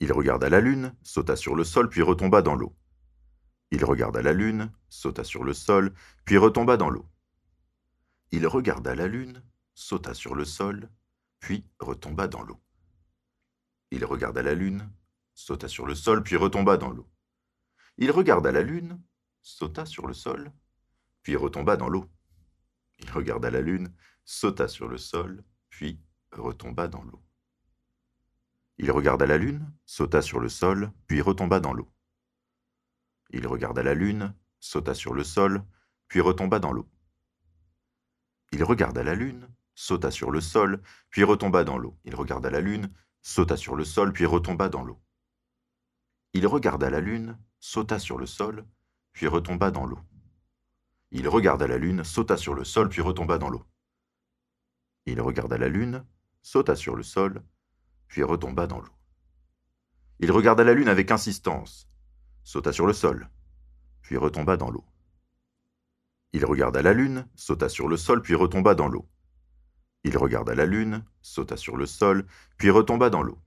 Il 0.00 0.12
regarda 0.12 0.48
la 0.48 0.60
lune, 0.60 0.94
sauta 1.02 1.36
sur 1.36 1.54
le 1.54 1.64
sol, 1.64 1.90
puis 1.90 2.00
retomba 2.00 2.40
dans 2.40 2.54
l'eau. 2.54 2.74
Il 3.74 3.84
regarda 3.84 4.22
la 4.22 4.32
lune, 4.32 4.70
sauta 4.88 5.24
sur 5.24 5.42
le 5.42 5.52
sol, 5.52 5.92
puis 6.24 6.38
retomba 6.38 6.76
dans 6.76 6.90
l'eau. 6.90 7.08
Il 8.30 8.46
regarda 8.46 8.94
la 8.94 9.08
lune, 9.08 9.42
sauta 9.74 10.14
sur 10.14 10.36
le 10.36 10.44
sol, 10.44 10.88
puis 11.40 11.66
retomba 11.80 12.28
dans 12.28 12.44
l'eau. 12.44 12.60
Il 13.90 14.04
regarda 14.04 14.42
la 14.42 14.54
lune, 14.54 14.88
sauta 15.34 15.66
sur 15.66 15.86
le 15.86 15.96
sol, 15.96 16.22
puis 16.22 16.36
retomba 16.36 16.76
dans 16.76 16.92
l'eau. 16.92 17.10
Il 17.98 18.12
regarda 18.12 18.52
la 18.52 18.62
lune, 18.62 19.02
sauta 19.42 19.86
sur 19.86 20.06
le 20.06 20.14
sol, 20.14 20.52
puis 21.24 21.34
retomba 21.34 21.76
dans 21.76 21.88
l'eau. 21.88 22.08
Il 23.00 23.10
regarda 23.10 23.50
la 23.50 23.60
lune, 23.60 23.92
sauta 24.24 24.68
sur 24.68 24.86
le 24.86 24.98
sol, 24.98 25.42
puis 25.68 25.98
retomba 26.30 26.86
dans 26.86 27.02
l'eau. 27.02 27.24
Il 28.78 28.92
regarda 28.92 29.26
la 29.26 29.36
lune, 29.36 29.68
sauta 29.84 30.22
sur 30.22 30.38
le 30.38 30.48
sol, 30.48 30.92
puis 31.08 31.20
retomba 31.20 31.58
dans 31.58 31.72
l'eau. 31.72 31.93
Il 33.36 33.48
regarda 33.48 33.82
la 33.82 33.94
lune, 33.94 34.32
sauta 34.60 34.94
sur 34.94 35.12
le 35.12 35.24
sol, 35.24 35.64
puis 36.06 36.20
retomba 36.20 36.60
dans 36.60 36.70
l'eau. 36.70 36.88
Il 38.52 38.62
regarda 38.62 39.02
la 39.02 39.16
lune, 39.16 39.48
sauta 39.74 40.12
sur 40.12 40.30
le 40.30 40.40
sol, 40.40 40.80
puis 41.10 41.24
retomba 41.24 41.64
dans 41.64 41.76
l'eau. 41.76 41.98
Il 42.04 42.14
regarda 42.14 42.48
la 42.48 42.60
lune, 42.60 42.94
sauta 43.20 43.56
sur 43.56 43.74
le 43.74 43.84
sol, 43.84 44.12
puis 44.12 44.24
retomba 44.24 44.68
dans 44.68 44.84
l'eau. 44.84 45.02
Il 46.32 46.46
regarda 46.46 46.88
la 46.88 47.00
lune, 47.00 47.36
sauta 47.58 47.98
sur 47.98 48.18
le 48.18 48.26
sol, 48.26 48.64
puis 49.12 49.26
retomba 49.26 49.72
dans 49.72 49.84
l'eau. 49.84 50.04
Il 51.10 51.28
regarda 51.28 51.66
la 51.66 51.76
lune, 51.76 52.04
sauta 52.12 52.36
sur 52.36 52.54
le 52.54 52.62
sol, 52.62 52.86
puis 52.86 53.02
retomba 53.02 53.36
dans 53.36 53.50
l'eau. 53.50 53.64
Il 60.20 60.30
regarda 60.30 60.62
la 60.62 60.72
lune, 60.72 60.88
avec 60.88 61.10
insistance, 61.10 61.88
sauta 62.44 62.72
sur 62.72 62.86
le 62.86 62.92
sol, 62.92 63.28
puis 64.02 64.16
retomba 64.16 64.56
dans 64.56 64.70
l'eau. 64.70 64.84
Il 66.32 66.44
regarda 66.44 66.82
la 66.82 66.92
lune, 66.92 67.26
sauta 67.34 67.68
sur 67.68 67.88
le 67.88 67.96
sol, 67.96 68.22
puis 68.22 68.34
retomba 68.34 68.74
dans 68.74 68.88
l'eau. 68.88 69.08
Il 70.04 70.18
regarda 70.18 70.54
la 70.54 70.66
lune, 70.66 71.04
sauta 71.22 71.56
sur 71.56 71.76
le 71.76 71.86
sol, 71.86 72.26
puis 72.58 72.70
retomba 72.70 73.08
dans 73.08 73.22
l'eau. 73.22 73.40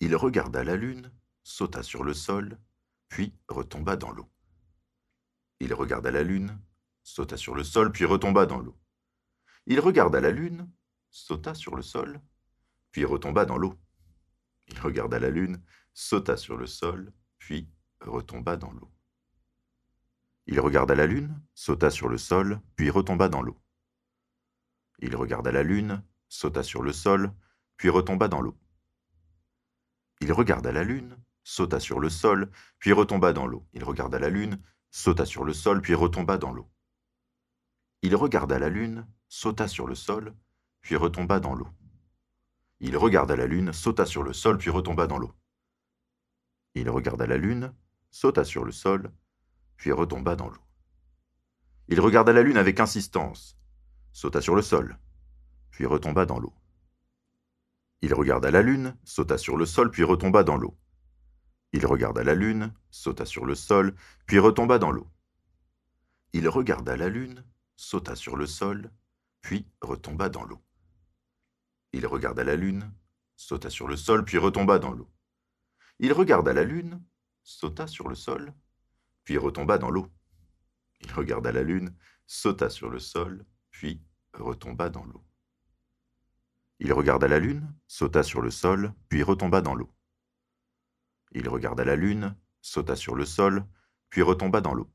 Il 0.00 0.14
regarda 0.14 0.62
la 0.62 0.76
lune, 0.76 1.10
sauta 1.42 1.82
sur 1.82 2.04
le 2.04 2.12
sol, 2.12 2.58
puis 3.08 3.34
retomba 3.48 3.96
dans 3.96 4.10
l'eau. 4.10 4.30
Il 5.58 5.72
regarda 5.72 6.10
la 6.10 6.22
lune, 6.22 6.60
sauta 7.02 7.36
sur 7.36 7.54
le 7.54 7.64
sol, 7.64 7.92
puis 7.92 8.04
retomba 8.04 8.46
dans 8.46 8.60
l'eau. 8.60 8.78
Il 9.66 9.80
regarda 9.80 10.20
la 10.20 10.30
lune, 10.30 10.70
sauta 11.10 11.54
sur 11.54 11.76
le 11.76 11.82
sol, 11.82 12.20
puis 12.92 13.04
retomba 13.04 13.46
dans 13.46 13.58
l'eau. 13.58 13.78
Il 14.68 14.78
regarda 14.80 15.18
la 15.18 15.30
lune, 15.30 15.62
sauta 15.94 16.36
sur 16.36 16.56
le 16.56 16.66
sol, 16.66 17.12
puis 17.50 17.68
retomba 18.00 18.56
dans 18.56 18.70
l'eau. 18.70 18.88
Il 20.46 20.60
regarda 20.60 20.94
la 20.94 21.04
lune, 21.04 21.42
sauta 21.52 21.90
sur 21.90 22.08
le 22.08 22.16
sol, 22.16 22.60
puis 22.76 22.90
retomba 22.90 23.28
dans 23.28 23.42
l'eau. 23.42 23.60
Il 25.00 25.16
regarda 25.16 25.50
la 25.50 25.64
lune, 25.64 26.00
sauta 26.28 26.62
sur 26.62 26.84
le 26.84 26.92
sol, 26.92 27.32
puis 27.76 27.88
retomba 27.88 28.28
dans 28.28 28.40
l'eau. 28.40 28.56
Il 30.20 30.32
regarda 30.32 30.70
la 30.70 30.84
lune, 30.84 31.16
sauta 31.42 31.80
sur 31.80 31.98
le 31.98 32.08
sol, 32.08 32.52
puis 32.78 32.92
retomba 32.92 33.32
dans 33.32 33.48
l'eau. 33.48 33.66
Il 33.72 33.82
regarda 33.82 34.20
la 34.20 34.30
lune, 34.30 34.62
sauta 34.92 35.26
sur 35.26 35.44
le 35.44 35.52
sol, 35.52 35.80
puis 35.82 35.96
retomba 35.96 36.38
dans 36.38 36.52
l'eau. 36.52 36.70
Il 38.02 38.14
regarda 38.14 38.60
la 38.60 38.68
lune, 38.68 39.08
sauta 39.28 39.66
sur 39.66 39.88
le 39.88 39.96
sol, 39.96 40.36
puis 40.82 40.94
retomba 40.94 41.40
dans 41.40 41.56
l'eau. 41.56 41.68
Il 42.78 42.96
regarda 42.96 43.34
la 43.34 43.48
lune, 43.48 43.72
sauta 43.72 44.06
sur 44.06 44.22
le 44.22 44.34
sol, 44.34 44.56
puis 44.56 44.70
retomba 44.70 45.08
dans 45.08 45.18
l'eau. 45.18 45.34
Il 46.74 46.88
regarda 46.88 47.26
la 47.26 47.36
lune, 47.36 47.74
sauta 48.10 48.44
sur 48.44 48.64
le 48.64 48.72
sol, 48.72 49.10
puis 49.76 49.92
retomba 49.92 50.36
dans 50.36 50.48
l'eau. 50.48 50.62
Il 51.88 52.00
regarda 52.00 52.32
la 52.32 52.42
lune 52.42 52.56
avec 52.56 52.78
insistance, 52.78 53.58
sauta 54.12 54.40
sur 54.40 54.54
le 54.54 54.62
sol, 54.62 54.98
puis 55.70 55.86
retomba 55.86 56.26
dans 56.26 56.38
l'eau. 56.38 56.54
Il 58.02 58.14
regarda 58.14 58.50
la 58.50 58.62
lune, 58.62 58.96
sauta 59.04 59.36
sur 59.36 59.56
le 59.56 59.66
sol, 59.66 59.90
puis 59.90 60.04
retomba 60.04 60.44
dans 60.44 60.56
l'eau. 60.56 60.76
Il 61.72 61.86
regarda 61.86 62.22
la 62.22 62.34
lune, 62.34 62.72
sauta 62.90 63.26
sur 63.26 63.44
le 63.44 63.54
sol, 63.54 63.94
puis 64.26 64.38
retomba 64.38 64.78
dans 64.78 64.90
l'eau. 64.90 65.08
Il 66.32 66.48
regarda 66.48 66.96
la 66.96 67.08
lune, 67.08 67.44
sauta 67.76 68.14
sur 68.14 68.36
le 68.36 68.46
sol, 68.46 68.90
puis 69.40 69.66
retomba 69.80 70.28
dans 70.28 70.44
l'eau. 70.44 70.62
Il 71.92 72.06
regarda 72.06 72.44
la 72.44 72.56
lune, 72.56 72.92
sauta 73.36 73.70
sur 73.70 73.88
le 73.88 73.96
sol, 73.96 74.24
puis 74.24 74.38
retomba 74.38 74.78
dans 74.78 74.92
l'eau. 74.92 75.10
Il 76.02 76.14
regarda 76.14 76.54
la 76.54 76.64
lune, 76.64 77.04
sauta 77.42 77.86
sur 77.86 78.08
le 78.08 78.14
sol, 78.14 78.54
puis 79.22 79.36
retomba 79.36 79.76
dans 79.76 79.90
l'eau. 79.90 80.08
Il 81.02 81.12
regarda 81.12 81.52
la 81.52 81.62
lune, 81.62 81.94
sauta 82.26 82.70
sur 82.70 82.88
le 82.88 82.98
sol, 82.98 83.44
puis 83.70 84.02
retomba 84.32 84.88
dans 84.88 85.04
l'eau. 85.04 85.22
Il 86.78 86.94
regarda 86.94 87.28
la 87.28 87.38
lune, 87.38 87.70
sauta 87.86 88.22
sur 88.22 88.40
le 88.40 88.50
sol, 88.50 88.94
puis 89.10 89.22
retomba 89.22 89.60
dans 89.60 89.74
l'eau. 89.74 89.92
Il 91.32 91.46
regarda 91.50 91.84
la 91.84 91.96
lune, 91.96 92.34
sauta 92.62 92.96
sur 92.96 93.14
le 93.14 93.26
sol, 93.26 93.66
puis 94.08 94.22
retomba 94.22 94.62
dans 94.62 94.72
l'eau. 94.72 94.90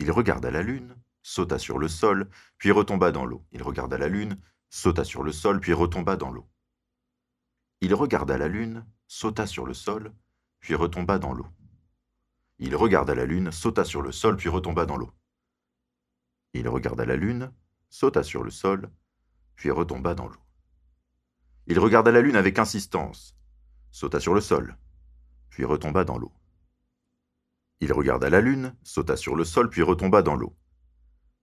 Il 0.00 0.10
regarda 0.10 0.50
la 0.50 0.62
lune, 0.64 0.96
sauta 1.22 1.60
sur 1.60 1.78
le 1.78 1.86
sol, 1.86 2.28
puis 2.58 2.72
retomba 2.72 3.12
dans 3.12 3.24
l'eau. 3.24 3.46
Il 3.52 3.62
regarda 3.62 3.96
la 3.96 4.08
lune, 4.08 4.40
sauta 4.70 5.04
sur 5.04 5.22
le 5.22 5.30
sol, 5.30 5.60
puis 5.60 5.72
retomba 5.72 6.16
dans 6.16 6.32
l'eau. 6.32 6.50
Il 7.80 7.94
regarda 7.94 8.36
la 8.38 8.48
lune, 8.48 8.84
sauta 9.08 9.46
sur 9.46 9.66
le 9.66 9.74
sol, 9.74 10.12
puis 10.60 10.74
retomba 10.74 11.18
dans 11.18 11.32
l'eau. 11.32 11.46
Il 12.58 12.74
regarda 12.74 13.14
la 13.14 13.24
lune, 13.24 13.52
sauta 13.52 13.84
sur 13.84 14.02
le 14.02 14.12
sol, 14.12 14.36
puis 14.36 14.48
retomba 14.48 14.86
dans 14.86 14.96
l'eau. 14.96 15.12
Il 16.54 16.68
regarda 16.68 17.04
la 17.04 17.16
lune, 17.16 17.52
sauta 17.88 18.22
sur 18.22 18.42
le 18.42 18.50
sol, 18.50 18.90
puis 19.56 19.70
retomba 19.70 20.14
dans 20.14 20.28
l'eau. 20.28 20.40
Il 21.66 21.78
regarda 21.78 22.10
la 22.10 22.20
lune 22.20 22.36
avec 22.36 22.58
insistance, 22.58 23.36
sauta 23.90 24.20
sur 24.20 24.34
le 24.34 24.40
sol, 24.40 24.76
puis 25.50 25.64
retomba 25.64 26.04
dans 26.04 26.18
l'eau. 26.18 26.32
Il 27.80 27.92
regarda 27.92 28.30
la 28.30 28.40
lune, 28.40 28.74
sauta 28.82 29.16
sur 29.16 29.36
le 29.36 29.44
sol, 29.44 29.68
puis 29.68 29.82
retomba 29.82 30.22
dans 30.22 30.34
l'eau. 30.36 30.56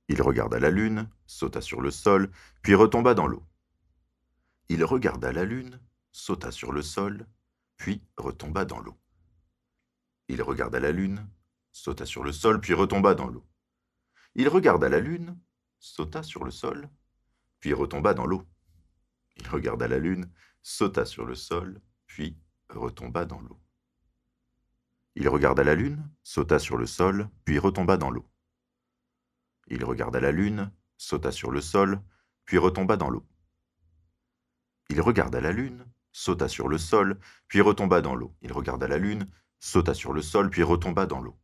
Il 0.08 0.22
regarda 0.22 0.60
la 0.60 0.70
lune, 0.70 1.10
sauta 1.28 1.62
sur 1.62 1.82
le 1.82 1.92
sol, 1.92 2.32
puis 2.62 2.76
retomba 2.76 3.14
dans 3.14 3.28
l'eau. 3.28 3.44
Il 4.70 4.84
regarda 4.84 5.32
la 5.32 5.46
lune, 5.46 5.80
sauta 6.12 6.52
sur 6.52 6.72
le 6.72 6.82
sol, 6.82 7.28
puis 7.78 8.02
retomba 8.18 8.66
dans 8.66 8.80
l'eau. 8.80 8.98
Il 10.28 10.42
regarda 10.42 10.80
la 10.80 10.92
lune, 10.92 11.28
sauta 11.72 12.06
sur 12.06 12.24
le 12.24 12.32
sol, 12.32 12.62
puis 12.62 12.74
retomba 12.74 13.16
dans 13.16 13.28
l'eau. 13.28 13.46
Il 14.36 14.48
regarda 14.48 14.90
la 14.90 15.00
lune, 15.00 15.40
sauta 15.80 16.24
sur 16.24 16.44
le 16.44 16.52
sol, 16.52 16.90
puis 17.60 17.74
retomba 17.74 18.14
dans 18.14 18.26
l'eau. 18.26 18.48
Il 19.36 19.48
regarda 19.48 19.88
la 19.88 20.00
lune, 20.00 20.32
sauta 20.62 21.06
sur 21.06 21.26
le 21.26 21.36
sol, 21.36 21.82
puis 22.08 22.38
retomba 22.70 23.26
dans 23.26 23.42
l'eau. 23.42 23.60
Il 25.16 25.30
regarda 25.30 25.64
la 25.64 25.76
lune, 25.76 26.10
sauta 26.24 26.58
sur 26.58 26.78
le 26.78 26.88
sol, 26.88 27.30
puis 27.46 27.60
retomba 27.60 27.98
dans 27.98 28.10
l'eau. 28.10 28.28
Il 29.68 29.84
regarda 29.86 30.20
la 30.20 30.32
lune, 30.32 30.72
sauta 30.98 31.32
sur 31.32 31.52
le 31.52 31.62
sol, 31.62 32.02
puis 32.46 32.58
retomba 32.58 32.98
dans 32.98 33.10
l'eau. 33.10 33.26
Il 34.90 35.02
regarda 35.02 35.40
la 35.42 35.52
lune, 35.52 35.86
sauta 36.14 36.48
sur 36.48 36.70
le 36.70 36.78
sol, 36.78 37.20
puis 37.48 37.60
retomba 37.60 38.02
dans 38.02 38.16
l'eau. 38.16 38.34
Il 38.42 38.54
regarda 38.54 38.88
la 38.88 38.98
lune, 38.98 39.28
sauta 39.60 39.94
sur 39.94 40.14
le 40.14 40.22
sol, 40.22 40.50
puis 40.50 40.64
retomba 40.64 41.06
dans 41.06 41.20
l'eau. 41.20 41.38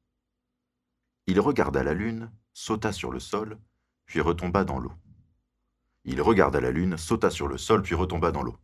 Il 1.27 1.39
regarda 1.41 1.83
la 1.83 1.93
lune, 1.93 2.31
sauta 2.53 2.93
sur 2.93 3.11
le 3.11 3.19
sol, 3.19 3.59
puis 4.05 4.21
retomba 4.21 4.63
dans 4.63 4.79
l'eau. 4.79 4.93
Il 6.05 6.21
regarda 6.21 6.61
la 6.61 6.71
lune, 6.71 6.97
sauta 6.97 7.29
sur 7.29 7.47
le 7.47 7.57
sol, 7.57 7.81
puis 7.81 7.95
retomba 7.95 8.31
dans 8.31 8.43
l'eau. 8.43 8.57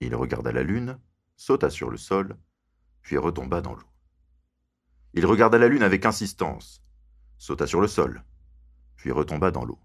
Il 0.00 0.14
regarda 0.14 0.50
la 0.52 0.62
lune, 0.62 0.98
sauta 1.36 1.68
sur 1.68 1.90
le 1.90 1.98
sol, 1.98 2.38
puis 3.02 3.18
retomba 3.18 3.60
dans 3.60 3.74
l'eau. 3.74 3.86
Il 5.12 5.26
regarda 5.26 5.58
la 5.58 5.68
lune 5.68 5.82
avec 5.82 6.06
insistance, 6.06 6.82
sauta 7.38 7.66
sur 7.66 7.80
le 7.80 7.88
sol, 7.88 8.24
puis 8.96 9.10
retomba 9.10 9.50
dans 9.50 9.64
l'eau. 9.64 9.80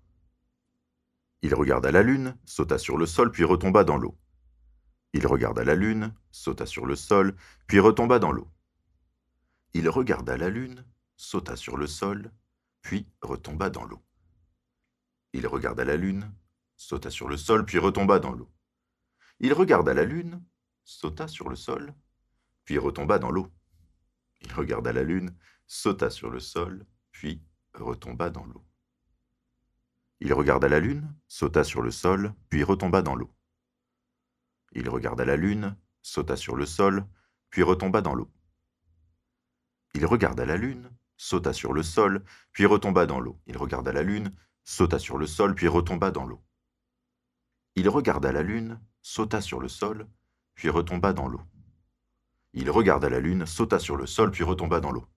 Il 1.41 1.53
regarda 1.53 1.91
la 1.91 2.03
lune, 2.03 2.37
sauta 2.45 2.77
sur 2.77 2.97
le 2.97 3.05
sol, 3.05 3.31
puis 3.31 3.43
retomba 3.43 3.83
dans 3.83 3.97
l'eau. 3.97 4.17
Il 5.15 5.27
regarda 5.27 5.63
la 5.63 5.75
lune, 5.75 6.13
sauta 6.29 6.65
sur 6.65 6.85
le 6.85 6.97
sol, 6.97 7.37
puis 7.67 7.79
retomba 7.79 8.19
dans 8.19 8.33
l'eau. 8.33 8.51
Il 9.73 9.87
regarda 9.87 10.35
la 10.35 10.49
lune, 10.49 10.85
sauta 11.15 11.55
sur 11.55 11.77
le 11.77 11.87
sol, 11.87 12.33
puis 12.81 13.07
retomba 13.21 13.69
dans 13.69 13.85
l'eau. 13.85 14.03
Il 15.31 15.47
regarda 15.47 15.85
la 15.85 15.95
lune, 15.95 16.35
sauta 16.75 17.09
sur 17.09 17.29
le 17.29 17.37
sol, 17.37 17.65
puis 17.65 17.79
retomba 17.79 18.19
dans 18.19 18.33
l'eau. 18.33 18.51
Il 19.39 19.53
regarda 19.53 19.93
la 19.93 20.03
lune, 20.03 20.43
sauta 20.83 21.29
sur 21.29 21.47
le 21.47 21.55
sol, 21.55 21.93
puis 22.65 22.77
retomba 22.77 23.17
dans 23.17 23.31
l'eau. 23.31 23.49
Il 24.41 24.51
regarda 24.51 24.91
la 24.91 25.03
lune, 25.03 25.33
sauta 25.65 26.09
sur 26.09 26.29
le 26.29 26.41
sol, 26.41 26.85
puis 27.13 27.41
retomba 27.73 28.29
dans 28.29 28.45
l'eau. 28.45 28.65
Il 30.19 30.33
regarda 30.33 30.67
la 30.67 30.81
lune, 30.81 31.15
sauta 31.29 31.63
sur 31.63 31.81
le 31.81 31.91
sol, 31.91 32.33
puis 32.49 32.65
retomba 32.65 33.01
dans 33.01 33.15
l'eau. 33.15 33.34
Il 34.75 34.89
regarda 34.89 35.23
la 35.23 35.37
lune, 35.37 35.77
sauta 36.01 36.35
sur 36.35 36.57
le 36.57 36.65
sol, 36.65 37.07
puis 37.49 37.63
retomba 37.63 38.01
dans 38.01 38.13
l'eau. 38.13 38.29
Il 39.93 40.05
regarda 40.05 40.45
la 40.45 40.57
lune, 40.57 40.91
sauta 41.15 41.53
sur 41.53 41.71
le 41.71 41.81
sol, 41.81 42.25
puis 42.51 42.65
retomba 42.65 43.05
dans 43.05 43.21
l'eau. 43.21 43.39
Il 43.47 43.57
regarda 43.57 43.93
la 43.93 44.03
lune, 44.03 44.35
sauta 44.65 44.99
sur 44.99 45.17
le 45.17 45.27
sol, 45.27 45.55
puis 45.55 45.69
retomba 45.69 46.11
dans 46.11 46.25
l'eau. 46.25 46.43
Il 47.75 47.89
regarda 47.89 48.33
la 48.33 48.43
lune, 48.43 48.77
sauta 49.01 49.41
sur 49.41 49.61
le 49.61 49.69
sol, 49.69 50.07
puis 50.53 50.69
retomba 50.69 51.13
dans 51.13 51.29
l'eau. 51.29 51.43
Il 52.57 52.69
regarda 52.69 53.09
la 53.09 53.19
lune, 53.19 53.45
sauta 53.53 53.79
sur 53.79 53.95
le 53.95 54.05
sol, 54.05 54.33
puis 54.33 54.43
retomba 54.43 54.81
dans 54.81 54.91
l'eau. 54.91 55.07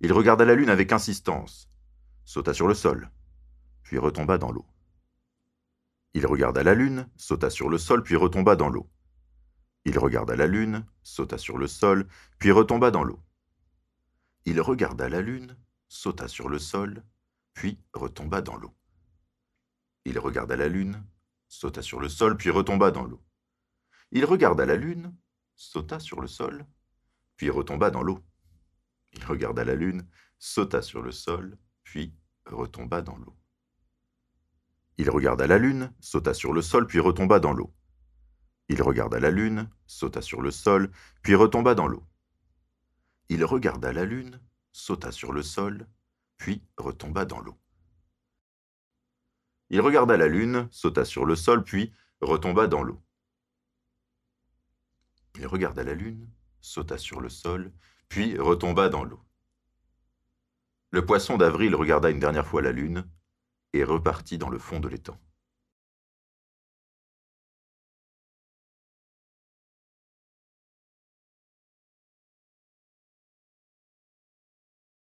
Il 0.00 0.12
regarda 0.12 0.44
la 0.44 0.54
lune, 0.54 0.68
avec 0.68 0.92
insistance, 0.92 1.68
sauta 2.24 2.54
sur 2.54 2.66
le 2.66 2.74
sol, 2.74 3.10
puis 3.82 3.98
retomba 3.98 4.38
dans 4.38 4.50
l'eau. 4.50 4.66
Il 6.14 6.26
regarda 6.26 6.62
la 6.62 6.74
lune, 6.74 7.08
sauta 7.16 7.50
sur 7.50 7.68
le 7.68 7.78
sol, 7.78 8.02
puis 8.02 8.16
retomba 8.16 8.56
dans 8.56 8.68
l'eau. 8.68 8.88
Il 9.84 9.98
regarda 9.98 10.36
la 10.36 10.46
lune, 10.46 10.86
sauta 11.02 11.38
sur 11.38 11.58
le 11.58 11.66
sol, 11.66 12.08
puis 12.38 12.50
retomba 12.52 12.90
dans 12.90 13.04
l'eau. 13.04 13.22
Il 14.46 14.60
regarda 14.60 15.08
la 15.08 15.20
lune, 15.20 15.56
sauta 15.88 16.28
sur 16.28 16.48
le 16.48 16.58
sol, 16.58 17.04
puis 17.52 17.78
retomba 17.92 18.40
dans 18.40 18.56
l'eau. 18.56 18.74
Il 20.04 20.18
regarda 20.18 20.56
la 20.56 20.68
lune, 20.68 21.04
sauta 21.48 21.82
sur 21.82 22.00
le 22.00 22.08
sol, 22.08 22.36
puis 22.36 22.50
retomba 22.50 22.90
dans 22.90 23.04
l'eau. 23.04 23.22
Il 24.12 24.24
regarda 24.24 24.66
la 24.66 24.76
lune, 24.76 25.14
sauta 25.56 25.98
sur 25.98 26.20
le 26.20 26.28
sol, 26.28 26.66
puis 27.36 27.50
retomba 27.50 27.90
dans 27.90 28.02
l'eau. 28.02 28.24
Il 29.12 29.24
regarda 29.24 29.64
la 29.64 29.74
lune, 29.74 30.08
sauta 30.38 30.82
sur 30.82 31.02
le 31.02 31.12
sol, 31.12 31.58
puis 31.94 32.12
retomba 32.46 33.02
dans 33.02 33.16
l'eau. 33.16 33.36
Il 34.98 35.10
regarda 35.10 35.46
la 35.46 35.58
lune, 35.58 35.94
sauta 36.00 36.34
sur 36.34 36.52
le 36.52 36.60
sol, 36.60 36.88
puis 36.88 36.98
retomba 36.98 37.38
dans 37.38 37.52
l'eau. 37.52 37.72
Il 38.68 38.82
regarda 38.82 39.20
la 39.20 39.30
lune, 39.30 39.70
sauta 39.86 40.20
sur 40.20 40.42
le 40.42 40.50
sol, 40.50 40.90
puis 41.22 41.36
retomba 41.36 41.76
dans 41.76 41.86
l'eau. 41.86 42.04
Il 43.28 43.44
regarda 43.44 43.92
la 43.92 44.04
lune, 44.04 44.40
sauta 44.72 45.12
sur 45.12 45.32
le 45.32 45.44
sol, 45.44 45.86
puis 46.36 46.64
retomba 46.78 47.26
dans 47.26 47.38
l'eau. 47.38 47.56
Il 49.70 49.80
regarda 49.80 50.16
la 50.16 50.26
lune, 50.26 50.66
sauta 50.72 51.04
sur 51.04 51.24
le 51.24 51.36
sol, 51.36 51.62
puis 51.62 51.94
retomba 52.20 52.66
dans 52.66 52.82
l'eau. 52.82 53.00
Il 55.36 55.46
regarda 55.46 55.84
la 55.84 55.94
lune, 55.94 56.28
sauta 56.60 56.98
sur 56.98 57.20
le 57.20 57.28
sol, 57.28 57.72
puis 58.08 58.36
retomba 58.36 58.88
dans 58.88 59.04
l'eau. 59.04 59.24
Le 60.94 61.04
poisson 61.04 61.36
d'avril 61.36 61.74
regarda 61.74 62.08
une 62.08 62.20
dernière 62.20 62.46
fois 62.46 62.62
la 62.62 62.70
lune 62.70 63.04
et 63.72 63.82
repartit 63.82 64.38
dans 64.38 64.48
le 64.48 64.60
fond 64.60 64.78
de 64.78 64.86
l'étang. 64.86 65.18